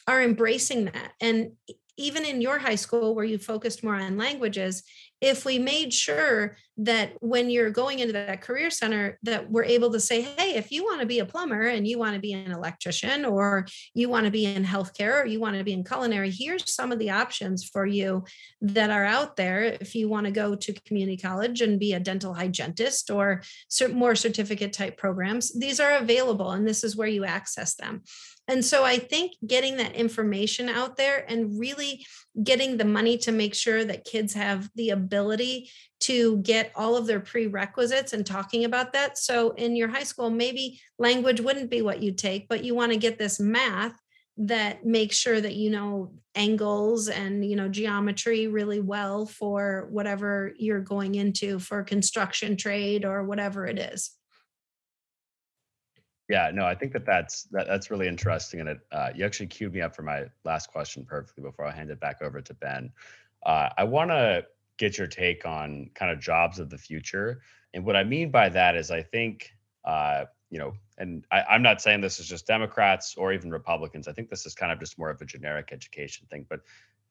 are 0.07 0.21
embracing 0.21 0.85
that. 0.85 1.13
And 1.21 1.53
even 1.97 2.25
in 2.25 2.41
your 2.41 2.59
high 2.59 2.75
school 2.75 3.13
where 3.13 3.25
you 3.25 3.37
focused 3.37 3.83
more 3.83 3.95
on 3.95 4.17
languages, 4.17 4.83
if 5.21 5.45
we 5.45 5.59
made 5.59 5.93
sure 5.93 6.57
that 6.77 7.13
when 7.19 7.49
you're 7.49 7.69
going 7.69 7.99
into 7.99 8.13
that 8.13 8.41
career 8.41 8.69
center 8.69 9.19
that 9.23 9.49
we're 9.49 9.63
able 9.63 9.91
to 9.91 9.99
say 9.99 10.21
hey 10.21 10.55
if 10.55 10.71
you 10.71 10.83
want 10.83 10.99
to 10.99 11.05
be 11.05 11.19
a 11.19 11.25
plumber 11.25 11.67
and 11.67 11.87
you 11.87 11.99
want 11.99 12.15
to 12.15 12.19
be 12.19 12.33
an 12.33 12.51
electrician 12.51 13.25
or 13.25 13.65
you 13.93 14.09
want 14.09 14.25
to 14.25 14.31
be 14.31 14.45
in 14.45 14.65
healthcare 14.65 15.21
or 15.21 15.25
you 15.25 15.39
want 15.39 15.55
to 15.55 15.63
be 15.63 15.73
in 15.73 15.83
culinary 15.83 16.31
here's 16.31 16.73
some 16.73 16.91
of 16.91 16.99
the 16.99 17.11
options 17.11 17.63
for 17.63 17.85
you 17.85 18.23
that 18.61 18.89
are 18.89 19.05
out 19.05 19.35
there 19.35 19.63
if 19.63 19.93
you 19.95 20.09
want 20.09 20.25
to 20.25 20.31
go 20.31 20.55
to 20.55 20.73
community 20.81 21.17
college 21.17 21.61
and 21.61 21.79
be 21.79 21.93
a 21.93 21.99
dental 21.99 22.33
hygienist 22.33 23.09
or 23.09 23.41
more 23.91 24.15
certificate 24.15 24.73
type 24.73 24.97
programs. 24.97 25.57
These 25.57 25.79
are 25.79 25.97
available 25.97 26.51
and 26.51 26.67
this 26.67 26.83
is 26.83 26.95
where 26.95 27.07
you 27.07 27.25
access 27.25 27.75
them. 27.75 28.01
And 28.47 28.63
so 28.63 28.83
I 28.83 28.97
think 28.97 29.33
getting 29.45 29.77
that 29.77 29.95
information 29.95 30.67
out 30.67 30.97
there 30.97 31.25
and 31.29 31.57
really 31.57 32.05
getting 32.41 32.75
the 32.75 32.85
money 32.85 33.17
to 33.19 33.31
make 33.31 33.53
sure 33.53 33.85
that 33.85 34.03
kids 34.03 34.33
have 34.33 34.69
the 34.75 34.89
ability 34.89 35.69
to 36.03 36.37
get 36.37 36.71
all 36.75 36.95
of 36.95 37.07
their 37.07 37.19
prerequisites 37.19 38.13
and 38.13 38.25
talking 38.25 38.65
about 38.65 38.93
that. 38.93 39.17
So 39.17 39.51
in 39.51 39.75
your 39.75 39.87
high 39.87 40.03
school, 40.03 40.29
maybe 40.29 40.79
language 40.97 41.39
wouldn't 41.39 41.69
be 41.69 41.81
what 41.81 42.01
you 42.01 42.11
take, 42.11 42.47
but 42.47 42.63
you 42.63 42.75
want 42.75 42.91
to 42.91 42.97
get 42.97 43.17
this 43.17 43.39
math 43.39 43.93
that 44.37 44.85
makes 44.85 45.15
sure 45.15 45.39
that 45.39 45.55
you 45.55 45.69
know 45.69 46.11
angles 46.33 47.07
and 47.07 47.45
you 47.45 47.55
know 47.55 47.67
geometry 47.67 48.47
really 48.47 48.79
well 48.79 49.27
for 49.27 49.87
whatever 49.91 50.53
you're 50.57 50.79
going 50.79 51.13
into 51.13 51.59
for 51.59 51.83
construction 51.83 52.57
trade 52.57 53.05
or 53.05 53.23
whatever 53.23 53.67
it 53.67 53.77
is 53.77 54.17
yeah, 56.29 56.51
no, 56.53 56.65
I 56.65 56.73
think 56.73 56.93
that 56.93 57.05
that's 57.05 57.43
that, 57.51 57.67
that's 57.67 57.91
really 57.91 58.07
interesting, 58.07 58.61
and 58.61 58.69
it 58.69 58.79
uh, 58.91 59.09
you 59.13 59.25
actually 59.25 59.47
queued 59.47 59.73
me 59.73 59.81
up 59.81 59.95
for 59.95 60.03
my 60.03 60.25
last 60.45 60.71
question 60.71 61.05
perfectly 61.05 61.43
before 61.43 61.65
I 61.65 61.71
hand 61.71 61.91
it 61.91 61.99
back 61.99 62.21
over 62.21 62.41
to 62.41 62.53
Ben. 62.53 62.91
Uh, 63.45 63.69
I 63.77 63.83
want 63.83 64.09
to 64.09 64.45
get 64.77 64.97
your 64.97 65.07
take 65.07 65.45
on 65.45 65.89
kind 65.93 66.11
of 66.11 66.19
jobs 66.19 66.59
of 66.59 66.69
the 66.69 66.77
future, 66.77 67.41
and 67.73 67.85
what 67.85 67.95
I 67.95 68.03
mean 68.03 68.31
by 68.31 68.49
that 68.49 68.75
is 68.75 68.91
I 68.91 69.03
think 69.03 69.51
uh, 69.85 70.25
you 70.49 70.59
know, 70.59 70.73
and 70.99 71.25
I, 71.31 71.43
I'm 71.49 71.63
not 71.63 71.81
saying 71.81 72.01
this 72.01 72.19
is 72.19 72.27
just 72.27 72.45
Democrats 72.45 73.15
or 73.17 73.33
even 73.33 73.49
Republicans. 73.49 74.07
I 74.07 74.13
think 74.13 74.29
this 74.29 74.45
is 74.45 74.53
kind 74.53 74.71
of 74.71 74.79
just 74.79 74.99
more 74.99 75.09
of 75.09 75.19
a 75.19 75.25
generic 75.25 75.69
education 75.71 76.27
thing, 76.29 76.45
but 76.47 76.59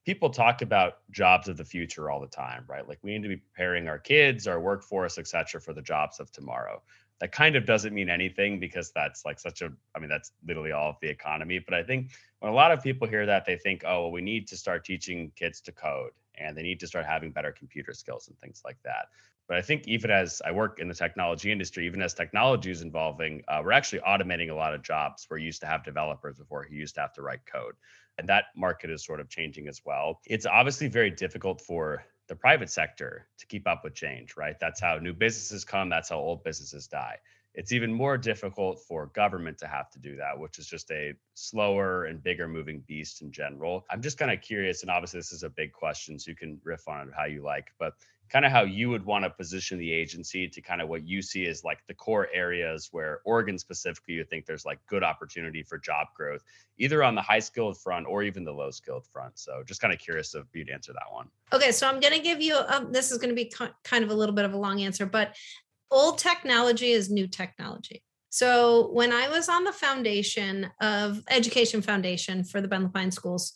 people 0.06 0.30
talk 0.30 0.62
about 0.62 0.98
jobs 1.10 1.48
of 1.48 1.56
the 1.56 1.64
future 1.64 2.08
all 2.08 2.20
the 2.20 2.26
time, 2.28 2.64
right? 2.68 2.88
Like 2.88 2.98
we 3.02 3.10
need 3.12 3.22
to 3.24 3.28
be 3.28 3.36
preparing 3.36 3.88
our 3.88 3.98
kids, 3.98 4.46
our 4.46 4.60
workforce, 4.60 5.18
et 5.18 5.26
cetera, 5.26 5.60
for 5.60 5.72
the 5.72 5.82
jobs 5.82 6.20
of 6.20 6.30
tomorrow 6.30 6.82
that 7.22 7.30
kind 7.30 7.54
of 7.54 7.64
doesn't 7.64 7.94
mean 7.94 8.10
anything 8.10 8.58
because 8.58 8.90
that's 8.90 9.24
like 9.24 9.38
such 9.38 9.62
a 9.62 9.72
i 9.94 10.00
mean 10.00 10.10
that's 10.10 10.32
literally 10.44 10.72
all 10.72 10.90
of 10.90 10.96
the 11.00 11.08
economy 11.08 11.60
but 11.60 11.72
i 11.72 11.82
think 11.82 12.10
when 12.40 12.50
a 12.50 12.54
lot 12.54 12.72
of 12.72 12.82
people 12.82 13.06
hear 13.06 13.24
that 13.24 13.46
they 13.46 13.56
think 13.56 13.84
oh 13.86 14.02
well 14.02 14.12
we 14.12 14.20
need 14.20 14.48
to 14.48 14.56
start 14.56 14.84
teaching 14.84 15.30
kids 15.36 15.60
to 15.60 15.70
code 15.70 16.10
and 16.34 16.56
they 16.56 16.62
need 16.62 16.80
to 16.80 16.86
start 16.86 17.06
having 17.06 17.30
better 17.30 17.52
computer 17.52 17.92
skills 17.92 18.26
and 18.28 18.38
things 18.40 18.62
like 18.64 18.78
that. 18.82 19.06
But 19.46 19.56
i 19.58 19.62
think 19.62 19.86
even 19.86 20.10
as 20.10 20.42
i 20.44 20.50
work 20.50 20.80
in 20.80 20.88
the 20.88 20.94
technology 20.94 21.52
industry 21.52 21.86
even 21.86 22.02
as 22.02 22.12
technology 22.12 22.70
is 22.70 22.82
evolving 22.82 23.42
uh, 23.48 23.60
we're 23.64 23.72
actually 23.72 24.00
automating 24.00 24.50
a 24.50 24.54
lot 24.54 24.74
of 24.74 24.82
jobs 24.82 25.26
where 25.28 25.38
you 25.38 25.46
used 25.46 25.60
to 25.60 25.66
have 25.66 25.84
developers 25.84 26.38
before 26.38 26.64
who 26.64 26.74
used 26.74 26.96
to 26.96 27.00
have 27.00 27.12
to 27.12 27.22
write 27.22 27.44
code 27.46 27.74
and 28.18 28.28
that 28.28 28.46
market 28.56 28.90
is 28.90 29.04
sort 29.04 29.20
of 29.20 29.28
changing 29.28 29.68
as 29.68 29.80
well. 29.84 30.20
It's 30.26 30.46
obviously 30.46 30.88
very 30.88 31.10
difficult 31.10 31.60
for 31.60 32.04
the 32.28 32.36
private 32.36 32.70
sector 32.70 33.26
to 33.38 33.46
keep 33.46 33.66
up 33.66 33.82
with 33.84 33.94
change, 33.94 34.36
right? 34.36 34.56
That's 34.60 34.80
how 34.80 34.98
new 34.98 35.12
businesses 35.12 35.64
come, 35.64 35.88
that's 35.88 36.08
how 36.08 36.18
old 36.18 36.44
businesses 36.44 36.86
die. 36.86 37.18
It's 37.54 37.72
even 37.72 37.92
more 37.92 38.16
difficult 38.16 38.80
for 38.88 39.06
government 39.08 39.58
to 39.58 39.66
have 39.66 39.90
to 39.90 39.98
do 39.98 40.16
that, 40.16 40.38
which 40.38 40.58
is 40.58 40.66
just 40.66 40.90
a 40.90 41.12
slower 41.34 42.06
and 42.06 42.22
bigger 42.22 42.48
moving 42.48 42.82
beast 42.86 43.20
in 43.20 43.30
general. 43.30 43.84
I'm 43.90 44.00
just 44.00 44.16
kind 44.16 44.30
of 44.30 44.40
curious, 44.40 44.82
and 44.82 44.90
obviously, 44.90 45.20
this 45.20 45.32
is 45.32 45.42
a 45.42 45.50
big 45.50 45.72
question, 45.72 46.18
so 46.18 46.30
you 46.30 46.36
can 46.36 46.58
riff 46.64 46.88
on 46.88 47.08
it 47.08 47.14
how 47.14 47.26
you 47.26 47.42
like, 47.42 47.66
but 47.78 47.94
kind 48.30 48.46
of 48.46 48.52
how 48.52 48.62
you 48.62 48.88
would 48.88 49.04
want 49.04 49.24
to 49.24 49.30
position 49.30 49.78
the 49.78 49.92
agency 49.92 50.48
to 50.48 50.60
kind 50.62 50.80
of 50.80 50.88
what 50.88 51.06
you 51.06 51.20
see 51.20 51.46
as 51.46 51.64
like 51.64 51.86
the 51.86 51.94
core 51.94 52.28
areas 52.32 52.88
where 52.90 53.20
Oregon 53.24 53.58
specifically 53.58 54.14
you 54.14 54.24
think 54.24 54.46
there's 54.46 54.64
like 54.64 54.78
good 54.86 55.02
opportunity 55.02 55.62
for 55.62 55.76
job 55.76 56.06
growth, 56.16 56.42
either 56.78 57.02
on 57.02 57.14
the 57.14 57.20
high 57.20 57.40
skilled 57.40 57.78
front 57.78 58.06
or 58.06 58.22
even 58.22 58.44
the 58.44 58.52
low 58.52 58.70
skilled 58.70 59.06
front. 59.06 59.38
So 59.38 59.62
just 59.66 59.80
kind 59.80 59.92
of 59.92 60.00
curious 60.00 60.34
if 60.34 60.44
you'd 60.54 60.70
answer 60.70 60.92
that 60.92 61.12
one. 61.12 61.28
Okay, 61.52 61.72
so 61.72 61.86
I'm 61.86 62.00
going 62.00 62.14
to 62.14 62.20
give 62.20 62.40
you 62.40 62.56
um, 62.56 62.90
this 62.90 63.12
is 63.12 63.18
going 63.18 63.30
to 63.30 63.36
be 63.36 63.52
kind 63.84 64.04
of 64.04 64.10
a 64.10 64.14
little 64.14 64.34
bit 64.34 64.46
of 64.46 64.54
a 64.54 64.58
long 64.58 64.80
answer, 64.80 65.04
but 65.04 65.36
old 65.90 66.18
technology 66.18 66.92
is 66.92 67.10
new 67.10 67.26
technology. 67.26 68.02
So 68.30 68.88
when 68.92 69.12
I 69.12 69.28
was 69.28 69.50
on 69.50 69.64
the 69.64 69.72
foundation 69.72 70.70
of 70.80 71.20
Education 71.28 71.82
Foundation 71.82 72.44
for 72.44 72.62
the 72.62 72.68
Bend-La 72.68 72.88
Pine 72.88 73.10
schools, 73.10 73.52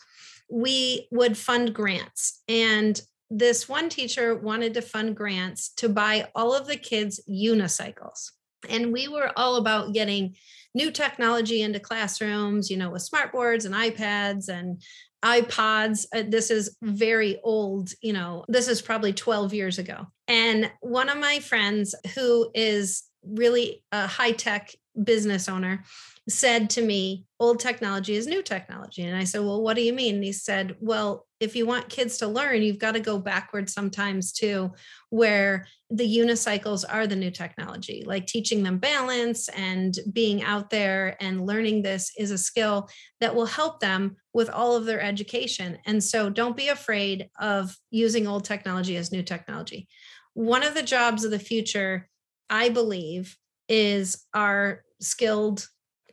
we 0.50 1.08
would 1.10 1.38
fund 1.38 1.74
grants 1.74 2.42
and 2.46 3.00
this 3.30 3.68
one 3.68 3.88
teacher 3.88 4.34
wanted 4.36 4.74
to 4.74 4.82
fund 4.82 5.16
grants 5.16 5.70
to 5.74 5.88
buy 5.88 6.28
all 6.34 6.54
of 6.54 6.66
the 6.66 6.76
kids 6.76 7.20
unicycles. 7.28 8.30
And 8.68 8.92
we 8.92 9.08
were 9.08 9.32
all 9.36 9.56
about 9.56 9.92
getting 9.92 10.36
new 10.74 10.90
technology 10.90 11.62
into 11.62 11.80
classrooms, 11.80 12.70
you 12.70 12.76
know, 12.76 12.90
with 12.90 13.08
smartboards 13.08 13.64
and 13.64 13.74
iPads 13.74 14.48
and 14.48 14.82
iPods. 15.24 16.06
Uh, 16.14 16.24
this 16.28 16.50
is 16.50 16.76
very 16.82 17.38
old, 17.42 17.90
you 18.02 18.12
know, 18.12 18.44
this 18.48 18.68
is 18.68 18.82
probably 18.82 19.12
12 19.12 19.54
years 19.54 19.78
ago. 19.78 20.06
And 20.28 20.70
one 20.80 21.08
of 21.08 21.18
my 21.18 21.40
friends 21.40 21.94
who 22.14 22.50
is 22.54 23.04
really 23.24 23.82
a 23.92 24.06
high 24.06 24.32
tech 24.32 24.70
business 25.02 25.48
owner 25.48 25.84
said 26.28 26.68
to 26.70 26.82
me, 26.82 27.24
old 27.38 27.60
technology 27.60 28.16
is 28.16 28.26
new 28.26 28.42
technology. 28.42 29.02
And 29.02 29.16
I 29.16 29.22
said, 29.22 29.42
well, 29.42 29.62
what 29.62 29.76
do 29.76 29.82
you 29.82 29.92
mean? 29.92 30.16
And 30.16 30.24
he 30.24 30.32
said, 30.32 30.76
well, 30.80 31.26
if 31.38 31.54
you 31.54 31.66
want 31.66 31.88
kids 31.88 32.18
to 32.18 32.26
learn, 32.26 32.62
you've 32.62 32.80
got 32.80 32.92
to 32.92 33.00
go 33.00 33.18
backwards 33.18 33.72
sometimes 33.72 34.32
too, 34.32 34.72
where 35.10 35.66
the 35.90 36.18
unicycles 36.18 36.84
are 36.88 37.06
the 37.06 37.14
new 37.14 37.30
technology, 37.30 38.02
like 38.06 38.26
teaching 38.26 38.64
them 38.64 38.78
balance 38.78 39.48
and 39.50 39.98
being 40.12 40.42
out 40.42 40.70
there 40.70 41.16
and 41.20 41.46
learning 41.46 41.82
this 41.82 42.10
is 42.18 42.32
a 42.32 42.38
skill 42.38 42.88
that 43.20 43.34
will 43.34 43.46
help 43.46 43.78
them 43.78 44.16
with 44.34 44.50
all 44.50 44.74
of 44.74 44.84
their 44.84 45.00
education. 45.00 45.78
And 45.86 46.02
so 46.02 46.28
don't 46.28 46.56
be 46.56 46.68
afraid 46.68 47.28
of 47.38 47.76
using 47.90 48.26
old 48.26 48.44
technology 48.44 48.96
as 48.96 49.12
new 49.12 49.22
technology. 49.22 49.86
One 50.34 50.64
of 50.64 50.74
the 50.74 50.82
jobs 50.82 51.24
of 51.24 51.30
the 51.30 51.38
future, 51.38 52.08
I 52.50 52.70
believe, 52.70 53.36
is 53.68 54.24
our 54.34 54.82
skilled 55.00 55.68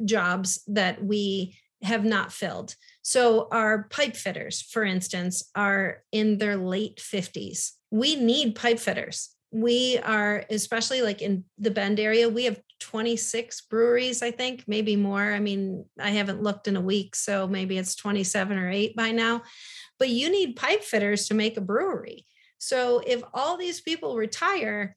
jobs 0.05 0.63
that 0.67 1.03
we 1.03 1.57
have 1.83 2.05
not 2.05 2.31
filled. 2.31 2.75
So, 3.01 3.47
our 3.51 3.83
pipe 3.89 4.15
fitters, 4.15 4.61
for 4.61 4.83
instance, 4.83 5.49
are 5.55 6.03
in 6.11 6.37
their 6.37 6.55
late 6.55 6.97
50s. 6.97 7.71
We 7.91 8.15
need 8.15 8.55
pipe 8.55 8.79
fitters. 8.79 9.29
We 9.51 9.99
are, 9.99 10.45
especially 10.49 11.01
like 11.01 11.21
in 11.21 11.43
the 11.59 11.71
Bend 11.71 11.99
area, 11.99 12.29
we 12.29 12.45
have 12.45 12.59
26 12.79 13.61
breweries, 13.61 14.21
I 14.23 14.31
think, 14.31 14.63
maybe 14.67 14.95
more. 14.95 15.33
I 15.33 15.39
mean, 15.39 15.85
I 15.99 16.11
haven't 16.11 16.41
looked 16.41 16.67
in 16.67 16.75
a 16.75 16.81
week, 16.81 17.15
so 17.15 17.47
maybe 17.47 17.77
it's 17.77 17.95
27 17.95 18.57
or 18.57 18.69
8 18.69 18.95
by 18.95 19.11
now. 19.11 19.43
But 19.99 20.09
you 20.09 20.31
need 20.31 20.55
pipe 20.55 20.83
fitters 20.83 21.27
to 21.27 21.33
make 21.33 21.57
a 21.57 21.61
brewery. 21.61 22.25
So, 22.57 23.01
if 23.05 23.21
all 23.33 23.57
these 23.57 23.81
people 23.81 24.15
retire, 24.15 24.95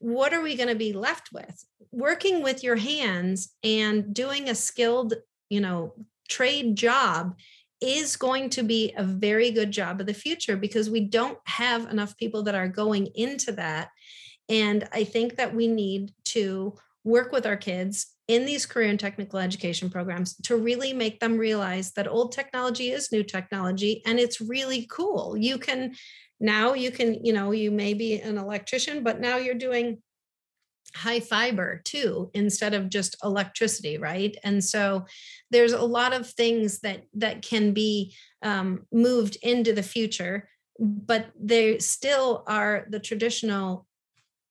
what 0.00 0.34
are 0.34 0.40
we 0.40 0.56
going 0.56 0.68
to 0.68 0.74
be 0.74 0.92
left 0.92 1.30
with? 1.32 1.64
Working 1.92 2.42
with 2.42 2.64
your 2.64 2.76
hands 2.76 3.54
and 3.62 4.12
doing 4.12 4.48
a 4.48 4.54
skilled, 4.54 5.14
you 5.48 5.60
know, 5.60 5.94
trade 6.28 6.74
job 6.74 7.36
is 7.80 8.16
going 8.16 8.50
to 8.50 8.62
be 8.62 8.92
a 8.96 9.04
very 9.04 9.50
good 9.50 9.70
job 9.70 10.00
of 10.00 10.06
the 10.06 10.14
future 10.14 10.56
because 10.56 10.90
we 10.90 11.00
don't 11.00 11.38
have 11.44 11.90
enough 11.90 12.16
people 12.16 12.42
that 12.44 12.54
are 12.54 12.68
going 12.68 13.08
into 13.14 13.52
that. 13.52 13.88
And 14.48 14.88
I 14.92 15.04
think 15.04 15.36
that 15.36 15.54
we 15.54 15.66
need 15.66 16.12
to 16.26 16.74
work 17.04 17.32
with 17.32 17.46
our 17.46 17.56
kids 17.56 18.06
in 18.28 18.44
these 18.44 18.66
career 18.66 18.88
and 18.88 19.00
technical 19.00 19.38
education 19.38 19.90
programs 19.90 20.36
to 20.36 20.56
really 20.56 20.92
make 20.92 21.20
them 21.20 21.36
realize 21.36 21.92
that 21.92 22.08
old 22.08 22.32
technology 22.32 22.90
is 22.90 23.12
new 23.12 23.22
technology 23.22 24.02
and 24.06 24.18
it's 24.18 24.40
really 24.40 24.86
cool. 24.90 25.36
You 25.36 25.58
can 25.58 25.94
now 26.40 26.74
you 26.74 26.90
can, 26.90 27.24
you 27.24 27.32
know, 27.32 27.52
you 27.52 27.70
may 27.70 27.94
be 27.94 28.20
an 28.20 28.38
electrician, 28.38 29.02
but 29.02 29.20
now 29.20 29.36
you're 29.36 29.54
doing 29.54 30.02
high 30.94 31.20
fiber 31.20 31.80
too 31.84 32.30
instead 32.34 32.74
of 32.74 32.88
just 32.88 33.16
electricity 33.22 33.98
right? 33.98 34.36
And 34.42 34.64
so 34.64 35.04
there's 35.50 35.72
a 35.72 35.82
lot 35.82 36.12
of 36.12 36.28
things 36.28 36.80
that 36.80 37.02
that 37.14 37.42
can 37.42 37.72
be 37.72 38.14
um, 38.42 38.86
moved 38.92 39.36
into 39.42 39.72
the 39.72 39.82
future 39.82 40.48
but 40.82 41.30
they 41.38 41.78
still 41.78 42.42
are 42.46 42.86
the 42.88 42.98
traditional 42.98 43.86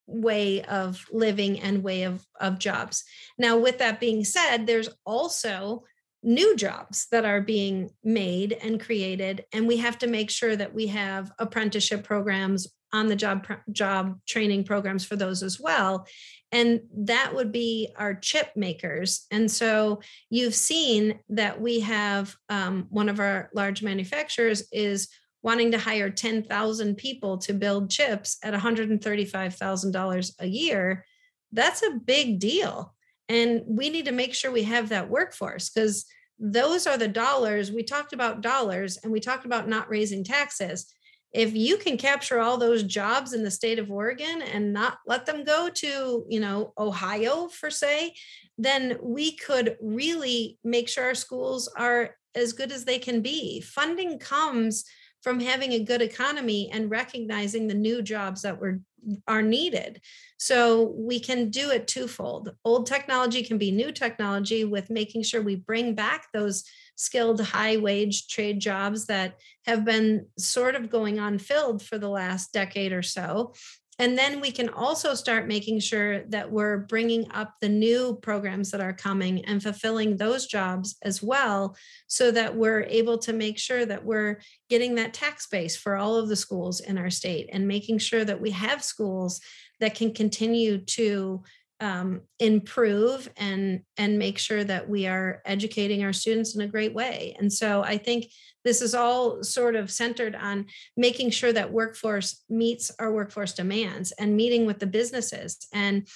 way 0.06 0.62
of 0.64 1.04
living 1.12 1.60
and 1.60 1.84
way 1.84 2.04
of, 2.04 2.24
of 2.40 2.60
jobs. 2.60 3.04
Now 3.38 3.58
with 3.58 3.80
that 3.80 4.00
being 4.00 4.24
said 4.24 4.66
there's 4.66 4.90
also 5.06 5.84
new 6.22 6.56
jobs 6.56 7.08
that 7.12 7.26
are 7.26 7.42
being 7.42 7.90
made 8.04 8.52
and 8.52 8.82
created 8.82 9.46
and 9.54 9.68
we 9.68 9.78
have 9.78 9.98
to 9.98 10.08
make 10.08 10.30
sure 10.30 10.56
that 10.56 10.74
we 10.74 10.88
have 10.88 11.32
apprenticeship 11.40 12.04
programs 12.04 12.68
on 12.92 13.08
the 13.08 13.16
job 13.16 13.46
job 13.72 14.20
training 14.28 14.64
programs 14.64 15.06
for 15.06 15.16
those 15.16 15.44
as 15.44 15.60
well. 15.60 16.08
And 16.52 16.82
that 16.98 17.36
would 17.36 17.52
be 17.52 17.94
our 17.96 18.16
chip 18.16 18.52
makers. 18.56 19.28
And 19.30 19.50
so 19.50 20.02
you've 20.30 20.56
seen 20.56 21.20
that 21.30 21.62
we 21.62 21.82
have 21.82 22.36
um, 22.50 22.88
one 22.90 23.10
of 23.10 23.20
our 23.20 23.50
large 23.54 23.84
manufacturers 23.84 24.68
is 24.72 25.08
wanting 25.44 25.72
to 25.72 25.78
hire 25.78 26.10
10,000 26.10 26.96
people 26.96 27.38
to 27.38 27.54
build 27.54 27.90
chips 27.90 28.38
at 28.44 28.54
$135,000 28.54 30.32
a 30.40 30.48
year. 30.48 31.06
That's 31.52 31.84
a 31.84 32.00
big 32.04 32.40
deal 32.40 32.94
and 33.30 33.62
we 33.66 33.90
need 33.90 34.06
to 34.06 34.12
make 34.12 34.34
sure 34.34 34.52
we 34.52 34.64
have 34.64 34.90
that 34.90 35.10
workforce 35.10 35.70
because 35.70 36.06
those 36.40 36.88
are 36.88 36.98
the 36.98 37.08
dollars 37.08 37.72
we 37.72 37.84
talked 37.84 38.14
about 38.14 38.42
dollars 38.42 38.98
and 38.98 39.12
we 39.12 39.20
talked 39.20 39.46
about 39.46 39.68
not 39.68 39.90
raising 39.90 40.24
taxes 40.24 40.94
if 41.32 41.54
you 41.54 41.78
can 41.78 41.98
capture 41.98 42.40
all 42.40 42.58
those 42.58 42.84
jobs 42.84 43.34
in 43.34 43.44
the 43.44 43.52
state 43.52 43.78
of 43.78 43.92
Oregon 43.92 44.42
and 44.42 44.74
not 44.74 44.98
let 45.06 45.26
them 45.26 45.44
go 45.44 45.70
to, 45.70 46.26
you 46.28 46.40
know, 46.40 46.74
Ohio 46.78 47.48
for 47.50 47.70
say, 47.70 48.16
then 48.58 48.98
we 49.02 49.36
could 49.36 49.78
really 49.80 50.58
make 50.64 50.90
sure 50.90 51.06
our 51.06 51.16
schools 51.16 51.72
are 51.78 52.16
as 52.34 52.54
good 52.54 52.72
as 52.72 52.84
they 52.84 52.98
can 52.98 53.22
be. 53.22 53.62
Funding 53.62 54.18
comes 54.18 54.86
from 55.22 55.40
having 55.40 55.74
a 55.74 55.84
good 55.84 56.02
economy 56.02 56.70
and 56.72 56.90
recognizing 56.90 57.68
the 57.68 57.74
new 57.74 58.02
jobs 58.02 58.42
that 58.42 58.60
were 58.60 58.80
are 59.28 59.42
needed. 59.42 60.02
So 60.38 60.94
we 60.98 61.20
can 61.20 61.50
do 61.50 61.72
it 61.72 61.88
twofold. 61.88 62.56
Old 62.64 62.88
technology 62.88 63.44
can 63.44 63.58
be 63.58 63.72
new 63.72 63.92
technology 63.92 64.64
with 64.64 64.90
making 64.90 65.24
sure 65.24 65.42
we 65.42 65.56
bring 65.56 65.96
back 65.96 66.28
those 66.34 66.64
skilled 66.96 67.42
high 67.42 67.78
wage 67.78 68.28
trade 68.28 68.60
jobs 68.60 69.06
that 69.06 69.36
have 69.66 69.86
been 69.86 70.28
sort 70.38 70.76
of 70.76 70.90
going 70.90 71.18
unfilled 71.18 71.82
for 71.82 71.98
the 71.98 72.10
last 72.10 72.52
decade 72.52 72.92
or 72.92 73.02
so 73.02 73.54
and 74.00 74.18
then 74.18 74.40
we 74.40 74.50
can 74.50 74.70
also 74.70 75.14
start 75.14 75.48
making 75.48 75.82
sure 75.82 76.24
that 76.30 76.50
we're 76.50 76.78
bringing 76.78 77.30
up 77.32 77.56
the 77.60 77.68
new 77.68 78.18
programs 78.22 78.72
that 78.72 78.80
are 78.80 78.94
coming 78.94 79.44
and 79.44 79.62
fulfilling 79.62 80.16
those 80.16 80.48
jobs 80.48 80.96
as 81.04 81.22
well, 81.22 81.76
so 82.08 82.32
that 82.32 82.56
we're 82.56 82.84
able 82.84 83.18
to 83.20 83.34
make 83.34 83.60
sure 83.60 83.86
that 83.86 84.06
we're 84.06 84.40
getting 84.70 84.96
that 84.96 85.14
tax 85.14 85.48
base 85.48 85.76
for 85.76 85.98
all 85.98 86.16
of 86.16 86.30
the 86.30 86.36
schools 86.38 86.80
in 86.80 86.98
our 86.98 87.10
state 87.10 87.50
and 87.52 87.68
making 87.68 87.98
sure 87.98 88.24
that 88.24 88.40
we 88.40 88.52
have 88.52 88.82
schools 88.82 89.42
that 89.82 89.96
can 89.96 90.14
continue 90.14 90.78
to 90.78 91.44
um, 91.82 92.22
improve 92.40 93.30
and 93.38 93.82
and 93.98 94.20
make 94.20 94.38
sure 94.38 94.64
that 94.64 94.90
we 94.90 95.08
are 95.08 95.42
educating 95.46 96.04
our 96.04 96.12
students 96.12 96.56
in 96.56 96.62
a 96.62 96.68
great 96.68 96.94
way. 96.94 97.36
And 97.40 97.52
so 97.52 97.82
i 97.84 97.98
think 97.98 98.26
this 98.70 98.84
is 98.84 98.94
all 98.94 99.42
sort 99.42 99.76
of 99.76 99.90
centered 99.90 100.36
on 100.36 100.68
making 100.96 101.32
sure 101.32 101.52
that 101.52 101.74
workforce 101.74 102.44
meets 102.52 102.92
our 103.00 103.12
workforce 103.12 103.54
demands 103.54 104.12
and 104.12 104.38
meeting 104.38 104.68
with 104.68 104.78
the 104.78 104.86
businesses 104.86 105.58
and 105.74 106.08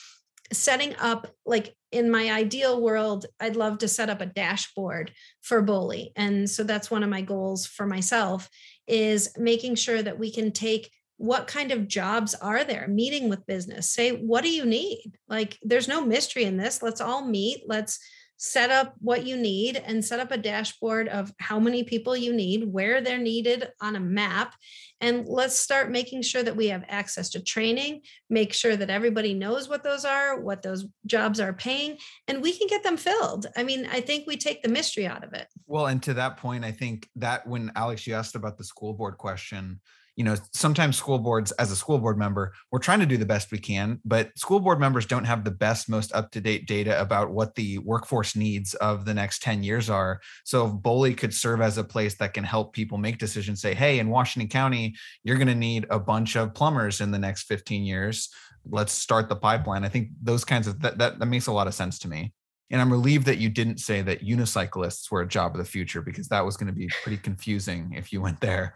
setting 0.51 0.95
up 0.97 1.33
like 1.47 1.73
in 1.91 2.11
my 2.11 2.31
ideal 2.31 2.79
world 2.79 3.25
i'd 3.39 3.55
love 3.55 3.79
to 3.79 3.87
set 3.87 4.07
up 4.07 4.21
a 4.21 4.27
dashboard 4.27 5.11
for 5.41 5.63
BOLI. 5.63 6.11
And 6.15 6.47
so 6.47 6.61
that's 6.61 6.91
one 6.91 7.01
of 7.01 7.09
my 7.09 7.21
goals 7.21 7.65
for 7.65 7.87
myself 7.87 8.47
is 8.85 9.35
making 9.35 9.73
sure 9.73 10.03
that 10.03 10.19
we 10.19 10.31
can 10.31 10.51
take 10.51 10.91
what 11.17 11.47
kind 11.47 11.71
of 11.71 11.87
jobs 11.87 12.35
are 12.35 12.63
there 12.63 12.87
meeting 12.87 13.29
with 13.29 13.47
business 13.47 13.89
say 13.89 14.11
what 14.11 14.43
do 14.43 14.51
you 14.51 14.65
need? 14.65 15.17
Like 15.27 15.57
there's 15.63 15.87
no 15.87 16.05
mystery 16.05 16.43
in 16.43 16.57
this. 16.57 16.83
Let's 16.83 17.01
all 17.01 17.25
meet. 17.25 17.63
Let's 17.65 17.97
set 18.37 18.69
up 18.69 18.95
what 18.99 19.25
you 19.25 19.37
need 19.37 19.77
and 19.77 20.03
set 20.03 20.19
up 20.19 20.31
a 20.31 20.37
dashboard 20.37 21.07
of 21.07 21.31
how 21.39 21.59
many 21.59 21.83
people 21.83 22.15
you 22.15 22.33
need 22.33 22.71
where 22.71 23.01
they're 23.01 23.17
needed 23.17 23.69
on 23.81 23.95
a 23.95 23.99
map 23.99 24.53
and 25.01 25.27
let's 25.27 25.57
start 25.57 25.91
making 25.91 26.21
sure 26.21 26.43
that 26.43 26.55
we 26.55 26.67
have 26.67 26.83
access 26.87 27.29
to 27.29 27.43
training 27.43 28.01
make 28.29 28.53
sure 28.53 28.75
that 28.75 28.89
everybody 28.89 29.33
knows 29.33 29.69
what 29.69 29.83
those 29.83 30.05
are 30.05 30.39
what 30.39 30.61
those 30.61 30.85
jobs 31.05 31.39
are 31.39 31.53
paying 31.53 31.97
and 32.27 32.41
we 32.41 32.57
can 32.57 32.67
get 32.67 32.83
them 32.83 32.97
filled. 32.97 33.47
I 33.55 33.63
mean 33.63 33.87
i 33.91 34.01
think 34.01 34.25
we 34.27 34.37
take 34.37 34.61
the 34.61 34.69
mystery 34.69 35.07
out 35.07 35.23
of 35.23 35.33
it. 35.33 35.47
Well 35.67 35.87
and 35.87 36.01
to 36.03 36.13
that 36.15 36.37
point 36.37 36.65
i 36.65 36.71
think 36.71 37.09
that 37.15 37.47
when 37.47 37.71
alex 37.75 38.05
you 38.07 38.13
asked 38.13 38.35
about 38.35 38.57
the 38.57 38.63
school 38.63 38.93
board 38.93 39.17
question 39.17 39.79
you 40.15 40.23
know 40.23 40.35
sometimes 40.53 40.97
school 40.97 41.17
boards 41.17 41.51
as 41.53 41.71
a 41.71 41.75
school 41.75 41.97
board 41.97 42.17
member 42.17 42.53
we're 42.71 42.79
trying 42.79 42.99
to 42.99 43.05
do 43.05 43.17
the 43.17 43.25
best 43.25 43.51
we 43.51 43.57
can 43.57 43.99
but 44.05 44.37
school 44.37 44.59
board 44.59 44.79
members 44.79 45.05
don't 45.05 45.23
have 45.25 45.43
the 45.43 45.51
best 45.51 45.89
most 45.89 46.13
up 46.13 46.31
to 46.31 46.41
date 46.41 46.67
data 46.67 46.99
about 47.01 47.31
what 47.31 47.55
the 47.55 47.77
workforce 47.79 48.35
needs 48.35 48.73
of 48.75 49.05
the 49.05 49.13
next 49.13 49.41
10 49.41 49.63
years 49.63 49.89
are. 49.89 50.19
So 50.43 50.67
if 50.67 50.73
BOLI 50.73 51.13
could 51.15 51.33
serve 51.33 51.61
as 51.61 51.77
a 51.77 51.83
place 51.83 52.15
that 52.15 52.33
can 52.33 52.43
help 52.43 52.73
people 52.73 52.97
make 52.97 53.17
decisions 53.17 53.61
say 53.61 53.73
hey 53.73 53.99
in 53.99 54.09
washington 54.09 54.49
county 54.49 54.95
you're 55.23 55.37
going 55.37 55.47
to 55.47 55.55
need 55.55 55.85
a 55.89 55.99
bunch 55.99 56.35
of 56.35 56.53
plumbers 56.53 57.01
in 57.01 57.11
the 57.11 57.19
next 57.19 57.43
15 57.43 57.83
years. 57.83 58.29
Let's 58.65 58.93
start 58.93 59.29
the 59.29 59.35
pipeline. 59.35 59.83
I 59.83 59.89
think 59.89 60.09
those 60.21 60.45
kinds 60.45 60.67
of 60.67 60.81
that, 60.81 60.97
that, 60.97 61.19
that 61.19 61.25
makes 61.25 61.47
a 61.47 61.51
lot 61.51 61.67
of 61.67 61.73
sense 61.73 61.99
to 61.99 62.07
me. 62.07 62.33
And 62.69 62.81
I'm 62.81 62.91
relieved 62.91 63.25
that 63.27 63.37
you 63.37 63.49
didn't 63.49 63.79
say 63.79 64.01
that 64.01 64.25
unicyclists 64.25 65.11
were 65.11 65.21
a 65.21 65.27
job 65.27 65.51
of 65.51 65.57
the 65.57 65.65
future 65.65 66.01
because 66.01 66.27
that 66.29 66.45
was 66.45 66.57
going 66.57 66.67
to 66.67 66.73
be 66.73 66.89
pretty 67.03 67.17
confusing 67.17 67.93
if 67.95 68.11
you 68.11 68.21
went 68.21 68.39
there. 68.39 68.73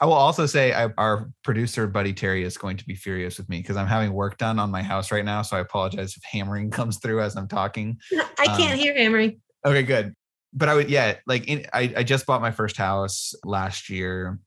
I 0.00 0.06
will 0.06 0.14
also 0.14 0.46
say 0.46 0.72
I, 0.72 0.88
our 0.96 1.30
producer 1.44 1.86
buddy 1.86 2.14
Terry 2.14 2.42
is 2.42 2.56
going 2.56 2.78
to 2.78 2.84
be 2.86 2.94
furious 2.94 3.36
with 3.36 3.48
me 3.50 3.58
because 3.58 3.76
I'm 3.76 3.86
having 3.86 4.12
work 4.14 4.38
done 4.38 4.58
on 4.58 4.70
my 4.70 4.82
house 4.82 5.12
right 5.12 5.24
now. 5.24 5.42
So 5.42 5.58
I 5.58 5.60
apologize 5.60 6.16
if 6.16 6.22
hammering 6.24 6.70
comes 6.70 6.98
through 6.98 7.20
as 7.20 7.36
I'm 7.36 7.48
talking. 7.48 7.98
I 8.38 8.46
can't 8.46 8.72
um, 8.72 8.78
hear 8.78 8.96
hammering. 8.96 9.40
Okay, 9.64 9.82
good. 9.82 10.14
But 10.54 10.68
I 10.68 10.74
would, 10.74 10.90
yeah, 10.90 11.16
like 11.26 11.46
in, 11.46 11.66
I, 11.72 11.92
I 11.98 12.02
just 12.02 12.24
bought 12.26 12.40
my 12.40 12.50
first 12.50 12.76
house 12.76 13.34
last 13.44 13.90
year. 13.90 14.40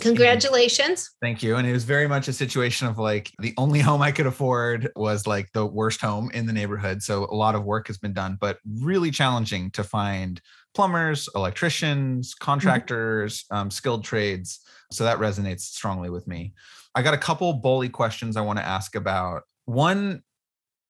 Congratulations. 0.00 1.10
Thank 1.20 1.42
you. 1.42 1.56
And 1.56 1.66
it 1.66 1.72
was 1.72 1.82
very 1.82 2.06
much 2.06 2.28
a 2.28 2.32
situation 2.32 2.86
of 2.86 2.98
like 2.98 3.32
the 3.40 3.52
only 3.58 3.80
home 3.80 4.00
I 4.02 4.12
could 4.12 4.26
afford 4.26 4.90
was 4.94 5.26
like 5.26 5.50
the 5.52 5.66
worst 5.66 6.00
home 6.00 6.30
in 6.32 6.46
the 6.46 6.52
neighborhood. 6.52 7.02
So 7.02 7.24
a 7.24 7.34
lot 7.34 7.56
of 7.56 7.64
work 7.64 7.88
has 7.88 7.98
been 7.98 8.12
done, 8.12 8.38
but 8.40 8.58
really 8.64 9.10
challenging 9.10 9.72
to 9.72 9.82
find 9.82 10.40
plumbers, 10.74 11.28
electricians, 11.34 12.34
mm-hmm. 12.34 12.44
contractors, 12.44 13.44
mm-hmm. 13.44 13.56
um, 13.56 13.70
skilled 13.70 14.04
trades. 14.04 14.60
So 14.90 15.04
that 15.04 15.18
resonates 15.18 15.60
strongly 15.60 16.10
with 16.10 16.26
me. 16.26 16.54
I 16.94 17.02
got 17.02 17.14
a 17.14 17.18
couple 17.18 17.52
BOLI 17.54 17.88
questions 17.88 18.36
I 18.36 18.42
want 18.42 18.58
to 18.58 18.64
ask 18.64 18.94
about. 18.94 19.44
One, 19.64 20.22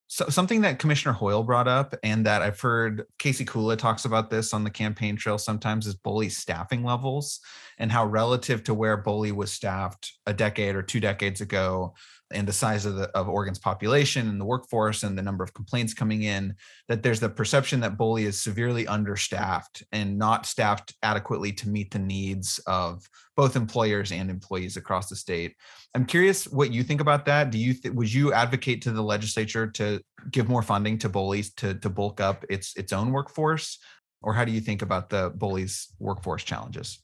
so 0.07 0.27
something 0.27 0.61
that 0.61 0.79
Commissioner 0.79 1.13
Hoyle 1.13 1.43
brought 1.43 1.67
up, 1.67 1.95
and 2.03 2.25
that 2.25 2.41
I've 2.41 2.59
heard 2.59 3.05
Casey 3.17 3.45
Kulla 3.45 3.77
talks 3.77 4.05
about 4.05 4.29
this 4.29 4.53
on 4.53 4.63
the 4.63 4.69
campaign 4.69 5.15
trail 5.15 5.37
sometimes, 5.37 5.87
is 5.87 5.95
BOLI 5.95 6.29
staffing 6.29 6.83
levels 6.83 7.39
and 7.77 7.91
how 7.91 8.05
relative 8.05 8.63
to 8.65 8.73
where 8.73 8.97
BOLI 8.97 9.31
was 9.31 9.51
staffed 9.51 10.11
a 10.25 10.33
decade 10.33 10.75
or 10.75 10.83
two 10.83 10.99
decades 10.99 11.41
ago, 11.41 11.95
and 12.33 12.47
the 12.47 12.53
size 12.53 12.85
of 12.85 12.95
the 12.95 13.09
of 13.09 13.29
Oregon's 13.29 13.59
population 13.59 14.27
and 14.27 14.39
the 14.39 14.45
workforce 14.45 15.03
and 15.03 15.17
the 15.17 15.21
number 15.21 15.43
of 15.43 15.53
complaints 15.53 15.93
coming 15.93 16.23
in, 16.23 16.55
that 16.87 17.03
there's 17.03 17.19
the 17.19 17.29
perception 17.29 17.79
that 17.81 17.97
BOLI 17.97 18.25
is 18.25 18.41
severely 18.41 18.87
understaffed 18.87 19.83
and 19.91 20.17
not 20.17 20.45
staffed 20.45 20.95
adequately 21.03 21.51
to 21.53 21.69
meet 21.69 21.91
the 21.91 21.99
needs 21.99 22.59
of 22.67 23.07
both 23.35 23.55
employers 23.55 24.11
and 24.11 24.29
employees 24.29 24.77
across 24.77 25.09
the 25.09 25.15
state. 25.15 25.55
I'm 25.95 26.05
curious 26.05 26.47
what 26.47 26.71
you 26.71 26.83
think 26.83 27.01
about 27.01 27.25
that. 27.25 27.51
Do 27.51 27.57
you 27.57 27.73
th- 27.73 27.93
would 27.93 28.11
you 28.11 28.33
advocate 28.33 28.81
to 28.83 28.91
the 28.91 29.03
legislature 29.03 29.67
to 29.71 30.01
give 30.31 30.49
more 30.49 30.61
funding 30.61 30.97
to 30.99 31.09
BOLIs 31.09 31.53
to 31.57 31.75
to 31.75 31.89
bulk 31.89 32.19
up 32.19 32.45
its 32.49 32.75
its 32.75 32.93
own 32.93 33.11
workforce, 33.11 33.79
or 34.21 34.33
how 34.33 34.45
do 34.45 34.51
you 34.51 34.61
think 34.61 34.81
about 34.81 35.09
the 35.09 35.31
BOLIs 35.31 35.87
workforce 35.99 36.43
challenges? 36.43 36.99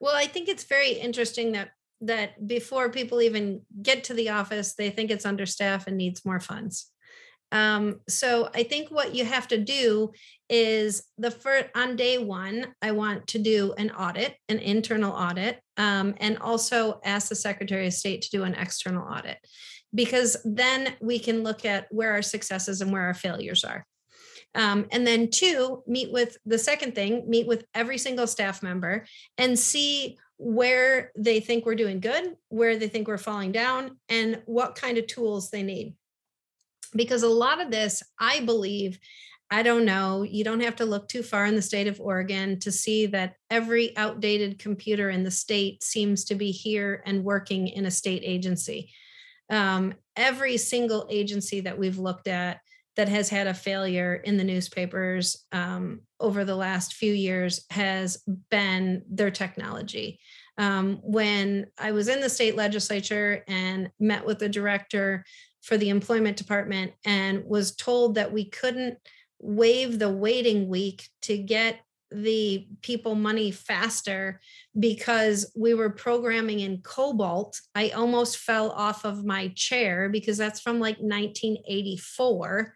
Well, 0.00 0.14
I 0.14 0.26
think 0.26 0.48
it's 0.48 0.64
very 0.64 0.92
interesting 0.92 1.52
that 1.52 1.70
that 2.00 2.46
before 2.46 2.90
people 2.90 3.20
even 3.20 3.62
get 3.82 4.04
to 4.04 4.14
the 4.14 4.30
office, 4.30 4.74
they 4.74 4.90
think 4.90 5.10
it's 5.10 5.26
understaffed 5.26 5.88
and 5.88 5.96
needs 5.96 6.24
more 6.24 6.40
funds. 6.40 6.90
Um, 7.50 8.00
so 8.08 8.50
I 8.54 8.62
think 8.62 8.90
what 8.90 9.14
you 9.14 9.24
have 9.24 9.48
to 9.48 9.58
do 9.58 10.12
is 10.50 11.02
the 11.16 11.30
first 11.30 11.66
on 11.74 11.96
day 11.96 12.18
one, 12.18 12.74
I 12.82 12.92
want 12.92 13.26
to 13.28 13.38
do 13.38 13.72
an 13.78 13.90
audit, 13.90 14.36
an 14.50 14.58
internal 14.58 15.12
audit, 15.12 15.58
um, 15.78 16.14
and 16.18 16.38
also 16.38 17.00
ask 17.04 17.28
the 17.28 17.34
Secretary 17.34 17.86
of 17.86 17.94
State 17.94 18.22
to 18.22 18.30
do 18.30 18.44
an 18.44 18.54
external 18.54 19.08
audit, 19.10 19.38
because 19.94 20.36
then 20.44 20.94
we 21.00 21.18
can 21.18 21.42
look 21.42 21.64
at 21.64 21.86
where 21.90 22.12
our 22.12 22.22
successes 22.22 22.82
and 22.82 22.92
where 22.92 23.02
our 23.02 23.14
failures 23.14 23.64
are. 23.64 23.86
Um, 24.54 24.86
and 24.92 25.06
then 25.06 25.30
two, 25.30 25.82
meet 25.86 26.12
with 26.12 26.36
the 26.44 26.58
second 26.58 26.94
thing, 26.94 27.24
meet 27.28 27.46
with 27.46 27.64
every 27.74 27.98
single 27.98 28.26
staff 28.26 28.62
member 28.62 29.06
and 29.36 29.58
see 29.58 30.18
where 30.38 31.12
they 31.16 31.40
think 31.40 31.66
we're 31.66 31.74
doing 31.74 32.00
good, 32.00 32.36
where 32.48 32.76
they 32.76 32.88
think 32.88 33.08
we're 33.08 33.18
falling 33.18 33.52
down, 33.52 33.98
and 34.08 34.40
what 34.46 34.74
kind 34.74 34.96
of 34.96 35.06
tools 35.06 35.50
they 35.50 35.62
need 35.62 35.94
because 36.94 37.22
a 37.22 37.28
lot 37.28 37.60
of 37.60 37.70
this, 37.70 38.02
I 38.18 38.40
believe, 38.40 38.98
I 39.50 39.62
don't 39.62 39.84
know, 39.84 40.22
you 40.22 40.44
don't 40.44 40.60
have 40.60 40.76
to 40.76 40.84
look 40.84 41.08
too 41.08 41.22
far 41.22 41.46
in 41.46 41.56
the 41.56 41.62
state 41.62 41.86
of 41.86 42.00
Oregon 42.00 42.58
to 42.60 42.72
see 42.72 43.06
that 43.06 43.34
every 43.50 43.96
outdated 43.96 44.58
computer 44.58 45.10
in 45.10 45.24
the 45.24 45.30
state 45.30 45.82
seems 45.82 46.24
to 46.26 46.34
be 46.34 46.50
here 46.50 47.02
and 47.06 47.24
working 47.24 47.68
in 47.68 47.86
a 47.86 47.90
state 47.90 48.22
agency. 48.24 48.92
Um, 49.50 49.94
every 50.16 50.58
single 50.58 51.06
agency 51.10 51.60
that 51.60 51.78
we've 51.78 51.98
looked 51.98 52.28
at 52.28 52.60
that 52.98 53.08
has 53.08 53.30
had 53.30 53.46
a 53.46 53.54
failure 53.54 54.16
in 54.16 54.36
the 54.36 54.44
newspapers 54.44 55.46
um, 55.52 56.00
over 56.18 56.44
the 56.44 56.56
last 56.56 56.94
few 56.94 57.12
years 57.12 57.64
has 57.70 58.24
been 58.50 59.04
their 59.08 59.30
technology. 59.30 60.18
Um, 60.58 60.98
when 61.04 61.66
I 61.78 61.92
was 61.92 62.08
in 62.08 62.20
the 62.20 62.28
state 62.28 62.56
legislature 62.56 63.44
and 63.46 63.90
met 64.00 64.26
with 64.26 64.40
the 64.40 64.48
director 64.48 65.24
for 65.62 65.76
the 65.76 65.90
employment 65.90 66.36
department 66.36 66.92
and 67.04 67.44
was 67.44 67.76
told 67.76 68.16
that 68.16 68.32
we 68.32 68.46
couldn't 68.46 68.98
waive 69.38 70.00
the 70.00 70.10
waiting 70.10 70.68
week 70.68 71.08
to 71.22 71.38
get 71.38 71.78
the 72.10 72.66
people 72.82 73.14
money 73.14 73.52
faster 73.52 74.40
because 74.76 75.52
we 75.54 75.72
were 75.72 75.90
programming 75.90 76.60
in 76.60 76.78
COBOL 76.78 77.54
i 77.74 77.90
almost 77.90 78.38
fell 78.38 78.70
off 78.70 79.04
of 79.04 79.26
my 79.26 79.52
chair 79.54 80.08
because 80.08 80.38
that's 80.38 80.58
from 80.58 80.80
like 80.80 80.96
1984 80.96 82.74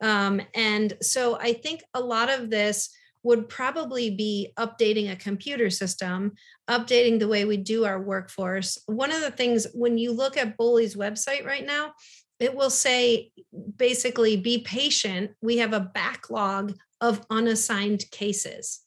um, 0.00 0.40
and 0.54 0.94
so 1.02 1.36
i 1.38 1.52
think 1.52 1.82
a 1.94 2.00
lot 2.00 2.30
of 2.30 2.50
this 2.50 2.90
would 3.22 3.48
probably 3.48 4.10
be 4.10 4.52
updating 4.56 5.10
a 5.10 5.16
computer 5.16 5.68
system 5.68 6.32
updating 6.70 7.18
the 7.18 7.26
way 7.26 7.44
we 7.44 7.56
do 7.56 7.84
our 7.84 8.00
workforce. 8.00 8.78
One 8.86 9.10
of 9.10 9.20
the 9.20 9.32
things 9.32 9.66
when 9.74 9.98
you 9.98 10.12
look 10.12 10.36
at 10.36 10.56
BOLI's 10.56 10.94
website 10.94 11.44
right 11.44 11.66
now 11.66 11.92
it 12.38 12.54
will 12.54 12.70
say 12.70 13.30
basically 13.76 14.36
be 14.36 14.58
patient. 14.58 15.32
We 15.40 15.58
have 15.58 15.72
a 15.72 15.80
backlog 15.80 16.76
of 17.00 17.24
unassigned 17.30 18.10
cases. 18.10 18.80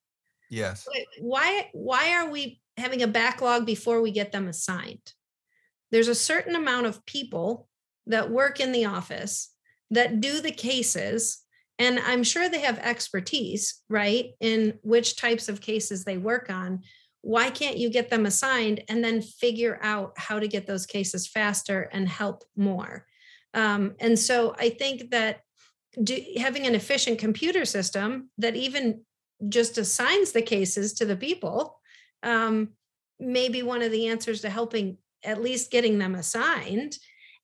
Yes. 0.49 0.87
Why 1.19 1.69
why 1.73 2.13
are 2.13 2.29
we 2.29 2.61
having 2.77 3.01
a 3.01 3.07
backlog 3.07 3.65
before 3.65 4.01
we 4.01 4.11
get 4.11 4.31
them 4.31 4.47
assigned? 4.47 5.13
There's 5.91 6.07
a 6.07 6.15
certain 6.15 6.55
amount 6.55 6.85
of 6.85 7.05
people 7.05 7.67
that 8.07 8.31
work 8.31 8.59
in 8.59 8.71
the 8.71 8.85
office 8.85 9.53
that 9.91 10.21
do 10.21 10.41
the 10.41 10.51
cases 10.51 11.43
and 11.77 11.99
i'm 11.99 12.23
sure 12.23 12.49
they 12.49 12.61
have 12.61 12.79
expertise 12.79 13.81
right 13.89 14.31
in 14.39 14.77
which 14.83 15.15
types 15.15 15.49
of 15.49 15.61
cases 15.61 16.03
they 16.03 16.17
work 16.17 16.49
on 16.49 16.81
why 17.21 17.49
can't 17.49 17.77
you 17.77 17.89
get 17.89 18.09
them 18.09 18.25
assigned 18.25 18.81
and 18.87 19.03
then 19.03 19.21
figure 19.21 19.77
out 19.81 20.13
how 20.17 20.39
to 20.39 20.47
get 20.47 20.65
those 20.65 20.85
cases 20.85 21.27
faster 21.27 21.89
and 21.91 22.07
help 22.07 22.43
more 22.55 23.05
um, 23.53 23.95
and 23.99 24.17
so 24.17 24.55
I 24.57 24.69
think 24.69 25.11
that 25.11 25.41
do, 26.01 26.21
having 26.37 26.65
an 26.65 26.75
efficient 26.75 27.19
computer 27.19 27.65
system 27.65 28.29
that 28.37 28.55
even 28.55 29.01
just 29.47 29.77
assigns 29.77 30.31
the 30.31 30.41
cases 30.41 30.93
to 30.93 31.05
the 31.05 31.15
people 31.15 31.79
um, 32.23 32.69
may 33.19 33.49
be 33.49 33.63
one 33.63 33.81
of 33.81 33.91
the 33.91 34.07
answers 34.07 34.41
to 34.41 34.49
helping 34.49 34.97
at 35.23 35.41
least 35.41 35.71
getting 35.71 35.97
them 35.97 36.15
assigned. 36.15 36.97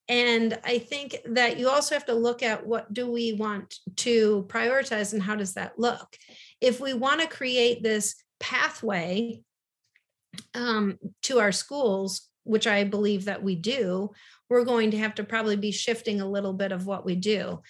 And 0.07 0.59
I 0.63 0.77
think 0.77 1.17
that 1.25 1.57
you 1.57 1.69
also 1.69 1.95
have 1.95 2.05
to 2.05 2.13
look 2.13 2.43
at 2.43 2.65
what 2.65 2.93
do 2.93 3.11
we 3.11 3.33
want 3.33 3.75
to 3.97 4.45
prioritize 4.49 5.13
and 5.13 5.23
how 5.23 5.35
does 5.35 5.55
that 5.55 5.79
look? 5.79 6.15
If 6.61 6.79
we 6.79 6.93
want 6.93 7.21
to 7.21 7.27
create 7.27 7.81
this 7.81 8.15
pathway 8.39 9.41
um, 10.53 10.99
to 11.23 11.39
our 11.39 11.51
schools, 11.51 12.29
which 12.43 12.67
I 12.67 12.83
believe 12.83 13.25
that 13.25 13.41
we 13.41 13.55
do, 13.55 14.11
we're 14.49 14.63
going 14.63 14.91
to 14.91 14.97
have 14.97 15.15
to 15.15 15.23
probably 15.23 15.55
be 15.55 15.71
shifting 15.71 16.21
a 16.21 16.29
little 16.29 16.53
bit 16.53 16.71
of 16.71 16.85
what 16.85 17.03
we 17.03 17.15
do. 17.15 17.61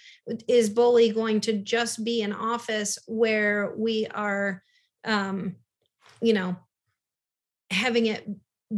Is 0.47 0.69
BOLI 0.69 1.11
going 1.11 1.39
to 1.41 1.53
just 1.53 2.03
be 2.03 2.21
an 2.21 2.33
office 2.33 2.99
where 3.07 3.73
we 3.77 4.07
are, 4.07 4.61
um, 5.05 5.55
you 6.21 6.33
know, 6.33 6.57
having 7.71 8.07
it 8.07 8.27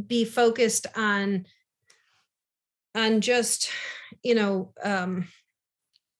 be 0.07 0.25
focused 0.25 0.85
on 0.95 1.45
on 2.97 3.21
just, 3.21 3.69
you 4.23 4.35
know, 4.35 4.73
um, 4.83 5.27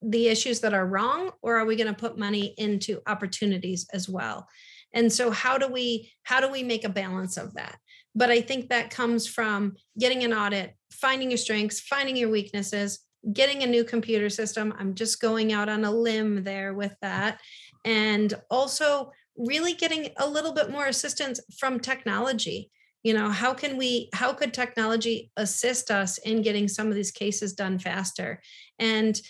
the 0.00 0.28
issues 0.28 0.60
that 0.60 0.72
are 0.72 0.86
wrong, 0.86 1.32
or 1.42 1.56
are 1.56 1.64
we 1.66 1.76
going 1.76 1.92
to 1.92 2.00
put 2.00 2.16
money 2.16 2.54
into 2.56 3.02
opportunities 3.06 3.86
as 3.92 4.08
well? 4.08 4.46
And 4.94 5.12
so, 5.12 5.30
how 5.30 5.58
do 5.58 5.68
we 5.68 6.12
how 6.22 6.40
do 6.40 6.50
we 6.50 6.62
make 6.62 6.84
a 6.84 6.88
balance 6.88 7.36
of 7.36 7.54
that? 7.54 7.78
But 8.14 8.30
I 8.30 8.40
think 8.40 8.68
that 8.68 8.90
comes 8.90 9.26
from 9.26 9.76
getting 9.98 10.24
an 10.24 10.32
audit, 10.32 10.74
finding 10.92 11.30
your 11.30 11.38
strengths, 11.38 11.80
finding 11.80 12.16
your 12.16 12.30
weaknesses, 12.30 13.00
getting 13.32 13.62
a 13.62 13.66
new 13.66 13.84
computer 13.84 14.30
system. 14.30 14.72
I'm 14.78 14.94
just 14.94 15.20
going 15.20 15.52
out 15.52 15.68
on 15.68 15.84
a 15.84 15.90
limb 15.90 16.44
there 16.44 16.74
with 16.74 16.94
that. 17.02 17.40
And 17.84 18.32
also 18.50 19.12
really 19.36 19.72
getting 19.72 20.10
a 20.16 20.28
little 20.28 20.52
bit 20.52 20.70
more 20.70 20.86
assistance 20.86 21.40
from 21.58 21.80
technology. 21.80 22.70
You 23.02 23.14
know, 23.14 23.30
how 23.30 23.54
can 23.54 23.76
we, 23.76 24.10
how 24.12 24.32
could 24.32 24.52
technology 24.52 25.30
assist 25.36 25.90
us 25.90 26.18
in 26.18 26.42
getting 26.42 26.68
some 26.68 26.88
of 26.88 26.94
these 26.94 27.10
cases 27.10 27.54
done 27.54 27.78
faster? 27.78 28.40
And, 28.78 29.20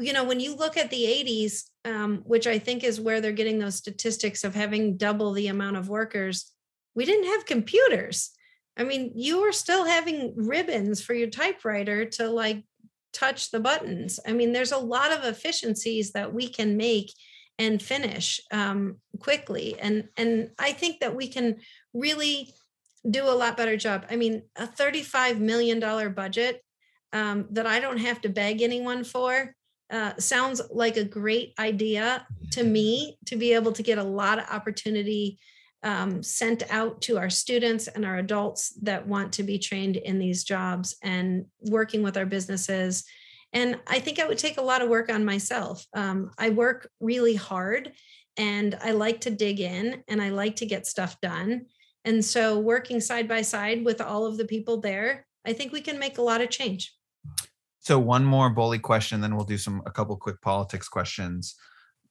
you 0.00 0.12
know, 0.12 0.24
when 0.24 0.40
you 0.40 0.54
look 0.56 0.76
at 0.76 0.90
the 0.90 1.04
80s, 1.04 1.62
um, 1.84 2.22
which 2.24 2.46
I 2.46 2.58
think 2.58 2.84
is 2.84 3.00
where 3.00 3.20
they're 3.20 3.32
getting 3.32 3.58
those 3.58 3.76
statistics 3.76 4.44
of 4.44 4.54
having 4.54 4.96
double 4.96 5.32
the 5.32 5.48
amount 5.48 5.76
of 5.76 5.88
workers, 5.88 6.52
we 6.94 7.04
didn't 7.04 7.32
have 7.32 7.46
computers. 7.46 8.30
I 8.76 8.84
mean, 8.84 9.12
you 9.14 9.40
were 9.40 9.52
still 9.52 9.84
having 9.84 10.34
ribbons 10.36 11.02
for 11.02 11.14
your 11.14 11.30
typewriter 11.30 12.04
to 12.06 12.28
like 12.28 12.64
touch 13.12 13.50
the 13.50 13.60
buttons. 13.60 14.18
I 14.26 14.32
mean, 14.32 14.52
there's 14.52 14.72
a 14.72 14.78
lot 14.78 15.12
of 15.12 15.24
efficiencies 15.24 16.12
that 16.12 16.34
we 16.34 16.48
can 16.48 16.76
make 16.76 17.12
and 17.58 17.80
finish 17.80 18.40
um, 18.50 18.96
quickly, 19.20 19.78
and 19.80 20.08
and 20.16 20.50
I 20.58 20.72
think 20.72 20.98
that 21.00 21.14
we 21.14 21.28
can 21.28 21.60
really 21.94 22.52
do 23.08 23.24
a 23.24 23.34
lot 23.34 23.56
better 23.56 23.76
job. 23.76 24.06
I 24.10 24.16
mean, 24.16 24.42
a 24.56 24.66
35 24.66 25.40
million 25.40 25.78
dollar 25.78 26.08
budget 26.08 26.62
um, 27.12 27.46
that 27.50 27.66
I 27.66 27.80
don't 27.80 27.98
have 27.98 28.20
to 28.22 28.28
beg 28.28 28.62
anyone 28.62 29.04
for. 29.04 29.54
Uh, 29.90 30.12
sounds 30.18 30.60
like 30.70 30.96
a 30.96 31.04
great 31.04 31.54
idea 31.58 32.26
to 32.52 32.64
me 32.64 33.18
to 33.26 33.36
be 33.36 33.52
able 33.52 33.72
to 33.72 33.82
get 33.82 33.98
a 33.98 34.02
lot 34.02 34.38
of 34.38 34.50
opportunity 34.50 35.38
um, 35.84 36.22
sent 36.22 36.62
out 36.70 37.02
to 37.02 37.18
our 37.18 37.28
students 37.28 37.86
and 37.88 38.04
our 38.04 38.16
adults 38.16 38.70
that 38.82 39.06
want 39.06 39.34
to 39.34 39.42
be 39.42 39.58
trained 39.58 39.96
in 39.96 40.18
these 40.18 40.42
jobs 40.42 40.96
and 41.02 41.44
working 41.60 42.02
with 42.02 42.16
our 42.16 42.24
businesses. 42.24 43.04
And 43.52 43.78
I 43.86 44.00
think 44.00 44.18
I 44.18 44.26
would 44.26 44.38
take 44.38 44.56
a 44.56 44.62
lot 44.62 44.82
of 44.82 44.88
work 44.88 45.12
on 45.12 45.24
myself. 45.24 45.86
Um, 45.94 46.30
I 46.38 46.50
work 46.50 46.88
really 47.00 47.34
hard 47.34 47.92
and 48.36 48.76
I 48.82 48.92
like 48.92 49.20
to 49.22 49.30
dig 49.30 49.60
in 49.60 50.02
and 50.08 50.20
I 50.20 50.30
like 50.30 50.56
to 50.56 50.66
get 50.66 50.86
stuff 50.86 51.20
done. 51.20 51.66
And 52.04 52.24
so, 52.24 52.58
working 52.58 53.00
side 53.00 53.28
by 53.28 53.42
side 53.42 53.84
with 53.84 54.00
all 54.00 54.26
of 54.26 54.36
the 54.36 54.44
people 54.44 54.80
there, 54.80 55.26
I 55.46 55.52
think 55.52 55.72
we 55.72 55.80
can 55.80 55.98
make 55.98 56.18
a 56.18 56.22
lot 56.22 56.40
of 56.40 56.50
change. 56.50 56.94
So, 57.80 57.98
one 57.98 58.24
more 58.24 58.50
BOLI 58.50 58.78
question, 58.78 59.20
then 59.20 59.36
we'll 59.36 59.44
do 59.44 59.58
some 59.58 59.82
a 59.86 59.90
couple 59.90 60.16
quick 60.16 60.40
politics 60.40 60.88
questions. 60.88 61.54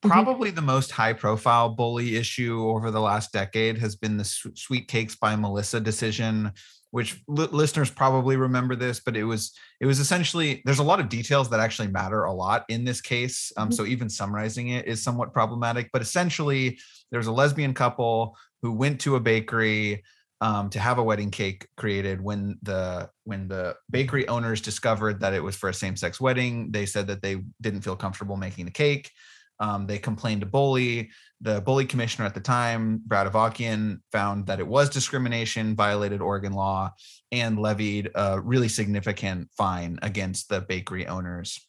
Mm-hmm. 0.04 0.12
Probably 0.12 0.50
mm-hmm. 0.50 0.56
the 0.56 0.62
most 0.62 0.92
high 0.92 1.14
profile 1.14 1.70
BOLI 1.70 2.16
issue 2.16 2.68
over 2.68 2.92
the 2.92 3.02
last 3.02 3.32
decade 3.32 3.78
has 3.78 3.96
been 3.96 4.18
the 4.18 4.26
Sweet 4.26 4.88
Cakes 4.88 5.16
by 5.16 5.36
Melissa 5.36 5.80
decision 5.80 6.52
which 6.94 7.20
li- 7.28 7.48
listeners 7.52 7.90
probably 7.90 8.36
remember 8.36 8.76
this 8.76 9.00
but 9.00 9.18
it 9.18 9.24
was 9.24 9.52
it 9.82 9.88
was 9.88 10.00
essentially 10.00 10.62
there's 10.64 10.78
a 10.78 10.84
lot 10.84 11.00
of 11.00 11.10
details 11.10 11.50
that 11.50 11.60
actually 11.60 11.88
matter 11.88 12.26
a 12.26 12.32
lot 12.32 12.66
in 12.70 12.86
this 12.86 13.02
case 13.02 13.52
um, 13.58 13.70
mm-hmm. 13.70 13.74
so 13.74 13.84
even 13.86 14.08
summarizing 14.08 14.70
it 14.70 14.86
is 14.88 15.02
somewhat 15.02 15.34
problematic 15.34 15.90
but 15.92 16.04
essentially 16.04 16.80
there's 17.12 17.26
a 17.26 17.32
lesbian 17.32 17.74
couple 17.74 18.38
who 18.64 18.72
went 18.72 19.00
to 19.02 19.16
a 19.16 19.20
bakery 19.20 20.04
um, 20.42 20.70
to 20.72 20.80
have 20.80 20.98
a 20.98 21.04
wedding 21.04 21.30
cake 21.30 21.68
created 21.78 22.20
when 22.20 22.58
the 22.64 23.10
when 23.24 23.48
the 23.48 23.76
bakery 23.92 24.28
owners 24.28 24.60
discovered 24.60 25.20
that 25.20 25.36
it 25.36 25.44
was 25.44 25.56
for 25.56 25.70
a 25.70 25.74
same-sex 25.74 26.20
wedding 26.20 26.72
they 26.72 26.88
said 26.88 27.06
that 27.08 27.22
they 27.22 27.44
didn't 27.62 27.82
feel 27.82 27.96
comfortable 27.96 28.38
making 28.38 28.66
the 28.66 28.72
cake 28.72 29.12
Um, 29.60 29.88
they 29.88 30.00
complained 30.00 30.42
to 30.42 30.48
BOLI. 30.48 31.12
The 31.42 31.62
BOLI 31.62 31.86
commissioner 31.86 32.26
at 32.26 32.34
the 32.34 32.42
time, 32.42 33.02
Brad 33.06 33.28
Avakian, 33.32 34.00
found 34.12 34.48
that 34.48 34.60
it 34.60 34.68
was 34.68 34.90
discrimination, 34.90 35.76
violated 35.76 36.22
Oregon 36.22 36.54
law, 36.54 36.92
and 37.32 37.60
levied 37.60 38.10
a 38.16 38.42
really 38.42 38.68
significant 38.68 39.50
fine 39.56 40.00
against 40.02 40.50
the 40.50 40.62
bakery 40.62 41.08
owners. 41.08 41.60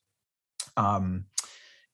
Um, 0.76 1.26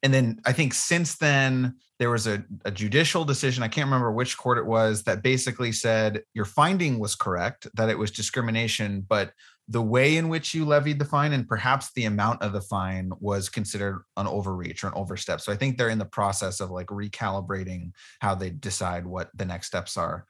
and 0.03 0.15
then 0.15 0.41
I 0.47 0.53
think 0.53 0.75
since 0.75 1.17
then 1.17 1.77
there 1.99 2.11
was 2.11 2.27
a, 2.27 2.43
a, 2.65 2.71
judicial 2.71 3.25
decision. 3.25 3.63
I 3.63 3.69
can't 3.69 3.87
remember 3.87 4.11
which 4.11 4.39
court 4.39 4.57
it 4.57 4.65
was 4.65 5.03
that 5.03 5.23
basically 5.23 5.73
said 5.73 6.23
your 6.33 6.47
finding 6.47 6.99
was 6.99 7.15
correct, 7.15 7.67
that 7.75 7.91
it 7.91 7.99
was 7.99 8.11
discrimination, 8.11 9.05
but 9.07 9.33
the 9.69 9.83
way 9.83 10.17
in 10.17 10.29
which 10.29 10.55
you 10.55 10.65
levied 10.65 10.99
the 10.99 11.05
fine 11.05 11.33
and 11.33 11.47
perhaps 11.47 11.93
the 11.93 12.07
amount 12.07 12.43
of 12.43 12.53
the 12.53 12.61
fine 12.61 13.13
was 13.21 13.49
considered 13.49 14.03
an 14.17 14.27
overreach 14.27 14.83
or 14.83 14.89
an 14.89 14.95
overstep. 14.97 15.41
So 15.41 15.53
I 15.53 15.57
think 15.57 15.77
they're 15.77 15.91
in 15.91 15.99
the 15.99 16.05
process 16.05 16.61
of 16.61 16.71
like 16.71 16.89
recalibrating 16.89 17.93
how 18.21 18.35
they 18.35 18.51
decide 18.51 19.07
what 19.07 19.31
the 19.35 19.45
next 19.45 19.69
steps 19.69 19.97
are. 19.97 20.27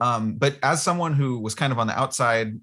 Um, 0.00 0.36
but 0.36 0.56
as 0.62 0.82
someone 0.82 1.12
who 1.12 1.38
was 1.38 1.54
kind 1.54 1.72
of 1.72 1.78
on 1.78 1.86
the 1.86 1.98
outside 1.98 2.58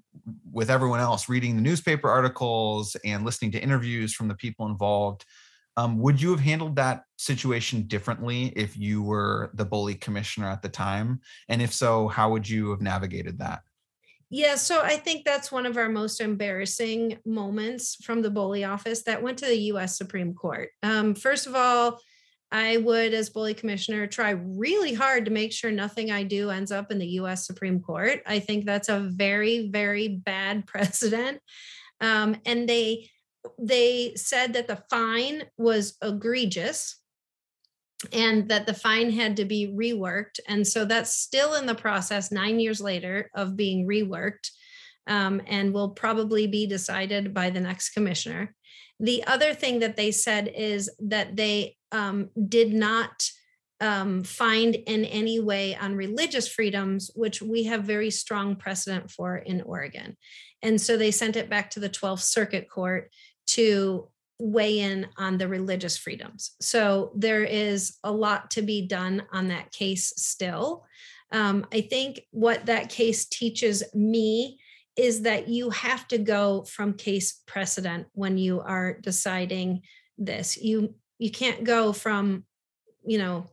with 0.52 0.70
everyone 0.70 1.00
else, 1.00 1.28
reading 1.28 1.54
the 1.54 1.62
newspaper 1.62 2.10
articles 2.10 2.96
and 3.04 3.24
listening 3.24 3.52
to 3.52 3.62
interviews 3.62 4.12
from 4.12 4.26
the 4.26 4.34
people 4.34 4.66
involved, 4.66 5.24
um, 5.78 5.96
would 6.00 6.20
you 6.20 6.32
have 6.32 6.40
handled 6.40 6.74
that 6.74 7.04
situation 7.18 7.82
differently 7.82 8.52
if 8.56 8.76
you 8.76 9.00
were 9.00 9.52
the 9.54 9.64
BOLI 9.64 9.94
commissioner 9.94 10.48
at 10.48 10.60
the 10.60 10.68
time? 10.68 11.20
And 11.48 11.62
if 11.62 11.72
so, 11.72 12.08
how 12.08 12.32
would 12.32 12.48
you 12.48 12.70
have 12.70 12.80
navigated 12.80 13.38
that? 13.38 13.60
Yeah, 14.28 14.56
so 14.56 14.82
I 14.82 14.96
think 14.96 15.24
that's 15.24 15.52
one 15.52 15.66
of 15.66 15.76
our 15.76 15.88
most 15.88 16.20
embarrassing 16.20 17.18
moments 17.24 17.94
from 18.04 18.22
the 18.22 18.30
BOLI 18.30 18.64
office 18.64 19.04
that 19.04 19.22
went 19.22 19.38
to 19.38 19.46
the 19.46 19.56
US 19.72 19.96
Supreme 19.96 20.34
Court. 20.34 20.70
Um, 20.82 21.14
first 21.14 21.46
of 21.46 21.54
all, 21.54 22.00
I 22.50 22.78
would, 22.78 23.14
as 23.14 23.30
BOLI 23.30 23.54
commissioner, 23.54 24.08
try 24.08 24.30
really 24.30 24.94
hard 24.94 25.26
to 25.26 25.30
make 25.30 25.52
sure 25.52 25.70
nothing 25.70 26.10
I 26.10 26.24
do 26.24 26.50
ends 26.50 26.72
up 26.72 26.90
in 26.90 26.98
the 26.98 27.20
US 27.20 27.46
Supreme 27.46 27.78
Court. 27.78 28.20
I 28.26 28.40
think 28.40 28.64
that's 28.64 28.88
a 28.88 28.98
very, 28.98 29.68
very 29.68 30.08
bad 30.08 30.66
precedent. 30.66 31.38
Um, 32.00 32.36
and 32.44 32.68
they 32.68 33.10
they 33.58 34.12
said 34.16 34.52
that 34.54 34.68
the 34.68 34.82
fine 34.90 35.44
was 35.56 35.96
egregious 36.02 37.00
and 38.12 38.48
that 38.48 38.66
the 38.66 38.74
fine 38.74 39.10
had 39.10 39.36
to 39.36 39.44
be 39.44 39.68
reworked. 39.68 40.38
And 40.46 40.66
so 40.66 40.84
that's 40.84 41.14
still 41.14 41.54
in 41.54 41.66
the 41.66 41.74
process 41.74 42.30
nine 42.30 42.60
years 42.60 42.80
later 42.80 43.30
of 43.34 43.56
being 43.56 43.86
reworked 43.86 44.50
um, 45.06 45.42
and 45.46 45.72
will 45.72 45.90
probably 45.90 46.46
be 46.46 46.66
decided 46.66 47.34
by 47.34 47.50
the 47.50 47.60
next 47.60 47.90
commissioner. 47.90 48.54
The 49.00 49.24
other 49.26 49.54
thing 49.54 49.80
that 49.80 49.96
they 49.96 50.12
said 50.12 50.52
is 50.54 50.90
that 51.00 51.36
they 51.36 51.76
um, 51.92 52.30
did 52.48 52.72
not 52.72 53.30
um, 53.80 54.24
find 54.24 54.74
in 54.74 55.04
any 55.04 55.38
way 55.40 55.76
on 55.76 55.94
religious 55.94 56.48
freedoms, 56.48 57.10
which 57.14 57.40
we 57.40 57.64
have 57.64 57.84
very 57.84 58.10
strong 58.10 58.56
precedent 58.56 59.10
for 59.10 59.36
in 59.36 59.62
Oregon. 59.62 60.16
And 60.62 60.80
so 60.80 60.96
they 60.96 61.12
sent 61.12 61.36
it 61.36 61.48
back 61.48 61.70
to 61.70 61.80
the 61.80 61.88
12th 61.88 62.22
Circuit 62.22 62.68
Court 62.68 63.10
to 63.48 64.08
weigh 64.38 64.78
in 64.78 65.06
on 65.16 65.36
the 65.36 65.48
religious 65.48 65.96
freedoms. 65.96 66.52
So 66.60 67.12
there 67.16 67.42
is 67.42 67.96
a 68.04 68.12
lot 68.12 68.52
to 68.52 68.62
be 68.62 68.86
done 68.86 69.24
on 69.32 69.48
that 69.48 69.72
case 69.72 70.12
still. 70.16 70.84
Um, 71.32 71.66
I 71.72 71.82
think 71.82 72.20
what 72.30 72.66
that 72.66 72.88
case 72.88 73.26
teaches 73.26 73.82
me 73.94 74.60
is 74.96 75.22
that 75.22 75.48
you 75.48 75.70
have 75.70 76.08
to 76.08 76.18
go 76.18 76.62
from 76.62 76.94
case 76.94 77.42
precedent 77.46 78.06
when 78.12 78.38
you 78.38 78.60
are 78.60 78.98
deciding 79.00 79.82
this. 80.16 80.56
You 80.56 80.94
you 81.18 81.30
can't 81.30 81.64
go 81.64 81.92
from, 81.92 82.44
you 83.04 83.18
know, 83.18 83.46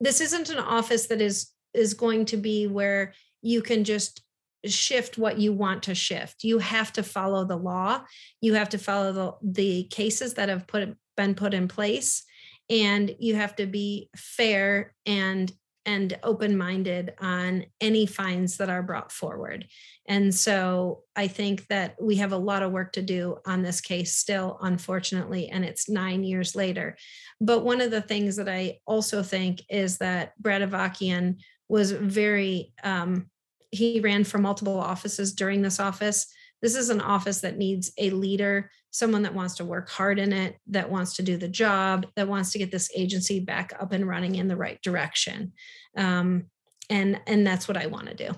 this 0.00 0.20
isn't 0.20 0.50
an 0.50 0.58
office 0.58 1.06
that 1.08 1.20
is 1.20 1.50
is 1.74 1.94
going 1.94 2.26
to 2.26 2.36
be 2.36 2.66
where 2.66 3.12
you 3.42 3.62
can 3.62 3.84
just 3.84 4.22
shift 4.70 5.18
what 5.18 5.38
you 5.38 5.52
want 5.52 5.82
to 5.84 5.94
shift. 5.94 6.44
You 6.44 6.58
have 6.58 6.92
to 6.94 7.02
follow 7.02 7.44
the 7.44 7.56
law. 7.56 8.02
You 8.40 8.54
have 8.54 8.68
to 8.70 8.78
follow 8.78 9.12
the, 9.12 9.32
the 9.42 9.84
cases 9.84 10.34
that 10.34 10.48
have 10.48 10.66
put 10.66 10.96
been 11.16 11.34
put 11.34 11.52
in 11.52 11.66
place 11.66 12.22
and 12.70 13.14
you 13.18 13.34
have 13.34 13.56
to 13.56 13.66
be 13.66 14.08
fair 14.16 14.94
and 15.04 15.52
and 15.86 16.18
open-minded 16.22 17.14
on 17.18 17.64
any 17.80 18.04
fines 18.04 18.58
that 18.58 18.68
are 18.68 18.82
brought 18.82 19.10
forward. 19.10 19.66
And 20.06 20.34
so 20.34 21.04
I 21.16 21.28
think 21.28 21.66
that 21.68 21.96
we 21.98 22.16
have 22.16 22.32
a 22.32 22.36
lot 22.36 22.62
of 22.62 22.72
work 22.72 22.92
to 22.92 23.02
do 23.02 23.38
on 23.46 23.62
this 23.62 23.80
case 23.80 24.14
still, 24.14 24.58
unfortunately, 24.60 25.48
and 25.48 25.64
it's 25.64 25.88
nine 25.88 26.24
years 26.24 26.54
later. 26.54 26.98
But 27.40 27.64
one 27.64 27.80
of 27.80 27.90
the 27.90 28.02
things 28.02 28.36
that 28.36 28.50
I 28.50 28.80
also 28.86 29.22
think 29.22 29.62
is 29.70 29.96
that 29.98 30.34
Brad 30.38 30.60
Avakian 30.60 31.38
was 31.70 31.92
very 31.92 32.74
um, 32.84 33.30
he 33.70 34.00
ran 34.00 34.24
for 34.24 34.38
multiple 34.38 34.78
offices 34.78 35.32
during 35.32 35.62
this 35.62 35.80
office. 35.80 36.26
This 36.62 36.74
is 36.74 36.90
an 36.90 37.00
office 37.00 37.40
that 37.42 37.58
needs 37.58 37.92
a 37.98 38.10
leader, 38.10 38.70
someone 38.90 39.22
that 39.22 39.34
wants 39.34 39.56
to 39.56 39.64
work 39.64 39.88
hard 39.88 40.18
in 40.18 40.32
it, 40.32 40.56
that 40.68 40.90
wants 40.90 41.16
to 41.16 41.22
do 41.22 41.36
the 41.36 41.48
job, 41.48 42.06
that 42.16 42.28
wants 42.28 42.52
to 42.52 42.58
get 42.58 42.72
this 42.72 42.90
agency 42.96 43.40
back 43.40 43.72
up 43.78 43.92
and 43.92 44.08
running 44.08 44.34
in 44.34 44.48
the 44.48 44.56
right 44.56 44.80
direction. 44.82 45.52
Um, 45.96 46.46
and 46.90 47.20
and 47.26 47.46
that's 47.46 47.68
what 47.68 47.76
I 47.76 47.86
want 47.86 48.06
to 48.08 48.14
do. 48.14 48.30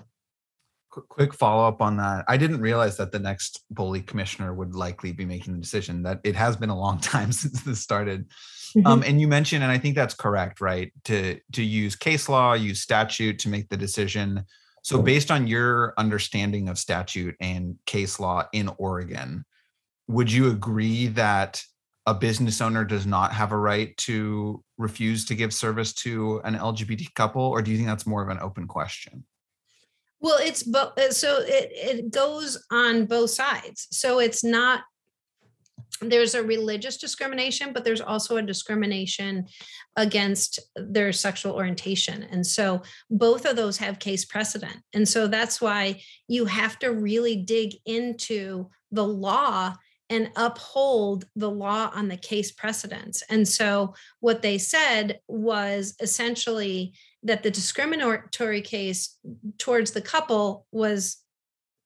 Quick 0.89 1.33
follow 1.33 1.65
up 1.65 1.81
on 1.81 1.95
that. 1.97 2.25
I 2.27 2.35
didn't 2.35 2.59
realize 2.59 2.97
that 2.97 3.13
the 3.13 3.19
next 3.19 3.63
BOLI 3.71 4.01
commissioner 4.01 4.53
would 4.53 4.75
likely 4.75 5.13
be 5.13 5.23
making 5.23 5.53
the 5.53 5.59
decision. 5.61 6.03
That 6.03 6.19
it 6.25 6.35
has 6.35 6.57
been 6.57 6.69
a 6.69 6.77
long 6.77 6.99
time 6.99 7.31
since 7.31 7.63
this 7.63 7.79
started. 7.79 8.29
Mm-hmm. 8.75 8.87
Um, 8.87 9.03
and 9.03 9.19
you 9.19 9.27
mentioned, 9.27 9.63
and 9.63 9.71
I 9.71 9.77
think 9.77 9.95
that's 9.95 10.13
correct, 10.13 10.59
right? 10.61 10.91
To 11.05 11.39
to 11.53 11.63
use 11.63 11.95
case 11.95 12.27
law, 12.27 12.53
use 12.53 12.81
statute 12.81 13.39
to 13.39 13.49
make 13.49 13.69
the 13.69 13.77
decision 13.77 14.43
so, 14.83 15.01
based 15.01 15.29
on 15.29 15.47
your 15.47 15.93
understanding 15.97 16.67
of 16.67 16.77
statute 16.77 17.35
and 17.39 17.75
case 17.85 18.19
law 18.19 18.47
in 18.51 18.69
Oregon, 18.77 19.45
would 20.07 20.31
you 20.31 20.49
agree 20.49 21.07
that 21.07 21.63
a 22.07 22.15
business 22.15 22.61
owner 22.61 22.83
does 22.83 23.05
not 23.05 23.31
have 23.31 23.51
a 23.51 23.57
right 23.57 23.95
to 23.95 24.63
refuse 24.77 25.25
to 25.25 25.35
give 25.35 25.53
service 25.53 25.93
to 25.93 26.41
an 26.43 26.55
LGBT 26.55 27.13
couple, 27.13 27.43
or 27.43 27.61
do 27.61 27.69
you 27.69 27.77
think 27.77 27.87
that's 27.87 28.07
more 28.07 28.23
of 28.23 28.29
an 28.29 28.39
open 28.39 28.67
question? 28.67 29.23
Well, 30.19 30.39
it's 30.41 30.63
both. 30.63 30.97
Uh, 30.97 31.11
so 31.11 31.39
it 31.41 31.71
it 31.73 32.11
goes 32.11 32.63
on 32.71 33.05
both 33.05 33.31
sides. 33.31 33.87
So 33.91 34.19
it's 34.19 34.43
not 34.43 34.81
there's 36.01 36.33
a 36.33 36.43
religious 36.43 36.97
discrimination, 36.97 37.73
but 37.73 37.83
there's 37.83 38.01
also 38.01 38.37
a 38.37 38.41
discrimination 38.41 39.45
against 39.95 40.59
their 40.75 41.13
sexual 41.13 41.53
orientation. 41.53 42.23
And 42.23 42.45
so 42.45 42.81
both 43.09 43.45
of 43.45 43.55
those 43.55 43.77
have 43.77 43.99
case 43.99 44.25
precedent. 44.25 44.77
And 44.93 45.07
so 45.07 45.27
that's 45.27 45.61
why 45.61 46.01
you 46.27 46.45
have 46.45 46.79
to 46.79 46.91
really 46.91 47.35
dig 47.35 47.75
into 47.85 48.69
the 48.91 49.05
law 49.05 49.75
and 50.09 50.29
uphold 50.35 51.25
the 51.37 51.49
law 51.49 51.89
on 51.93 52.09
the 52.09 52.17
case 52.17 52.51
precedents. 52.51 53.23
And 53.29 53.47
so 53.47 53.93
what 54.19 54.41
they 54.41 54.57
said 54.57 55.21
was 55.27 55.95
essentially 56.01 56.93
that 57.23 57.43
the 57.43 57.51
discriminatory 57.51 58.61
case 58.61 59.17
towards 59.57 59.91
the 59.91 60.01
couple 60.01 60.65
was 60.71 61.17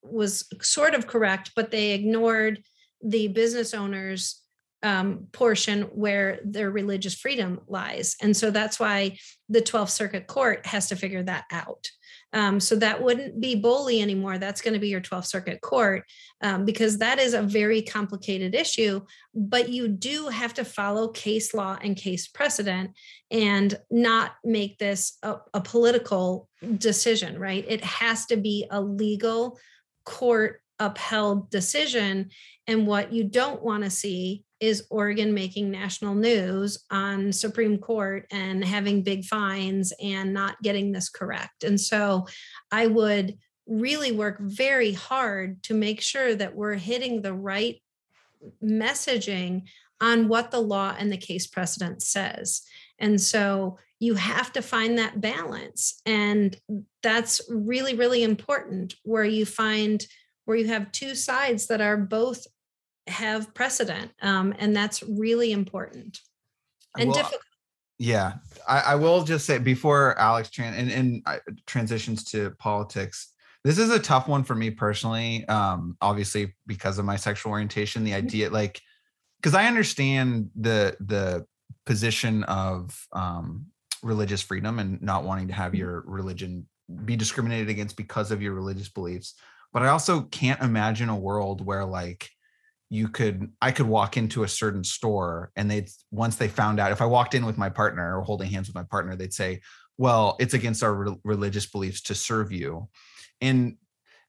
was 0.02 0.48
sort 0.62 0.94
of 0.94 1.08
correct, 1.08 1.52
but 1.56 1.72
they 1.72 1.92
ignored 1.92 2.64
the 3.06 3.28
business 3.28 3.74
owners 3.74 4.42
um, 4.84 5.28
portion 5.32 5.84
where 5.84 6.40
their 6.44 6.70
religious 6.70 7.16
freedom 7.16 7.60
lies. 7.68 8.16
And 8.22 8.38
so 8.38 8.52
that's 8.52 8.80
why 8.80 9.18
the 9.50 9.62
12th 9.62 9.90
Circuit 9.90 10.28
Court 10.28 10.66
has 10.66 10.90
to 10.90 10.96
figure 10.96 11.24
that 11.24 11.46
out. 11.52 11.90
Um, 12.34 12.60
so 12.60 12.76
that 12.76 13.02
wouldn't 13.02 13.40
be 13.40 13.56
BOLI 13.56 14.02
anymore. 14.02 14.38
That's 14.38 14.62
going 14.62 14.74
to 14.74 14.80
be 14.80 14.90
your 14.90 15.02
12th 15.02 15.28
Circuit 15.28 15.62
Court 15.62 16.04
um, 16.42 16.66
because 16.66 16.98
that 17.00 17.18
is 17.18 17.34
a 17.34 17.42
very 17.42 17.82
complicated 17.82 18.54
issue. 18.54 19.02
But 19.34 19.70
you 19.70 19.88
do 19.88 20.28
have 20.28 20.54
to 20.56 20.66
follow 20.66 21.08
case 21.08 21.54
law 21.54 21.78
and 21.82 21.96
case 21.96 22.28
precedent 22.28 22.92
and 23.32 23.80
not 23.90 24.34
make 24.44 24.78
this 24.78 25.18
a, 25.24 25.38
a 25.54 25.62
political 25.62 26.50
decision, 26.78 27.40
right? 27.40 27.66
It 27.68 27.84
has 27.84 28.26
to 28.28 28.38
be 28.38 28.68
a 28.70 28.82
legal 28.82 29.58
court 30.04 30.62
upheld 30.80 31.50
decision. 31.50 32.30
And 32.68 32.88
what 32.88 33.14
you 33.14 33.24
don't 33.24 33.64
want 33.64 33.84
to 33.84 33.90
see 33.90 34.44
is 34.60 34.88
Oregon 34.90 35.34
making 35.34 35.70
national 35.70 36.16
news 36.16 36.86
on 36.90 37.32
Supreme 37.32 37.78
Court 37.78 38.26
and 38.32 38.64
having 38.64 39.04
big 39.04 39.26
fines 39.26 39.94
and 40.02 40.34
not 40.34 40.62
getting 40.62 40.92
this 40.92 41.10
correct. 41.10 41.64
And 41.64 41.80
so 41.80 42.28
I 42.72 42.88
would 42.88 43.38
really 43.68 44.12
work 44.12 44.40
very 44.40 44.94
hard 44.94 45.62
to 45.64 45.74
make 45.74 46.02
sure 46.02 46.36
that 46.36 46.56
we're 46.56 46.76
hitting 46.76 47.22
the 47.22 47.34
right 47.34 47.82
messaging 48.64 49.64
on 50.02 50.28
what 50.28 50.52
the 50.52 50.62
law 50.62 50.96
and 50.98 51.12
the 51.12 51.18
case 51.18 51.48
precedent 51.48 52.02
says. 52.02 52.62
And 53.00 53.20
so 53.20 53.78
you 54.00 54.16
have 54.16 54.52
to 54.54 54.62
find 54.62 54.98
that 54.98 55.22
balance. 55.22 56.02
And 56.06 56.56
that's 57.02 57.42
really, 57.50 57.96
really 57.96 58.24
important 58.24 58.96
where 59.04 59.24
you 59.24 59.46
find 59.46 60.06
where 60.46 60.58
you 60.58 60.68
have 60.68 60.92
two 60.92 61.16
sides 61.16 61.68
that 61.68 61.82
are 61.82 61.98
both 61.98 62.48
have 63.08 63.54
precedent 63.54 64.12
um, 64.22 64.54
and 64.58 64.76
that's 64.76 65.04
really 65.04 65.52
important 65.52 66.22
and 66.98 67.08
well, 67.10 67.16
difficult 67.16 67.42
Yeah, 67.98 68.34
I, 68.68 68.80
I 68.80 68.96
will 68.96 69.24
just 69.24 69.46
say 69.46 69.58
before 69.58 70.18
Alex 70.20 70.50
tran- 70.50 70.78
and, 70.78 70.92
and 70.92 71.22
uh, 71.26 71.38
transitions 71.66 72.24
to 72.32 72.52
politics, 72.60 73.34
this 73.64 73.78
is 73.78 73.90
a 73.90 74.00
tough 74.00 74.28
one 74.28 74.44
for 74.44 74.56
me 74.56 74.70
personally. 74.70 75.48
Um, 75.48 75.98
obviously 76.02 76.54
because 76.68 77.00
of 77.00 77.06
my 77.06 77.16
sexual 77.16 77.52
orientation, 77.52 78.04
the 78.04 78.14
Mm-hmm. 78.22 78.26
idea 78.26 78.50
like 78.50 78.82
because 79.42 79.56
I 79.56 79.68
understand 79.68 80.50
the 80.56 80.98
the 81.00 81.46
position 81.86 82.44
of 82.46 83.08
um, 83.14 83.68
religious 84.04 84.42
freedom 84.42 84.80
and 84.80 85.02
not 85.02 85.24
wanting 85.24 85.48
to 85.48 85.54
have 85.54 85.74
Mm-hmm. 85.74 85.80
your 85.80 86.04
religion 86.06 86.68
be 87.06 87.16
discriminated 87.16 87.70
against 87.70 87.96
because 87.98 88.32
of 88.32 88.42
your 88.42 88.54
religious 88.54 88.90
beliefs, 88.90 89.36
but 89.76 89.84
I 89.84 89.90
also 89.90 90.22
can't 90.22 90.62
imagine 90.62 91.10
a 91.10 91.18
world 91.18 91.64
where 91.66 91.84
like 91.84 92.30
you 92.90 93.10
could 93.10 93.52
I 93.62 93.74
could 93.74 93.88
walk 93.88 94.16
into 94.16 94.44
a 94.44 94.48
certain 94.48 94.86
store 94.86 95.52
and 95.58 95.70
they'd 95.70 95.90
once 96.12 96.38
they 96.38 96.48
found 96.48 96.80
out 96.80 96.94
if 96.94 97.02
I 97.02 97.06
walked 97.06 97.36
in 97.36 97.46
with 97.46 97.58
my 97.58 97.68
partner 97.68 98.18
or 98.18 98.24
holding 98.24 98.50
hands 98.50 98.70
with 98.70 98.76
my 98.76 98.86
partner, 98.90 99.18
they'd 99.18 99.34
say, 99.34 99.60
"Well, 99.98 100.38
it's 100.40 100.54
against 100.54 100.82
our 100.82 100.94
re- 100.94 101.16
religious 101.26 101.66
beliefs 101.66 102.04
to 102.04 102.16
serve 102.16 102.54
you," 102.54 102.88
and 103.42 103.76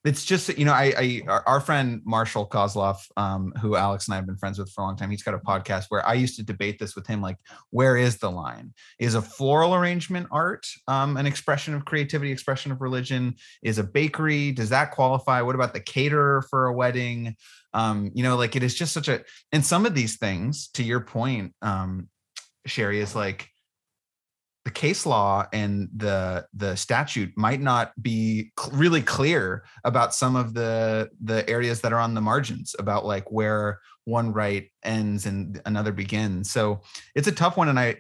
it's 0.06 0.24
just 0.24 0.56
you 0.56 0.64
know 0.64 0.72
I, 0.72 0.92
I 1.26 1.42
our- 1.46 1.60
friend 1.60 2.00
Marshall 2.04 2.48
Kozlov, 2.48 2.98
um, 3.16 3.52
who 3.60 3.76
Alex 3.76 4.06
and 4.06 4.14
I 4.14 4.16
have 4.16 4.26
been 4.26 4.36
friends 4.36 4.58
with 4.58 4.70
for 4.70 4.82
a 4.82 4.84
long 4.84 4.96
time. 4.96 5.10
He's 5.10 5.22
got 5.22 5.34
a 5.34 5.38
podcast 5.38 5.86
where 5.88 6.06
I 6.06 6.14
used 6.14 6.36
to 6.36 6.44
debate 6.44 6.78
this 6.78 6.94
with 6.94 7.06
him, 7.06 7.20
like 7.20 7.38
where 7.70 7.96
is 7.96 8.18
the 8.18 8.30
line? 8.30 8.72
Is 8.98 9.14
a 9.14 9.22
floral 9.22 9.74
arrangement 9.74 10.28
art 10.30 10.66
um, 10.86 11.16
an 11.16 11.26
expression 11.26 11.74
of 11.74 11.84
creativity, 11.84 12.30
expression 12.30 12.72
of 12.72 12.80
religion? 12.80 13.34
Is 13.62 13.78
a 13.78 13.84
bakery 13.84 14.52
does 14.52 14.70
that 14.70 14.92
qualify? 14.92 15.42
What 15.42 15.54
about 15.54 15.74
the 15.74 15.80
caterer 15.80 16.42
for 16.50 16.66
a 16.66 16.72
wedding? 16.72 17.36
um 17.74 18.10
you 18.14 18.22
know 18.22 18.36
like 18.36 18.56
it 18.56 18.62
is 18.62 18.74
just 18.74 18.94
such 18.94 19.08
a 19.08 19.22
and 19.52 19.66
some 19.66 19.86
of 19.86 19.94
these 19.94 20.16
things 20.16 20.68
to 20.68 20.84
your 20.84 21.00
point 21.00 21.52
um 21.62 22.08
Cheri 22.66 23.00
is 23.00 23.14
like 23.14 23.48
the 24.66 24.72
case 24.72 25.06
law 25.06 25.46
and 25.52 25.88
the 25.96 26.44
the 26.52 26.74
statute 26.74 27.32
might 27.36 27.60
not 27.60 27.92
be 28.02 28.50
cl- 28.58 28.76
really 28.76 29.00
clear 29.00 29.64
about 29.84 30.12
some 30.12 30.34
of 30.34 30.54
the 30.54 31.08
the 31.22 31.48
areas 31.48 31.82
that 31.82 31.92
are 31.92 32.00
on 32.00 32.14
the 32.14 32.20
margins 32.20 32.74
about 32.80 33.06
like 33.06 33.30
where 33.30 33.78
one 34.06 34.32
right 34.32 34.68
ends 34.82 35.24
and 35.24 35.62
another 35.66 35.92
begins. 35.92 36.50
So 36.50 36.80
it's 37.14 37.28
a 37.28 37.32
tough 37.32 37.56
one 37.56 37.68
and 37.68 37.78
i 37.78 37.94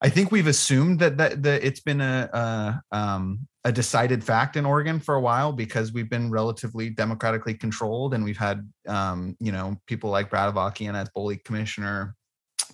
i 0.00 0.08
think 0.08 0.30
we've 0.30 0.46
assumed 0.46 1.00
that 1.00 1.16
that, 1.16 1.42
that 1.42 1.64
it's 1.64 1.80
been 1.80 2.00
a, 2.00 2.30
a 2.32 2.96
um 2.96 3.48
a 3.64 3.72
decided 3.72 4.22
fact 4.22 4.56
in 4.56 4.66
Oregon 4.66 5.00
for 5.00 5.16
a 5.16 5.20
while 5.20 5.50
because 5.52 5.92
we've 5.92 6.10
been 6.10 6.30
relatively 6.30 6.88
democratically 6.90 7.54
controlled 7.54 8.14
and 8.14 8.22
we've 8.22 8.36
had 8.36 8.70
um, 8.86 9.36
you 9.40 9.50
know 9.50 9.76
people 9.86 10.10
like 10.10 10.30
Brad 10.30 10.54
Avakian 10.54 10.94
as 10.94 11.08
BOLI 11.08 11.38
commissioner, 11.38 12.14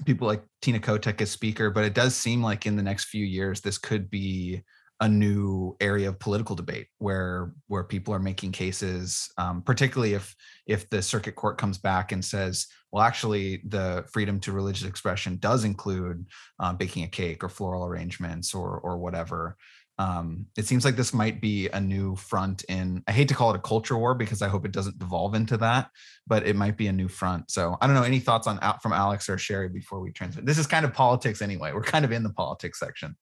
people 0.04 0.26
like 0.26 0.42
Tina 0.62 0.78
Kotek 0.78 1.20
as 1.20 1.30
speaker, 1.30 1.70
but 1.70 1.84
it 1.84 1.94
does 1.94 2.14
seem 2.14 2.42
like 2.42 2.66
in 2.66 2.76
the 2.76 2.82
next 2.82 3.06
few 3.06 3.24
years 3.24 3.60
this 3.60 3.78
could 3.78 4.10
be 4.10 4.62
a 5.02 5.08
new 5.08 5.74
area 5.80 6.08
of 6.08 6.18
political 6.18 6.54
debate 6.54 6.88
where 6.98 7.54
where 7.68 7.84
people 7.84 8.12
are 8.12 8.18
making 8.18 8.52
cases, 8.52 9.30
um, 9.38 9.62
particularly 9.62 10.12
if 10.12 10.34
if 10.66 10.88
the 10.90 11.00
circuit 11.00 11.34
court 11.34 11.56
comes 11.56 11.78
back 11.78 12.12
and 12.12 12.22
says, 12.22 12.66
well, 12.92 13.02
actually, 13.02 13.62
the 13.66 14.04
freedom 14.12 14.38
to 14.40 14.52
religious 14.52 14.86
expression 14.86 15.38
does 15.38 15.64
include 15.64 16.26
uh, 16.58 16.72
baking 16.74 17.04
a 17.04 17.08
cake 17.08 17.42
or 17.42 17.48
floral 17.48 17.86
arrangements 17.86 18.54
or 18.54 18.78
or 18.80 18.98
whatever 18.98 19.56
um, 20.00 20.46
it 20.56 20.66
seems 20.66 20.84
like 20.84 20.96
this 20.96 21.12
might 21.12 21.40
be 21.40 21.68
a 21.68 21.80
new 21.80 22.16
front 22.16 22.64
in 22.68 23.02
i 23.06 23.12
hate 23.12 23.28
to 23.28 23.34
call 23.34 23.50
it 23.52 23.56
a 23.56 23.60
culture 23.60 23.98
war 23.98 24.14
because 24.14 24.40
i 24.42 24.48
hope 24.48 24.64
it 24.64 24.72
doesn't 24.72 24.98
devolve 24.98 25.34
into 25.34 25.56
that 25.56 25.90
but 26.26 26.46
it 26.46 26.56
might 26.56 26.76
be 26.76 26.86
a 26.86 26.92
new 26.92 27.08
front 27.08 27.50
so 27.50 27.76
i 27.80 27.86
don't 27.86 27.96
know 27.96 28.02
any 28.02 28.18
thoughts 28.18 28.46
on 28.46 28.58
out 28.62 28.82
from 28.82 28.92
alex 28.92 29.28
or 29.28 29.36
Cheri 29.36 29.68
before 29.68 30.00
we 30.00 30.10
transmit 30.12 30.46
this 30.46 30.58
is 30.58 30.66
kind 30.66 30.84
of 30.84 30.92
politics 30.92 31.42
anyway 31.42 31.72
we're 31.72 31.82
kind 31.82 32.04
of 32.04 32.12
in 32.12 32.22
the 32.22 32.32
politics 32.32 32.78
section 32.78 33.16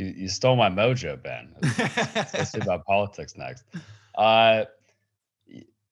You 0.00 0.06
you 0.16 0.28
stole 0.28 0.56
my 0.56 0.70
mojo, 0.70 1.20
Ben. 1.22 1.54
Let's 1.62 2.52
talk 2.52 2.62
about 2.62 2.84
politics 2.86 3.36
next. 3.36 3.64
Uh, 4.16 4.64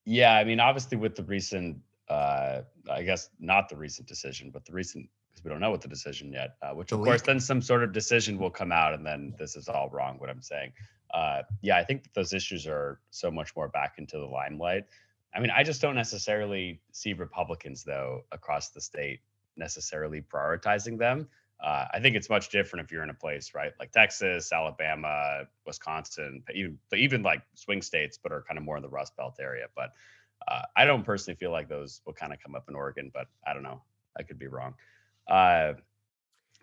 yeah, 0.06 0.34
I 0.34 0.44
mean, 0.44 0.60
obviously, 0.60 0.96
with 0.96 1.14
the 1.14 1.24
recent, 1.24 1.78
uh, 2.08 2.62
I 2.90 3.02
guess 3.02 3.28
not 3.38 3.68
the 3.68 3.76
recent 3.76 4.08
decision, 4.08 4.50
but 4.50 4.64
the 4.64 4.72
recent, 4.72 5.10
because 5.38 5.44
we 5.44 5.50
don't 5.50 5.60
know 5.60 5.70
what 5.70 5.80
the 5.80 5.88
decision 5.88 6.32
yet. 6.32 6.56
Uh, 6.62 6.70
which, 6.70 6.92
of 6.92 7.02
course, 7.02 7.22
then 7.22 7.40
some 7.40 7.62
sort 7.62 7.82
of 7.82 7.92
decision 7.92 8.38
will 8.38 8.50
come 8.50 8.72
out, 8.72 8.94
and 8.94 9.06
then 9.06 9.34
this 9.38 9.56
is 9.56 9.68
all 9.68 9.88
wrong. 9.90 10.18
What 10.18 10.30
I'm 10.30 10.42
saying. 10.42 10.72
Uh, 11.12 11.42
yeah, 11.62 11.78
I 11.78 11.84
think 11.84 12.02
that 12.02 12.14
those 12.14 12.32
issues 12.32 12.66
are 12.66 13.00
so 13.10 13.30
much 13.30 13.56
more 13.56 13.68
back 13.68 13.94
into 13.98 14.18
the 14.18 14.26
limelight. 14.26 14.84
I 15.34 15.40
mean, 15.40 15.50
I 15.50 15.62
just 15.62 15.80
don't 15.80 15.94
necessarily 15.94 16.80
see 16.92 17.12
Republicans 17.12 17.84
though 17.84 18.22
across 18.32 18.70
the 18.70 18.80
state 18.80 19.20
necessarily 19.56 20.20
prioritizing 20.20 20.98
them. 20.98 21.28
Uh, 21.60 21.86
I 21.92 22.00
think 22.00 22.14
it's 22.14 22.30
much 22.30 22.50
different 22.50 22.84
if 22.84 22.92
you're 22.92 23.02
in 23.02 23.10
a 23.10 23.14
place, 23.14 23.52
right, 23.54 23.72
like 23.80 23.90
Texas, 23.90 24.52
Alabama, 24.52 25.44
Wisconsin, 25.66 26.42
even 26.54 26.78
even 26.92 27.22
like 27.22 27.42
swing 27.54 27.82
states, 27.82 28.18
but 28.22 28.32
are 28.32 28.42
kind 28.42 28.58
of 28.58 28.64
more 28.64 28.76
in 28.76 28.82
the 28.82 28.88
Rust 28.88 29.16
Belt 29.16 29.36
area. 29.40 29.66
But 29.74 29.92
uh, 30.46 30.62
I 30.76 30.84
don't 30.84 31.04
personally 31.04 31.36
feel 31.36 31.50
like 31.50 31.68
those 31.68 32.00
will 32.04 32.12
kind 32.12 32.32
of 32.32 32.38
come 32.40 32.54
up 32.54 32.68
in 32.68 32.74
Oregon, 32.74 33.10
but 33.12 33.26
I 33.46 33.54
don't 33.54 33.62
know. 33.62 33.82
I 34.16 34.22
could 34.22 34.38
be 34.38 34.46
wrong. 34.46 34.74
Uh, 35.28 35.74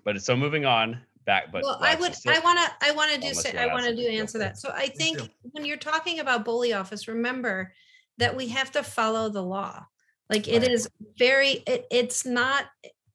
but 0.03 0.21
so 0.21 0.35
moving 0.35 0.65
on 0.65 1.01
back, 1.25 1.51
but 1.51 1.63
well, 1.63 1.79
I 1.81 1.95
would, 1.95 2.15
I 2.27 2.39
want 2.39 2.59
to, 2.59 2.87
I 2.87 2.91
want 2.91 3.11
to 3.11 3.19
do, 3.19 3.33
say, 3.33 3.51
I 3.57 3.65
wanna 3.67 3.67
add 3.67 3.73
want 3.73 3.85
to 3.85 3.95
do 3.95 4.07
answer 4.09 4.37
that. 4.39 4.57
So 4.57 4.71
I 4.73 4.87
think 4.87 5.19
when 5.51 5.65
you're 5.65 5.77
talking 5.77 6.19
about 6.19 6.45
BOLI 6.45 6.73
office, 6.73 7.07
remember 7.07 7.73
that 8.17 8.35
we 8.35 8.47
have 8.49 8.71
to 8.71 8.83
follow 8.83 9.29
the 9.29 9.41
law. 9.41 9.85
Like 10.29 10.47
it 10.47 10.61
Right. 10.61 10.71
is 10.71 10.87
very, 11.17 11.63
it, 11.67 11.85
it's 11.91 12.25
not, 12.25 12.65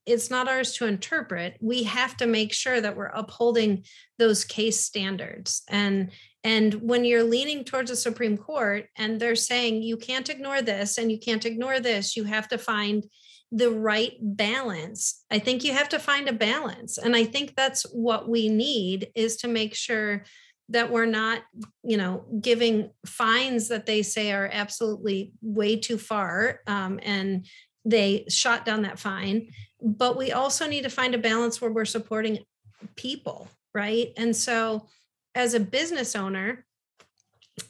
it's 0.06 0.30
not 0.30 0.48
ours 0.48 0.72
to 0.74 0.86
interpret. 0.86 1.56
We 1.60 1.84
have 1.84 2.16
to 2.18 2.26
make 2.26 2.52
sure 2.52 2.80
that 2.80 2.96
we're 2.96 3.06
upholding 3.06 3.84
those 4.18 4.44
case 4.44 4.80
standards. 4.80 5.62
And 5.68 6.10
and 6.42 6.72
when 6.74 7.04
you're 7.04 7.22
leaning 7.22 7.64
towards 7.64 7.90
the 7.90 7.96
Supreme 7.96 8.38
Court 8.38 8.86
and 8.96 9.20
they're 9.20 9.36
saying 9.36 9.82
you 9.82 9.98
can't 9.98 10.28
ignore 10.30 10.62
this 10.62 10.96
and 10.96 11.12
you 11.12 11.18
can't 11.18 11.44
ignore 11.44 11.80
this, 11.80 12.16
you 12.16 12.24
have 12.24 12.48
to 12.48 12.56
find 12.56 13.04
the 13.52 13.70
right 13.70 14.16
balance. 14.20 15.24
I 15.30 15.38
think 15.38 15.64
you 15.64 15.72
have 15.72 15.88
to 15.90 15.98
find 15.98 16.28
a 16.28 16.32
balance. 16.32 16.98
And 16.98 17.16
I 17.16 17.24
think 17.24 17.56
that's 17.56 17.82
what 17.92 18.28
we 18.28 18.48
need 18.48 19.10
is 19.14 19.36
to 19.38 19.48
make 19.48 19.74
sure 19.74 20.24
that 20.68 20.90
we're 20.90 21.06
not, 21.06 21.42
you 21.82 21.96
know, 21.96 22.24
giving 22.40 22.90
fines 23.04 23.68
that 23.68 23.86
they 23.86 24.02
say 24.02 24.32
are 24.32 24.48
absolutely 24.52 25.32
way 25.42 25.76
too 25.76 25.98
far. 25.98 26.60
Um, 26.68 27.00
and 27.02 27.46
they 27.84 28.24
shot 28.28 28.64
down 28.64 28.82
that 28.82 29.00
fine. 29.00 29.48
But 29.82 30.16
we 30.16 30.30
also 30.30 30.68
need 30.68 30.82
to 30.82 30.90
find 30.90 31.14
a 31.14 31.18
balance 31.18 31.60
where 31.60 31.72
we're 31.72 31.84
supporting 31.84 32.38
people, 32.94 33.48
right? 33.74 34.12
And 34.16 34.34
so 34.36 34.86
as 35.34 35.54
a 35.54 35.60
business 35.60 36.14
owner, 36.14 36.64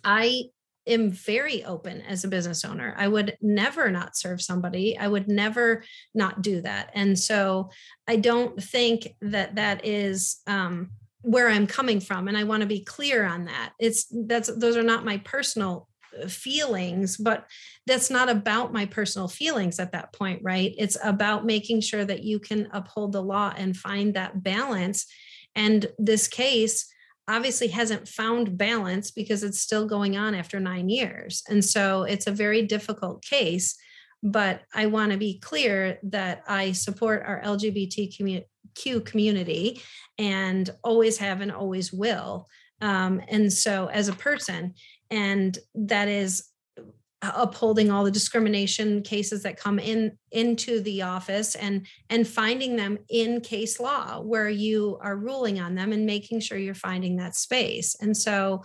I 0.04 0.44
am 0.86 1.10
very 1.10 1.64
open 1.64 2.00
as 2.02 2.24
a 2.24 2.28
business 2.28 2.64
owner. 2.64 2.94
I 2.96 3.08
would 3.08 3.36
never 3.40 3.90
not 3.90 4.16
serve 4.16 4.40
somebody. 4.40 4.96
I 4.98 5.08
would 5.08 5.28
never 5.28 5.84
not 6.14 6.42
do 6.42 6.60
that. 6.62 6.90
And 6.94 7.18
so 7.18 7.70
I 8.08 8.16
don't 8.16 8.62
think 8.62 9.08
that 9.20 9.56
that 9.56 9.84
is 9.86 10.40
um, 10.46 10.90
where 11.22 11.48
I'm 11.48 11.66
coming 11.66 12.00
from. 12.00 12.28
And 12.28 12.36
I 12.36 12.44
want 12.44 12.62
to 12.62 12.66
be 12.66 12.84
clear 12.84 13.24
on 13.24 13.44
that. 13.44 13.72
It's 13.78 14.06
that's 14.26 14.48
those 14.56 14.76
are 14.76 14.82
not 14.82 15.04
my 15.04 15.18
personal 15.18 15.88
uh, 16.20 16.28
feelings, 16.28 17.16
but 17.16 17.46
that's 17.86 18.10
not 18.10 18.28
about 18.28 18.72
my 18.72 18.86
personal 18.86 19.28
feelings 19.28 19.78
at 19.78 19.92
that 19.92 20.12
point, 20.12 20.40
right? 20.42 20.74
It's 20.78 20.96
about 21.04 21.44
making 21.44 21.82
sure 21.82 22.04
that 22.04 22.22
you 22.24 22.40
can 22.40 22.68
uphold 22.72 23.12
the 23.12 23.22
law 23.22 23.52
and 23.56 23.76
find 23.76 24.14
that 24.14 24.42
balance. 24.42 25.06
And 25.54 25.86
this 25.98 26.26
case 26.26 26.86
obviously 27.28 27.68
hasn't 27.68 28.08
found 28.08 28.58
balance 28.58 29.10
because 29.10 29.42
it's 29.42 29.60
still 29.60 29.86
going 29.86 30.16
on 30.16 30.34
after 30.34 30.58
nine 30.58 30.88
years. 30.88 31.42
And 31.48 31.64
so 31.64 32.02
it's 32.02 32.26
a 32.26 32.32
very 32.32 32.62
difficult 32.62 33.22
case. 33.24 33.76
But 34.22 34.62
I 34.74 34.86
want 34.86 35.12
to 35.12 35.18
be 35.18 35.38
clear 35.38 35.98
that 36.04 36.42
I 36.46 36.72
support 36.72 37.22
our 37.26 37.40
LGBTQ 37.42 38.44
community 39.04 39.80
and 40.18 40.68
always 40.84 41.18
have 41.18 41.40
and 41.40 41.50
always 41.50 41.92
will. 41.92 42.48
Um, 42.82 43.22
and 43.28 43.52
so 43.52 43.86
as 43.86 44.08
a 44.08 44.12
person, 44.12 44.74
and 45.10 45.58
that 45.74 46.08
is 46.08 46.49
upholding 47.22 47.90
all 47.90 48.04
the 48.04 48.10
discrimination 48.10 49.02
cases 49.02 49.42
that 49.42 49.58
come 49.58 49.78
in 49.78 50.16
into 50.32 50.80
the 50.80 51.02
office 51.02 51.54
and 51.54 51.86
and 52.08 52.26
finding 52.26 52.76
them 52.76 52.98
in 53.08 53.40
case 53.40 53.78
law 53.78 54.20
where 54.20 54.48
you 54.48 54.98
are 55.02 55.16
ruling 55.16 55.60
on 55.60 55.74
them 55.74 55.92
and 55.92 56.06
making 56.06 56.40
sure 56.40 56.56
you're 56.56 56.74
finding 56.74 57.16
that 57.16 57.34
space. 57.36 57.96
And 58.00 58.16
so 58.16 58.64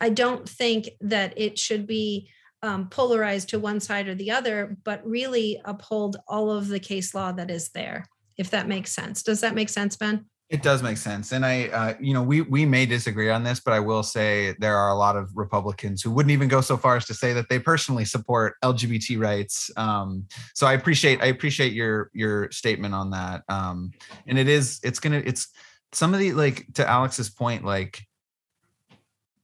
i 0.00 0.08
don't 0.08 0.48
think 0.48 0.88
that 1.00 1.32
it 1.36 1.58
should 1.58 1.86
be 1.86 2.28
um, 2.62 2.88
polarized 2.88 3.50
to 3.50 3.58
one 3.58 3.78
side 3.78 4.08
or 4.08 4.14
the 4.14 4.30
other 4.30 4.76
but 4.84 5.06
really 5.06 5.60
uphold 5.64 6.16
all 6.26 6.50
of 6.50 6.68
the 6.68 6.80
case 6.80 7.14
law 7.14 7.30
that 7.32 7.50
is 7.50 7.68
there 7.70 8.06
if 8.36 8.50
that 8.50 8.66
makes 8.66 8.90
sense. 8.90 9.22
Does 9.22 9.40
that 9.42 9.54
make 9.54 9.68
sense 9.68 9.96
ben 9.96 10.26
It 10.50 10.62
does 10.62 10.82
make 10.82 10.98
sense, 10.98 11.32
and 11.32 11.44
I, 11.44 11.68
uh, 11.68 11.94
you 11.98 12.12
know, 12.12 12.22
we 12.22 12.42
we 12.42 12.66
may 12.66 12.84
disagree 12.84 13.30
on 13.30 13.44
this, 13.44 13.60
but 13.60 13.72
I 13.72 13.80
will 13.80 14.02
say 14.02 14.54
there 14.58 14.76
are 14.76 14.90
a 14.90 14.94
lot 14.94 15.16
of 15.16 15.30
Republicans 15.34 16.02
who 16.02 16.10
wouldn't 16.10 16.32
even 16.32 16.48
go 16.48 16.60
so 16.60 16.76
far 16.76 16.96
as 16.96 17.06
to 17.06 17.14
say 17.14 17.32
that 17.32 17.48
they 17.48 17.58
personally 17.58 18.04
support 18.04 18.56
LGBT 18.62 19.18
rights. 19.18 19.70
Um, 19.78 20.26
so 20.54 20.66
I 20.66 20.74
appreciate 20.74 21.22
I 21.22 21.26
appreciate 21.26 21.72
your 21.72 22.10
your 22.12 22.50
statement 22.50 22.94
on 22.94 23.10
that. 23.10 23.42
Um, 23.48 23.92
and 24.26 24.38
it 24.38 24.46
is 24.46 24.80
it's 24.84 25.00
gonna 25.00 25.22
it's 25.24 25.48
some 25.92 26.12
of 26.12 26.20
the 26.20 26.34
like 26.34 26.66
to 26.74 26.86
Alex's 26.86 27.30
point, 27.30 27.64
like 27.64 28.02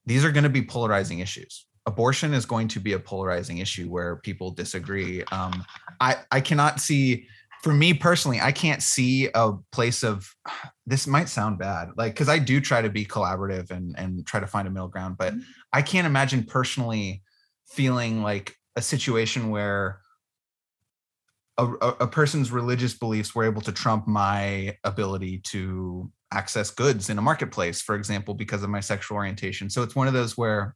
these 0.04 0.24
are 0.24 0.32
going 0.32 0.44
to 0.44 0.50
be 0.50 0.62
polarizing 0.62 1.20
issues. 1.20 1.66
Abortion 1.86 2.34
is 2.34 2.44
going 2.44 2.68
to 2.68 2.80
be 2.80 2.92
a 2.92 2.98
polarizing 2.98 3.58
issue 3.58 3.88
where 3.88 4.16
people 4.16 4.50
disagree. 4.50 5.24
Um, 5.32 5.64
I 5.98 6.16
I 6.30 6.40
cannot 6.40 6.80
see 6.80 7.26
for 7.62 7.72
me 7.72 7.94
personally, 7.94 8.40
I 8.40 8.52
can't 8.52 8.82
see 8.82 9.28
a 9.34 9.52
place 9.70 10.02
of 10.02 10.34
this 10.90 11.06
might 11.06 11.28
sound 11.28 11.56
bad, 11.56 11.90
like 11.96 12.14
because 12.14 12.28
I 12.28 12.40
do 12.40 12.60
try 12.60 12.82
to 12.82 12.90
be 12.90 13.04
collaborative 13.04 13.70
and 13.70 13.96
and 13.96 14.26
try 14.26 14.40
to 14.40 14.46
find 14.46 14.66
a 14.66 14.70
middle 14.70 14.88
ground, 14.88 15.16
but 15.16 15.32
mm-hmm. 15.32 15.42
I 15.72 15.82
can't 15.82 16.06
imagine 16.06 16.42
personally 16.42 17.22
feeling 17.68 18.22
like 18.22 18.56
a 18.74 18.82
situation 18.82 19.50
where 19.50 20.00
a, 21.56 21.66
a, 22.00 22.06
person's 22.08 22.50
religious 22.50 22.94
beliefs 22.94 23.34
were 23.34 23.44
able 23.44 23.60
to 23.60 23.70
trump 23.70 24.08
my 24.08 24.76
ability 24.82 25.38
to 25.38 26.10
access 26.32 26.70
goods 26.70 27.10
in 27.10 27.18
a 27.18 27.22
marketplace, 27.22 27.82
for 27.82 27.94
example, 27.94 28.34
because 28.34 28.62
of 28.62 28.70
my 28.70 28.80
sexual 28.80 29.16
orientation. 29.16 29.68
So 29.68 29.82
it's 29.82 29.94
one 29.94 30.08
of 30.08 30.14
those 30.14 30.38
where 30.38 30.74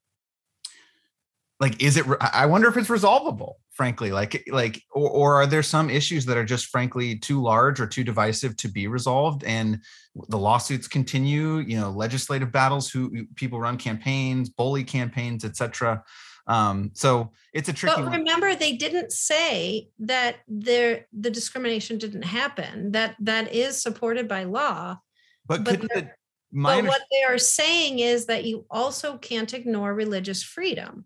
like 1.61 1.83
is 1.83 1.97
it 1.97 2.05
i 2.21 2.47
wonder 2.47 2.69
if 2.69 2.77
it's 2.77 2.91
resolvable 2.91 3.59
frankly 3.75 4.13
like 4.13 4.45
like 4.51 4.83
or, 4.93 5.11
or, 5.11 5.35
are 5.35 5.47
there 5.47 5.63
some 5.63 5.91
issues 5.91 6.25
that 6.25 6.37
are 6.37 6.45
just 6.45 6.67
frankly 6.67 7.17
too 7.17 7.43
large 7.43 7.81
or 7.81 7.87
too 7.87 8.05
divisive 8.05 8.57
to 8.57 8.69
be 8.69 8.87
resolved? 8.87 9.45
And 9.45 9.81
the 10.29 10.39
lawsuits 10.39 10.87
continue 10.87 11.59
you 11.59 11.79
know 11.79 11.91
legislative 11.91 12.53
battles 12.53 12.91
who 12.91 13.27
people 13.35 13.61
run 13.61 13.77
campaigns 13.77 14.49
BOLI 14.49 14.85
campaigns 14.85 15.45
etc 15.45 16.03
um 16.47 16.91
so 16.95 17.33
it's 17.53 17.69
a 17.69 17.73
tricky 17.73 18.03
but 18.03 18.13
remember 18.13 18.49
one. 18.49 18.59
they 18.59 18.77
didn't 18.77 19.11
say 19.13 19.89
that 19.99 20.37
there 20.47 21.07
the 21.13 21.31
discrimination 21.31 21.99
didn't 21.99 22.23
happen. 22.23 22.93
That 22.93 23.17
that 23.21 23.53
is 23.53 23.81
supported 23.81 24.29
by 24.29 24.45
law. 24.45 24.99
But, 25.47 25.65
but 25.65 25.81
the, 25.81 26.11
but 26.53 26.85
what 26.85 27.03
they 27.13 27.23
are 27.25 27.39
saying 27.39 27.99
is 27.99 28.27
that 28.27 28.45
you 28.45 28.67
also 28.71 29.19
can't 29.19 29.53
ignore 29.53 29.93
religious 29.95 30.43
freedom 30.43 31.05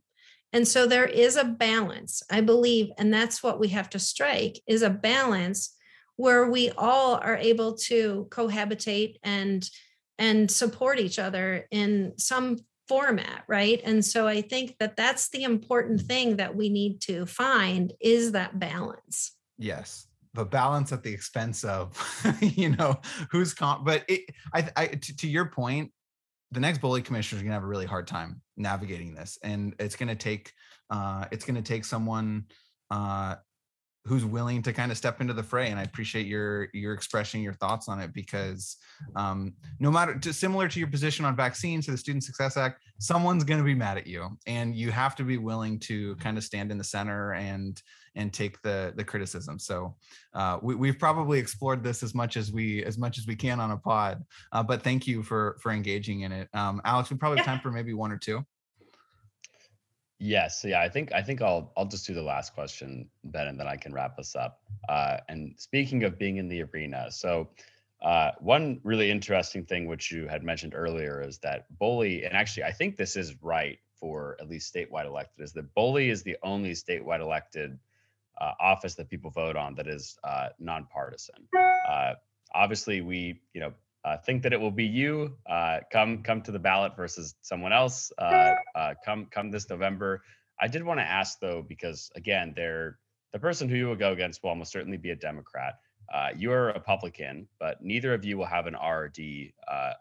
and 0.53 0.67
so 0.67 0.87
there 0.87 1.07
is 1.07 1.37
a 1.37 1.45
balance, 1.45 2.23
I 2.31 2.41
believe, 2.41 2.91
and 2.99 3.13
that's 3.13 3.43
what 3.43 3.61
we 3.61 3.69
have 3.69 3.91
to 3.91 3.99
strike 3.99 4.61
is 4.67 4.83
a 4.83 4.91
balance 4.91 5.75
where 6.17 6.51
we 6.51 6.71
all 6.71 7.17
are 7.17 7.37
able 7.37 7.75
to 7.75 8.27
cohabitate 8.31 9.17
and 9.23 9.69
and 10.21 10.51
support 10.51 10.99
each 10.99 11.19
other 11.19 11.67
in 11.71 12.13
some 12.19 12.57
format, 12.89 13.45
right? 13.47 13.81
And 13.85 14.05
so 14.05 14.27
I 14.27 14.41
think 14.41 14.75
that 14.81 14.97
that's 14.97 15.29
the 15.29 15.45
important 15.45 16.01
thing 16.01 16.37
that 16.37 16.57
we 16.57 16.71
need 16.71 17.01
to 17.03 17.25
find 17.27 17.93
is 18.01 18.33
that 18.33 18.59
balance. 18.59 19.37
Yes 19.59 20.09
the 20.35 20.45
balance 20.45 20.93
at 20.93 21.03
the 21.03 21.13
expense 21.13 21.65
of 21.65 21.97
you 22.41 22.69
know 22.69 22.95
who's 23.31 23.55
con 23.55 23.83
but 23.83 24.05
it 24.09 24.29
i, 24.53 24.69
I 24.77 24.87
to, 24.87 25.17
to, 25.17 25.27
your 25.27 25.47
point 25.47 25.91
the 26.51 26.61
next 26.61 26.81
BOLI 26.81 27.03
commissioner 27.03 27.39
is 27.39 27.43
going 27.43 27.51
to 27.51 27.55
have 27.55 27.63
a 27.63 27.67
really 27.67 27.87
hard 27.87 28.07
time 28.07 28.41
navigating 28.59 29.15
this 29.15 29.39
and 29.43 29.75
it's 29.79 29.97
going 29.97 30.09
to 30.09 30.17
take 30.17 30.53
uh, 30.91 31.25
it's 31.31 31.45
going 31.45 31.55
to 31.55 31.63
take 31.63 31.85
someone 31.85 32.45
uh, 32.91 33.37
who's 34.05 34.25
willing 34.25 34.63
to 34.63 34.73
kind 34.73 34.91
of 34.91 34.97
step 34.97 35.21
into 35.21 35.35
the 35.35 35.43
fray 35.43 35.69
and 35.71 35.79
i 35.79 35.83
appreciate 35.83 36.27
your 36.27 36.69
your 36.73 36.93
expressing 36.95 37.43
your 37.43 37.53
thoughts 37.55 37.89
on 37.89 38.01
it 38.01 38.13
because 38.13 38.77
um, 39.17 39.53
no 39.81 39.91
matter 39.91 40.19
to, 40.19 40.33
similar 40.33 40.69
to 40.69 40.79
your 40.79 40.89
position 40.89 41.25
on 41.25 41.37
vaccines 41.37 41.85
to 41.85 41.91
the 41.91 41.99
student 41.99 42.25
success 42.25 42.57
act 42.57 42.83
someone's 42.99 43.45
going 43.45 43.59
to 43.59 43.65
be 43.65 43.75
mad 43.75 43.99
at 43.99 44.07
you 44.07 44.29
and 44.47 44.75
you 44.75 44.91
have 44.91 45.15
to 45.15 45.25
be 45.25 45.37
willing 45.37 45.79
to 45.79 46.17
kind 46.17 46.39
of 46.39 46.45
stand 46.45 46.71
in 46.71 46.79
the 46.79 46.85
center 46.85 47.35
and 47.35 47.83
and 48.15 48.33
take 48.33 48.61
the 48.63 48.93
the 48.97 49.05
criticism. 49.05 49.59
So 49.59 49.95
uh, 50.35 50.59
we, 50.63 50.75
we've 50.75 50.99
probably 50.99 51.39
explored 51.39 51.83
this 51.83 52.03
as 52.03 52.15
much 52.15 52.37
as 52.37 52.53
we 52.53 52.85
as 52.85 52.99
much 52.99 53.19
as 53.19 53.27
we 53.27 53.37
can 53.37 53.61
on 53.61 53.71
a 53.71 53.77
pod 53.77 54.25
uh, 54.53 54.63
but 54.63 54.83
thank 54.83 55.07
you 55.07 55.23
for 55.23 55.57
for 55.61 55.73
engaging 55.73 56.23
in 56.23 56.33
it. 56.33 56.49
Um, 56.55 56.81
alex 56.85 57.11
we 57.11 57.17
probably 57.17 57.39
have 57.39 57.47
time 57.47 57.61
for 57.61 57.71
maybe 57.71 57.95
one 57.95 58.13
or 58.13 58.19
two. 58.19 58.45
Yes, 60.21 60.65
yeah, 60.67 60.81
I 60.81 60.89
think 60.89 61.13
I 61.13 61.23
think 61.23 61.43
I'll 61.43 61.73
I'll 61.77 61.87
just 61.87 62.07
do 62.07 62.13
the 62.13 62.23
last 62.23 62.53
question, 62.53 63.09
Ben, 63.23 63.47
and 63.47 63.59
then 63.59 63.69
I 63.69 63.77
can 63.77 63.93
wrap 63.93 64.19
us 64.19 64.35
up. 64.35 64.61
Uh, 64.89 65.19
and 65.29 65.55
speaking 65.59 66.03
of 66.03 66.19
being 66.19 66.39
in 66.39 66.49
the 66.49 66.65
arena, 66.65 67.07
so 67.11 67.49
uh, 68.03 68.33
one 68.41 68.81
really 68.83 69.11
interesting 69.13 69.65
thing 69.65 69.87
which 69.87 70.11
you 70.11 70.27
had 70.27 70.43
mentioned 70.43 70.75
earlier 70.75 71.23
is 71.23 71.39
that 71.39 71.67
BOLI, 71.79 72.25
and 72.25 72.35
actually 72.35 72.65
I 72.65 72.73
think 72.73 72.97
this 72.97 73.17
is 73.17 73.41
right 73.43 73.79
for 73.95 74.37
at 74.41 74.49
least 74.49 74.75
statewide 74.75 75.07
elected, 75.07 75.45
is 75.45 75.53
that 75.53 75.73
BOLI 75.75 76.11
is 76.11 76.25
the 76.25 76.37
only 76.43 76.73
statewide 76.73 77.21
elected 77.21 77.79
uh, 78.41 78.53
office 78.61 78.95
that 78.95 79.09
people 79.09 79.31
vote 79.31 79.57
on 79.57 79.75
that 79.75 79.89
is 79.89 80.19
uh, 80.25 80.49
nonpartisan. 80.59 81.49
Uh, 81.89 82.15
obviously, 82.55 83.01
we 83.01 83.41
you 83.53 83.61
know 83.61 83.73
uh, 84.05 84.17
think 84.17 84.43
that 84.43 84.53
it 84.53 84.61
will 84.61 84.71
be 84.71 84.85
you. 84.85 85.37
Uh, 85.49 85.81
come 85.93 86.23
come 86.23 86.43
to 86.43 86.53
the 86.53 86.59
ballot 86.59 86.97
versus 86.97 87.35
someone 87.43 87.73
else. 87.73 88.13
Uh, 88.19 88.55
come 89.05 89.27
come 89.31 89.51
this 89.51 89.69
November. 89.69 90.23
I 90.61 90.69
did 90.69 90.83
want 90.83 91.01
to 91.01 91.05
ask 91.05 91.39
though, 91.41 91.65
because 91.67 92.11
again, 92.15 92.53
they're 92.55 92.99
the 93.33 93.39
person 93.39 93.69
who 93.69 93.77
you 93.77 93.87
will 93.87 93.97
go 93.97 94.13
against 94.13 94.43
will 94.43 94.51
almost 94.51 94.73
certainly 94.73 94.97
be 94.97 95.11
a 95.11 95.17
Democrat. 95.17 95.75
Uh, 96.13 96.29
you're 96.35 96.71
a 96.71 96.73
Republican, 96.73 97.47
but 97.61 97.83
neither 97.83 98.15
of 98.15 98.25
you 98.25 98.39
will 98.39 98.47
have 98.47 98.67
an 98.67 98.75
RD 98.75 99.53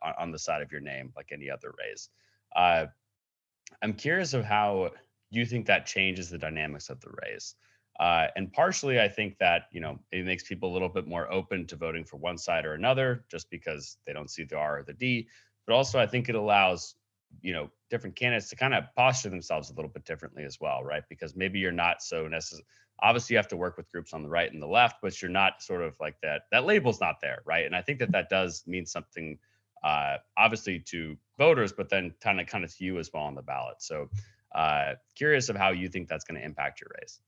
on, 0.02 0.14
on, 0.18 0.32
the 0.32 0.40
side 0.40 0.62
of 0.62 0.72
your 0.72 0.80
name 0.80 1.12
like 1.18 1.32
any 1.34 1.50
other 1.50 1.74
race. 1.78 2.08
I'm 2.56 3.94
curious 3.94 4.34
of 4.34 4.46
how 4.46 4.92
you 5.30 5.46
think 5.46 5.66
that 5.66 5.86
changes 5.86 6.30
the 6.30 6.38
dynamics 6.38 6.90
of 6.90 7.02
the 7.02 7.10
race. 7.22 7.56
Uh, 8.00 8.28
and 8.36 8.54
partially, 8.54 9.00
I 9.00 9.08
think 9.08 9.38
that 9.40 9.64
you 9.72 9.82
know 9.82 10.00
it 10.12 10.26
makes 10.26 10.44
people 10.44 10.72
a 10.72 10.74
little 10.74 10.90
bit 10.90 11.08
more 11.08 11.32
open 11.32 11.66
to 11.68 11.76
voting 11.76 12.04
for 12.04 12.18
one 12.18 12.38
side 12.38 12.66
or 12.66 12.74
another, 12.74 13.26
just 13.30 13.50
because 13.50 13.98
they 14.06 14.14
don't 14.14 14.30
see 14.30 14.44
the 14.44 14.58
R 14.58 14.80
or 14.80 14.84
the 14.84 14.94
D. 14.94 15.28
But 15.66 15.74
also, 15.74 16.00
I 16.00 16.06
think 16.06 16.30
it 16.30 16.36
allows 16.36 16.96
you 17.42 17.54
know 17.54 17.70
different 17.90 18.16
candidates 18.16 18.50
to 18.50 18.56
kind 18.56 18.74
of 18.74 18.84
posture 18.96 19.30
themselves 19.30 19.70
a 19.70 19.74
little 19.74 19.90
bit 19.90 20.06
differently 20.06 20.44
as 20.44 20.60
well, 20.60 20.84
right? 20.84 21.04
Because 21.10 21.36
maybe 21.36 21.60
you're 21.60 21.72
not 21.72 22.02
so 22.02 22.28
necessary. 22.28 22.66
Obviously, 23.02 23.34
you 23.34 23.38
have 23.38 23.48
to 23.48 23.58
work 23.58 23.78
with 23.78 23.92
groups 23.92 24.14
on 24.14 24.24
the 24.24 24.30
right 24.30 24.52
and 24.52 24.62
the 24.62 24.68
left, 24.68 24.98
but 25.02 25.20
you're 25.22 25.30
not 25.32 25.62
sort 25.62 25.82
of 25.82 25.96
like 26.00 26.20
that. 26.22 26.44
That 26.52 26.66
label's 26.66 27.00
not 27.00 27.16
there, 27.22 27.42
right? 27.46 27.66
And 27.66 27.76
I 27.76 27.82
think 27.82 28.00
that 28.00 28.12
that 28.12 28.30
does 28.30 28.64
mean 28.66 28.86
something, 28.88 29.38
uh, 29.84 30.18
obviously 30.36 30.80
to 30.80 31.16
voters, 31.38 31.72
but 31.72 31.90
then 31.90 32.14
kind 32.22 32.42
of 32.42 32.48
kind 32.48 32.64
of 32.64 32.76
to 32.76 32.84
you 32.84 32.98
as 32.98 33.12
well 33.14 33.24
on 33.24 33.36
the 33.36 33.44
ballot. 33.44 33.82
So, 33.82 34.10
uh, 34.54 34.94
curious 35.16 35.50
of 35.50 35.56
how 35.56 35.72
you 35.72 35.90
think 35.90 36.08
that's 36.08 36.26
going 36.26 36.40
to 36.40 36.46
impact 36.46 36.82
your 36.82 36.92
race. 37.00 37.22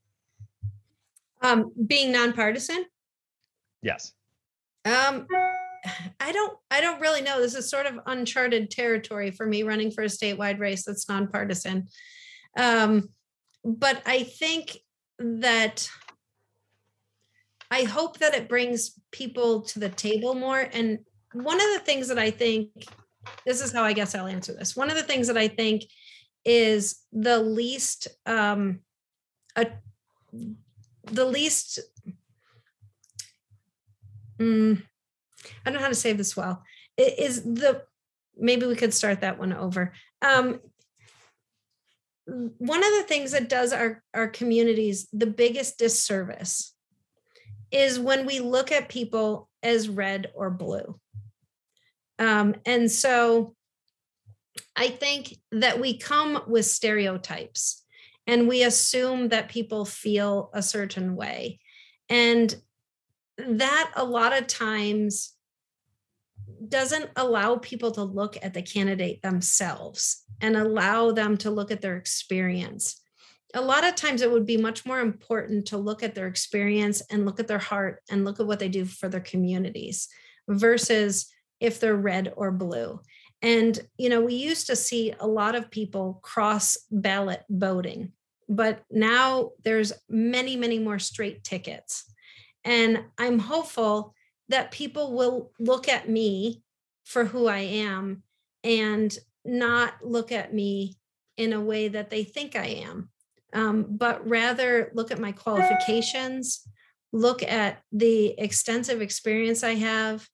Um, 1.41 1.71
being 1.87 2.11
nonpartisan? 2.11 2.85
Yes. 3.81 4.13
Um, 4.85 5.25
I 6.19 6.31
don't 6.31 6.57
I 6.69 6.81
don't 6.81 6.99
really 6.99 7.21
know. 7.21 7.39
This 7.39 7.55
is 7.55 7.69
sort 7.69 7.85
of 7.85 7.99
uncharted 8.05 8.69
territory 8.69 9.31
for 9.31 9.45
me 9.45 9.63
running 9.63 9.91
for 9.91 10.03
a 10.03 10.07
statewide 10.07 10.59
race 10.59 10.83
that's 10.83 11.07
nonpartisan. 11.07 11.87
Um, 12.57 13.09
but 13.63 14.01
I 14.05 14.23
think 14.23 14.77
that 15.19 15.89
I 17.71 17.83
hope 17.83 18.19
that 18.19 18.33
it 18.33 18.49
brings 18.49 18.99
people 19.11 19.61
to 19.63 19.79
the 19.79 19.89
table 19.89 20.33
more. 20.33 20.59
And 20.59 20.99
one 21.33 21.57
of 21.57 21.67
the 21.73 21.83
things 21.85 22.07
that 22.07 22.19
I 22.19 22.31
think 22.31 22.69
this 23.45 23.61
is 23.61 23.71
how 23.71 23.83
I 23.83 23.93
guess 23.93 24.15
I'll 24.15 24.27
answer 24.27 24.53
this. 24.53 24.75
One 24.75 24.89
of 24.89 24.95
the 24.95 25.03
things 25.03 25.27
that 25.27 25.37
I 25.37 25.47
think 25.47 25.83
is 26.45 27.03
the 27.11 27.39
least 27.39 28.07
um, 28.25 28.79
a, 29.55 29.67
the 31.11 31.25
least 31.25 31.79
mm, 34.39 34.81
I 35.65 35.69
don't 35.69 35.73
know 35.73 35.79
how 35.79 35.89
to 35.89 35.95
say 35.95 36.13
this 36.13 36.35
well. 36.35 36.63
It 36.97 37.19
is 37.19 37.43
the 37.43 37.83
maybe 38.37 38.65
we 38.65 38.75
could 38.75 38.93
start 38.93 39.21
that 39.21 39.39
one 39.39 39.53
over. 39.53 39.93
Um, 40.21 40.59
one 42.25 42.83
of 42.83 42.91
the 42.97 43.05
things 43.07 43.31
that 43.31 43.49
does 43.49 43.73
our, 43.73 44.03
our 44.13 44.27
communities 44.27 45.07
the 45.11 45.25
biggest 45.25 45.79
disservice 45.79 46.73
is 47.71 47.99
when 47.99 48.25
we 48.25 48.39
look 48.39 48.71
at 48.71 48.89
people 48.89 49.49
as 49.63 49.89
red 49.89 50.27
or 50.35 50.49
blue. 50.49 50.99
Um, 52.17 52.55
and 52.65 52.91
so 52.91 53.55
I 54.75 54.89
think 54.89 55.35
that 55.51 55.79
we 55.79 55.97
come 55.97 56.43
with 56.47 56.65
stereotypes 56.65 57.78
and 58.29 58.47
we 58.47 58.61
assume 58.61 59.29
that 59.29 59.49
people 59.49 59.85
feel 59.85 60.51
a 60.53 60.61
certain 60.61 61.15
way. 61.15 61.59
And 62.09 62.55
that 63.39 63.91
a 63.95 64.03
lot 64.03 64.37
of 64.37 64.45
times 64.45 65.33
doesn't 66.67 67.09
allow 67.15 67.55
people 67.55 67.89
to 67.89 68.03
look 68.03 68.37
at 68.43 68.53
the 68.53 68.61
candidate 68.61 69.23
themselves 69.23 70.25
and 70.41 70.55
allow 70.55 71.09
them 71.11 71.37
to 71.37 71.49
look 71.49 71.71
at 71.71 71.81
their 71.81 71.97
experience. 71.97 73.01
A 73.55 73.61
lot 73.61 73.83
of 73.83 73.95
times 73.95 74.21
it 74.21 74.31
would 74.31 74.45
be 74.45 74.57
much 74.57 74.85
more 74.85 74.99
important 74.99 75.65
to 75.67 75.77
look 75.77 76.03
at 76.03 76.13
their 76.13 76.27
experience 76.27 77.01
and 77.09 77.25
look 77.25 77.39
at 77.39 77.47
their 77.47 77.57
heart 77.57 78.03
and 78.11 78.25
look 78.25 78.39
at 78.39 78.45
what 78.45 78.59
they 78.59 78.69
do 78.69 78.85
for 78.85 79.09
their 79.09 79.21
communities 79.21 80.07
versus 80.47 81.33
if 81.59 81.79
they're 81.79 81.95
red 81.95 82.31
or 82.37 82.51
blue. 82.51 82.99
And, 83.41 83.79
you 83.97 84.09
know, 84.09 84.21
we 84.21 84.35
used 84.35 84.67
to 84.67 84.75
see 84.75 85.15
a 85.19 85.25
lot 85.25 85.55
of 85.55 85.71
people 85.71 86.19
cross 86.21 86.77
ballot 86.91 87.43
voting, 87.49 88.11
but 88.49 88.81
now 88.89 89.51
there's 89.63 89.93
many, 90.09 90.55
many 90.55 90.79
more 90.79 90.97
straight 90.97 91.43
tickets. 91.43 92.11
And 92.65 93.05
I'm 93.17 93.37
hopeful 93.37 94.15
that 94.49 94.71
people 94.71 95.13
will 95.13 95.51
look 95.59 95.87
at 95.87 96.09
me 96.09 96.63
for 97.05 97.25
who 97.25 97.47
I 97.47 97.59
am 97.59 98.23
and 98.63 99.15
not 99.45 99.93
look 100.03 100.31
at 100.31 100.53
me 100.53 100.97
in 101.37 101.53
a 101.53 101.61
way 101.61 101.87
that 101.87 102.09
they 102.09 102.23
think 102.23 102.55
I 102.55 102.65
am, 102.65 103.09
um, 103.53 103.85
but 103.87 104.27
rather 104.27 104.91
look 104.93 105.11
at 105.11 105.19
my 105.19 105.31
qualifications, 105.31 106.67
look 107.13 107.43
at 107.43 107.81
the 107.91 108.33
extensive 108.37 109.01
experience 109.01 109.63
I 109.63 109.75
have, 109.75 110.27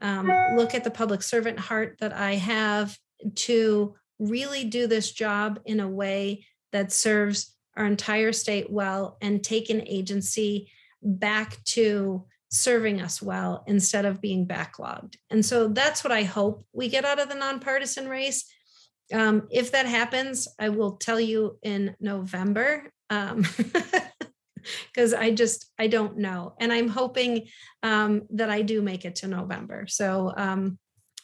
um, 0.00 0.30
look 0.56 0.74
at 0.74 0.84
the 0.84 0.90
public 0.90 1.22
servant 1.22 1.58
heart 1.58 1.98
that 2.00 2.12
I 2.12 2.34
have 2.34 2.96
to 3.34 3.94
really 4.18 4.64
do 4.64 4.86
this 4.86 5.12
job 5.12 5.60
in 5.64 5.80
a 5.80 5.88
way 5.88 6.46
that 6.72 6.92
serves 6.92 7.54
our 7.78 7.86
entire 7.86 8.32
state 8.32 8.70
well 8.70 9.16
and 9.22 9.42
take 9.42 9.70
an 9.70 9.82
agency 9.86 10.70
back 11.02 11.62
to 11.64 12.24
serving 12.50 13.00
us 13.00 13.22
well 13.22 13.62
instead 13.66 14.04
of 14.04 14.20
being 14.20 14.46
backlogged. 14.46 15.16
And 15.30 15.44
so 15.44 15.68
that's 15.68 16.02
what 16.02 16.12
I 16.12 16.24
hope 16.24 16.66
we 16.72 16.88
get 16.88 17.04
out 17.04 17.20
of 17.20 17.28
the 17.28 17.34
nonpartisan 17.34 18.08
race. 18.08 18.44
Um, 19.12 19.48
if 19.50 19.72
that 19.72 19.86
happens, 19.86 20.48
I 20.58 20.70
will 20.70 20.92
tell 20.92 21.20
you 21.20 21.58
in 21.62 21.94
November. 22.00 22.90
Um, 23.10 23.46
because 24.86 25.14
I 25.14 25.30
just 25.30 25.70
I 25.78 25.86
don't 25.86 26.18
know, 26.18 26.54
and 26.60 26.72
I'm 26.72 26.88
hoping 26.88 27.48
um, 27.82 28.22
that 28.30 28.50
I 28.50 28.62
do 28.62 28.82
make 28.82 29.04
it 29.04 29.16
to 29.16 29.28
November. 29.28 29.86
So 29.86 30.32
um, 30.36 30.78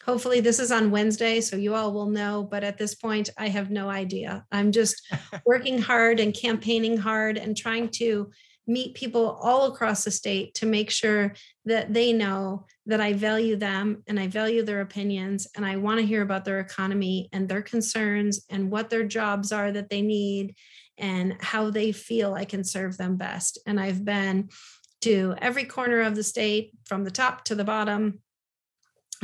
hopefully 0.05 0.41
this 0.41 0.59
is 0.59 0.71
on 0.71 0.91
Wednesday, 0.91 1.41
so 1.41 1.57
you 1.57 1.75
all 1.75 1.93
will 1.93 2.09
know. 2.09 2.47
But 2.49 2.65
at 2.65 2.79
this 2.79 2.95
point, 2.95 3.31
I 3.39 3.49
have 3.49 3.71
no 3.71 3.89
idea. 3.89 4.45
I'm 4.53 4.73
just 4.73 5.03
working 5.47 5.81
hard 5.81 6.21
and 6.21 6.35
campaigning 6.35 6.97
hard 6.97 7.39
and 7.39 7.57
trying 7.57 7.89
to 7.91 8.31
meet 8.67 8.95
people 8.95 9.39
all 9.43 9.67
across 9.67 10.05
the 10.05 10.11
state 10.11 10.55
to 10.55 10.67
make 10.67 10.91
sure 10.91 11.35
that 11.67 11.93
they 11.93 12.13
know 12.13 12.67
that 12.87 13.01
I 13.01 13.13
value 13.13 13.57
them 13.57 14.03
and 14.07 14.19
I 14.19 14.27
value 14.29 14.63
their 14.63 14.81
opinions 14.81 15.47
and 15.55 15.67
I 15.67 15.77
want 15.77 16.01
to 16.01 16.07
hear 16.07 16.23
about 16.23 16.47
their 16.47 16.61
economy 16.61 17.29
and 17.33 17.47
their 17.47 17.61
concerns 17.61 18.45
and 18.49 18.71
what 18.71 18.89
their 18.89 19.05
jobs 19.05 19.53
are 19.53 19.71
that 19.73 19.91
they 19.91 20.01
need 20.01 20.55
and 20.97 21.37
how 21.41 21.71
they 21.71 21.93
feel 21.93 22.33
I 22.33 22.47
can 22.47 22.65
serve 22.65 22.97
them 22.97 23.17
best. 23.17 23.59
And 23.67 23.79
I've 23.79 24.05
been 24.05 24.49
to 25.03 25.35
every 25.39 25.65
corner 25.65 26.01
of 26.01 26.15
the 26.15 26.23
state 26.23 26.73
from 26.87 27.05
the 27.05 27.11
top 27.11 27.45
to 27.45 27.55
the 27.55 27.65
bottom 27.65 28.21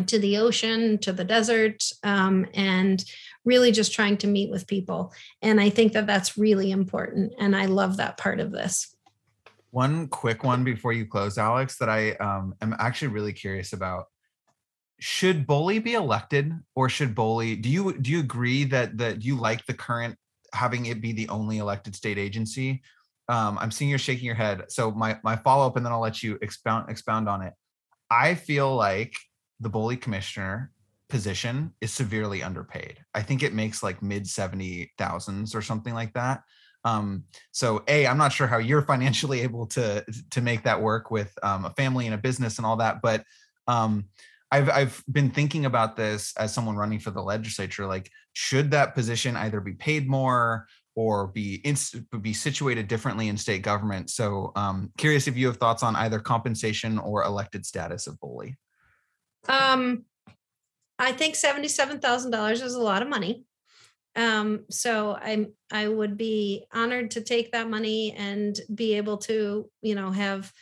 to 0.09 0.19
the 0.19 0.37
ocean 0.37 0.99
to 0.99 1.13
the 1.13 1.25
desert 1.25 1.83
um, 2.03 2.47
and 2.55 3.05
really 3.45 3.73
just 3.73 3.93
trying 3.93 4.17
to 4.17 4.27
meet 4.27 4.51
with 4.51 4.67
people 4.67 5.13
and 5.43 5.61
i 5.61 5.71
think 5.71 5.93
that 5.93 6.07
that's 6.07 6.37
really 6.37 6.71
important 6.71 7.33
and 7.39 7.57
i 7.57 7.67
love 7.67 7.97
that 7.97 8.17
part 8.17 8.41
of 8.41 8.53
this 8.53 8.95
one 9.71 10.09
quick 10.09 10.43
one 10.45 10.65
before 10.65 10.93
you 10.93 11.07
close 11.07 11.39
alex 11.39 11.79
that 11.79 11.89
i 11.89 12.13
um, 12.13 12.55
am 12.61 12.75
actually 12.79 13.09
really 13.09 13.33
curious 13.33 13.73
about 13.73 14.07
should 15.03 15.47
BOLI 15.47 15.79
be 15.79 15.95
elected 15.95 16.53
or 16.75 16.91
should 16.91 17.15
BOLI 17.15 17.57
do 17.57 17.71
you 17.71 17.97
do 17.97 18.11
you 18.11 18.21
agree 18.21 18.65
that 18.65 18.99
that 18.99 19.25
you 19.25 19.35
like 19.35 19.65
the 19.65 19.73
current 19.73 20.15
having 20.53 20.87
it 20.87 21.01
be 21.01 21.13
the 21.13 21.29
only 21.29 21.59
elected 21.59 21.95
state 21.95 22.19
agency. 22.19 22.83
Um, 23.29 23.59
I'm 23.61 23.71
seeing 23.71 23.89
you're 23.89 23.99
shaking 23.99 24.27
your 24.27 24.35
head. 24.35 24.65
So 24.69 24.91
my 24.91 25.19
my 25.23 25.37
follow 25.37 25.67
up, 25.67 25.77
and 25.77 25.85
then 25.85 25.93
I'll 25.93 26.01
let 26.01 26.23
you 26.23 26.39
expound 26.43 26.91
expound 26.91 27.29
on 27.29 27.43
it. 27.43 27.55
I 28.11 28.35
feel 28.35 28.75
like 28.75 29.15
the 29.61 29.69
BOLI 29.69 29.97
commissioner 29.97 30.73
position 31.09 31.73
is 31.81 31.93
severely 31.93 32.43
underpaid. 32.43 32.99
I 33.15 33.23
think 33.23 33.43
it 33.43 33.53
makes 33.53 33.83
like 33.83 34.03
mid 34.03 34.27
seventy 34.27 34.93
thousands 34.99 35.55
or 35.55 35.63
something 35.63 35.95
like 35.95 36.15
that. 36.15 36.43
Um, 36.85 37.25
so 37.53 37.83
a, 37.89 38.07
I'm 38.07 38.19
not 38.19 38.33
sure 38.33 38.47
how 38.47 38.59
you're 38.59 38.83
financially 38.87 39.41
able 39.41 39.67
to 39.69 40.05
to 40.31 40.41
make 40.41 40.65
that 40.65 40.81
work 40.81 41.11
with 41.11 41.33
um, 41.43 41.65
a 41.65 41.71
family 41.71 42.07
and 42.07 42.15
a 42.15 42.19
business 42.19 42.59
and 42.59 42.67
all 42.67 42.77
that, 42.77 43.03
but 43.03 43.25
um, 43.67 44.07
I've 44.51 44.69
I've 44.71 45.05
been 45.11 45.31
thinking 45.31 45.67
about 45.67 45.97
this 45.97 46.35
as 46.37 46.53
someone 46.53 46.77
running 46.77 46.99
for 46.99 47.11
the 47.11 47.23
legislature. 47.23 47.87
Like, 47.87 48.11
should 48.33 48.71
that 48.73 48.95
position 48.95 49.37
either 49.37 49.61
be 49.61 49.75
paid 49.75 50.09
more 50.09 50.67
or 50.97 51.29
be 51.29 51.63
be 52.21 52.33
situated 52.33 52.89
differently 52.89 53.29
in 53.29 53.37
state 53.37 53.63
government? 53.63 54.11
So, 54.11 54.53
um, 54.57 54.91
curious 54.99 55.29
if 55.29 55.37
you 55.37 55.47
have 55.47 55.59
thoughts 55.59 55.83
on 55.83 55.95
either 55.97 56.19
compensation 56.19 56.99
or 56.99 57.23
elected 57.23 57.65
status 57.65 58.07
of 58.07 58.19
BOLI. 58.21 58.57
Um, 59.49 60.05
I 60.99 61.13
think 61.13 61.35
seventy-seven 61.35 62.01
thousand 62.01 62.31
dollars 62.31 62.63
is 62.63 62.75
a 62.75 62.83
lot 62.83 63.03
of 63.03 63.09
money. 63.09 63.45
Um, 64.17 64.65
so 64.71 65.17
I'm 65.21 65.55
I 65.71 65.89
would 65.89 66.17
be 66.17 66.67
honored 66.73 67.13
to 67.13 67.21
take 67.21 67.53
that 67.53 67.71
money 67.71 68.13
and 68.13 68.59
be 68.75 68.95
able 68.95 69.19
to, 69.19 69.71
you 69.83 69.95
know, 69.95 70.11
have 70.11 70.53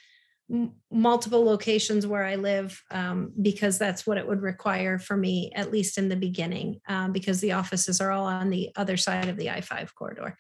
multiple 0.91 1.45
locations 1.45 2.07
where 2.07 2.25
I 2.25 2.37
live 2.37 2.83
um, 2.91 3.33
because 3.41 3.79
that's 3.79 4.07
what 4.07 4.17
it 4.17 4.27
would 4.27 4.41
require 4.41 4.99
for 4.99 5.17
me, 5.17 5.53
at 5.55 5.71
least 5.71 5.99
in 5.99 6.09
the 6.09 6.17
beginning, 6.17 6.81
um, 6.89 7.13
because 7.13 7.41
the 7.41 7.53
offices 7.53 8.01
are 8.01 8.11
all 8.11 8.25
on 8.25 8.49
the 8.49 8.71
other 8.75 8.97
side 8.97 9.29
of 9.29 9.37
the 9.37 9.51
I 9.51 9.61
5 9.61 9.95
corridor. 9.95 10.39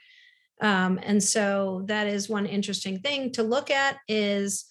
Um, 0.62 0.98
and 1.02 1.22
so 1.22 1.84
that 1.86 2.06
is 2.06 2.28
one 2.28 2.46
interesting 2.46 3.00
thing 3.00 3.32
to 3.32 3.42
look 3.42 3.70
at 3.70 3.98
is 4.08 4.64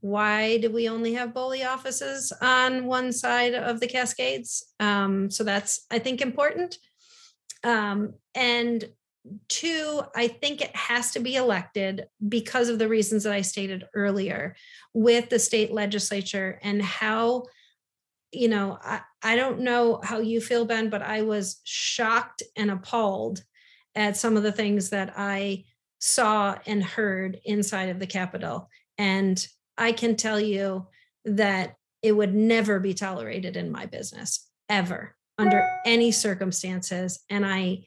why 0.00 0.58
do 0.58 0.70
we 0.70 0.88
only 0.88 1.14
have 1.14 1.34
BOLI 1.34 1.64
offices 1.64 2.32
on 2.40 2.86
one 2.86 3.12
side 3.12 3.54
of 3.54 3.80
the 3.80 3.86
Cascades? 3.86 4.72
Um, 4.80 5.30
so 5.30 5.44
that's, 5.44 5.86
I 5.90 5.98
think, 5.98 6.20
important. 6.20 6.78
Um, 7.64 8.14
and 8.34 8.84
Two, 9.48 10.00
I 10.16 10.28
think 10.28 10.62
it 10.62 10.74
has 10.74 11.10
to 11.12 11.20
be 11.20 11.36
elected 11.36 12.06
because 12.26 12.70
of 12.70 12.78
the 12.78 12.88
reasons 12.88 13.24
that 13.24 13.34
I 13.34 13.42
stated 13.42 13.84
earlier 13.94 14.56
with 14.94 15.28
the 15.28 15.38
state 15.38 15.70
legislature 15.70 16.58
and 16.62 16.80
how, 16.80 17.44
you 18.32 18.48
know, 18.48 18.78
I, 18.82 19.02
I 19.22 19.36
don't 19.36 19.60
know 19.60 20.00
how 20.02 20.20
you 20.20 20.40
feel, 20.40 20.64
Ben, 20.64 20.88
but 20.88 21.02
I 21.02 21.20
was 21.20 21.60
shocked 21.64 22.42
and 22.56 22.70
appalled 22.70 23.44
at 23.94 24.16
some 24.16 24.38
of 24.38 24.42
the 24.42 24.52
things 24.52 24.88
that 24.88 25.12
I 25.16 25.64
saw 25.98 26.56
and 26.66 26.82
heard 26.82 27.40
inside 27.44 27.90
of 27.90 27.98
the 27.98 28.06
Capitol. 28.06 28.70
And 28.96 29.46
I 29.80 29.92
can 29.92 30.14
tell 30.14 30.38
you 30.38 30.86
that 31.24 31.76
it 32.02 32.12
would 32.12 32.34
never 32.34 32.78
be 32.78 32.94
tolerated 32.94 33.56
in 33.56 33.72
my 33.72 33.86
business, 33.86 34.48
ever, 34.68 35.16
under 35.38 35.66
any 35.84 36.12
circumstances. 36.12 37.20
And 37.28 37.44
I, 37.44 37.84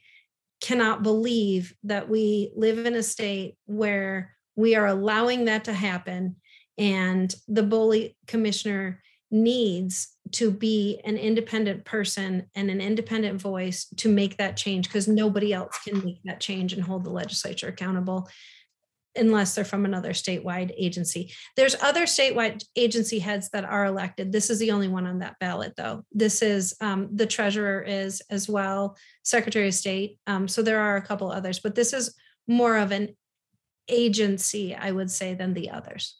cannot 0.64 1.02
believe 1.02 1.74
that 1.82 2.08
we 2.08 2.50
live 2.56 2.86
in 2.86 2.94
a 2.94 3.02
state 3.02 3.54
where 3.66 4.34
we 4.56 4.74
are 4.74 4.86
allowing 4.86 5.44
that 5.44 5.64
to 5.64 5.74
happen 5.74 6.36
and 6.78 7.34
the 7.46 7.62
BOLI 7.62 8.16
commissioner 8.26 9.02
needs 9.30 10.16
to 10.32 10.50
be 10.50 11.02
an 11.04 11.18
independent 11.18 11.84
person 11.84 12.46
and 12.54 12.70
an 12.70 12.80
independent 12.80 13.42
voice 13.42 13.86
to 13.96 14.08
make 14.08 14.38
that 14.38 14.56
change 14.56 14.88
because 14.88 15.06
nobody 15.06 15.52
else 15.52 15.78
can 15.86 16.02
make 16.02 16.22
that 16.24 16.40
change 16.40 16.72
and 16.72 16.82
hold 16.82 17.04
the 17.04 17.10
legislature 17.10 17.68
accountable 17.68 18.26
unless 19.16 19.54
they're 19.54 19.64
from 19.64 19.84
another 19.84 20.10
statewide 20.10 20.72
agency. 20.76 21.32
There's 21.56 21.76
other 21.82 22.04
statewide 22.04 22.64
agency 22.76 23.18
heads 23.18 23.50
that 23.50 23.64
are 23.64 23.84
elected. 23.84 24.32
This 24.32 24.50
is 24.50 24.58
the 24.58 24.70
only 24.70 24.88
one 24.88 25.06
on 25.06 25.20
that 25.20 25.38
ballot, 25.38 25.74
though. 25.76 26.04
This 26.12 26.42
is 26.42 26.74
um, 26.80 27.08
the 27.12 27.26
treasurer 27.26 27.80
is 27.80 28.22
as 28.30 28.48
well, 28.48 28.96
Secretary 29.22 29.68
of 29.68 29.74
State. 29.74 30.18
Um, 30.26 30.48
so 30.48 30.62
there 30.62 30.80
are 30.80 30.96
a 30.96 31.02
couple 31.02 31.30
others, 31.30 31.60
but 31.60 31.74
this 31.74 31.92
is 31.92 32.14
more 32.48 32.76
of 32.76 32.92
an 32.92 33.16
agency, 33.88 34.74
I 34.74 34.90
would 34.90 35.10
say, 35.10 35.34
than 35.34 35.54
the 35.54 35.70
others. 35.70 36.18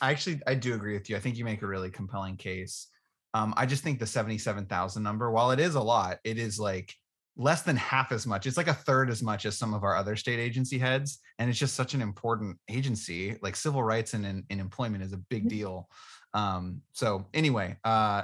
I 0.00 0.10
actually 0.10 0.40
I 0.46 0.54
do 0.54 0.74
agree 0.74 0.94
with 0.94 1.10
you. 1.10 1.16
I 1.16 1.20
think 1.20 1.36
you 1.36 1.44
make 1.44 1.62
a 1.62 1.66
really 1.66 1.90
compelling 1.90 2.36
case. 2.36 2.88
Um, 3.34 3.52
I 3.56 3.66
just 3.66 3.82
think 3.82 3.98
the 3.98 4.06
seventy-seven 4.06 4.66
thousand 4.66 5.02
number, 5.02 5.30
while 5.30 5.50
it 5.50 5.60
is 5.60 5.74
a 5.74 5.82
lot, 5.82 6.18
it 6.24 6.38
is 6.38 6.58
like 6.58 6.94
less 7.38 7.62
than 7.62 7.76
half 7.76 8.10
as 8.10 8.26
much. 8.26 8.46
It's 8.46 8.56
like 8.56 8.66
a 8.66 8.74
third 8.74 9.08
as 9.08 9.22
much 9.22 9.46
as 9.46 9.56
some 9.56 9.72
of 9.72 9.84
our 9.84 9.96
other 9.96 10.16
state 10.16 10.40
agency 10.40 10.76
heads. 10.76 11.20
And 11.38 11.48
it's 11.48 11.58
just 11.58 11.76
such 11.76 11.94
an 11.94 12.02
important 12.02 12.58
agency. 12.68 13.38
Like 13.40 13.54
civil 13.54 13.82
rights 13.82 14.12
and, 14.14 14.26
and, 14.26 14.42
and 14.50 14.60
employment 14.60 15.04
is 15.04 15.12
a 15.12 15.16
big 15.16 15.42
mm-hmm. 15.42 15.56
deal. 15.56 15.88
Um, 16.34 16.82
so 16.92 17.26
anyway, 17.32 17.76
uh, 17.84 18.22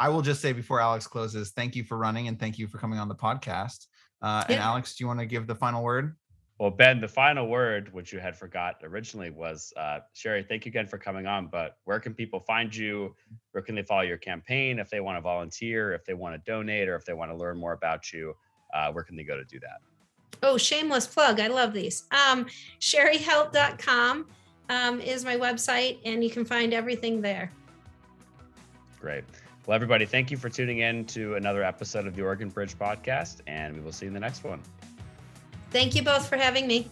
I 0.00 0.08
will 0.08 0.22
just 0.22 0.40
say 0.40 0.52
before 0.52 0.80
Alex 0.80 1.06
closes, 1.06 1.50
thank 1.50 1.76
you 1.76 1.84
for 1.84 1.98
running 1.98 2.26
and 2.26 2.40
thank 2.40 2.58
you 2.58 2.66
for 2.66 2.78
coming 2.78 2.98
on 2.98 3.06
the 3.06 3.14
podcast. 3.14 3.86
Uh, 4.22 4.44
yeah. 4.48 4.54
And 4.54 4.62
Alex, 4.64 4.96
do 4.96 5.04
you 5.04 5.08
want 5.08 5.20
to 5.20 5.26
give 5.26 5.46
the 5.46 5.54
final 5.54 5.84
word? 5.84 6.16
Well, 6.58 6.70
Ben, 6.70 7.00
the 7.00 7.08
final 7.08 7.48
word, 7.48 7.92
which 7.92 8.12
you 8.12 8.20
had 8.20 8.34
forgot 8.36 8.76
originally, 8.82 9.28
was 9.28 9.72
uh, 9.76 10.00
Cheri. 10.14 10.44
Thank 10.48 10.64
you 10.64 10.70
again 10.70 10.86
for 10.86 10.98
coming 10.98 11.26
on. 11.26 11.48
But 11.48 11.76
where 11.84 12.00
can 12.00 12.14
people 12.14 12.40
find 12.40 12.74
you? 12.74 13.14
Where 13.52 13.60
can 13.60 13.74
they 13.74 13.82
follow 13.82 14.02
your 14.02 14.18
campaign 14.18 14.78
if 14.78 14.88
they 14.88 15.00
want 15.00 15.18
to 15.18 15.20
volunteer, 15.20 15.92
if 15.92 16.04
they 16.06 16.14
want 16.14 16.34
to 16.34 16.50
donate, 16.50 16.88
or 16.88 16.94
if 16.94 17.04
they 17.04 17.12
want 17.12 17.30
to 17.32 17.36
learn 17.36 17.58
more 17.58 17.72
about 17.72 18.12
you? 18.12 18.34
Uh, 18.74 18.92
where 18.92 19.04
can 19.04 19.16
they 19.16 19.22
go 19.22 19.36
to 19.36 19.44
do 19.44 19.58
that? 19.60 19.80
Oh, 20.42 20.58
shameless 20.58 21.06
plug. 21.06 21.40
I 21.40 21.46
love 21.46 21.72
these. 21.72 22.04
Um, 22.10 22.46
CheriHelt.com 22.80 24.26
um, 24.68 25.00
is 25.00 25.24
my 25.24 25.36
website, 25.36 25.98
and 26.04 26.22
you 26.22 26.30
can 26.30 26.44
find 26.44 26.74
everything 26.74 27.20
there. 27.20 27.50
Great. 29.00 29.24
Well, 29.66 29.74
everybody, 29.74 30.04
thank 30.04 30.30
you 30.30 30.36
for 30.36 30.50
tuning 30.50 30.80
in 30.80 31.06
to 31.06 31.36
another 31.36 31.62
episode 31.62 32.06
of 32.06 32.14
the 32.14 32.22
Oregon 32.22 32.50
Bridge 32.50 32.78
podcast, 32.78 33.40
and 33.46 33.74
we 33.74 33.80
will 33.80 33.92
see 33.92 34.06
you 34.06 34.08
in 34.08 34.14
the 34.14 34.20
next 34.20 34.44
one. 34.44 34.60
Thank 35.70 35.94
you 35.94 36.02
both 36.02 36.28
for 36.28 36.36
having 36.36 36.66
me. 36.66 36.90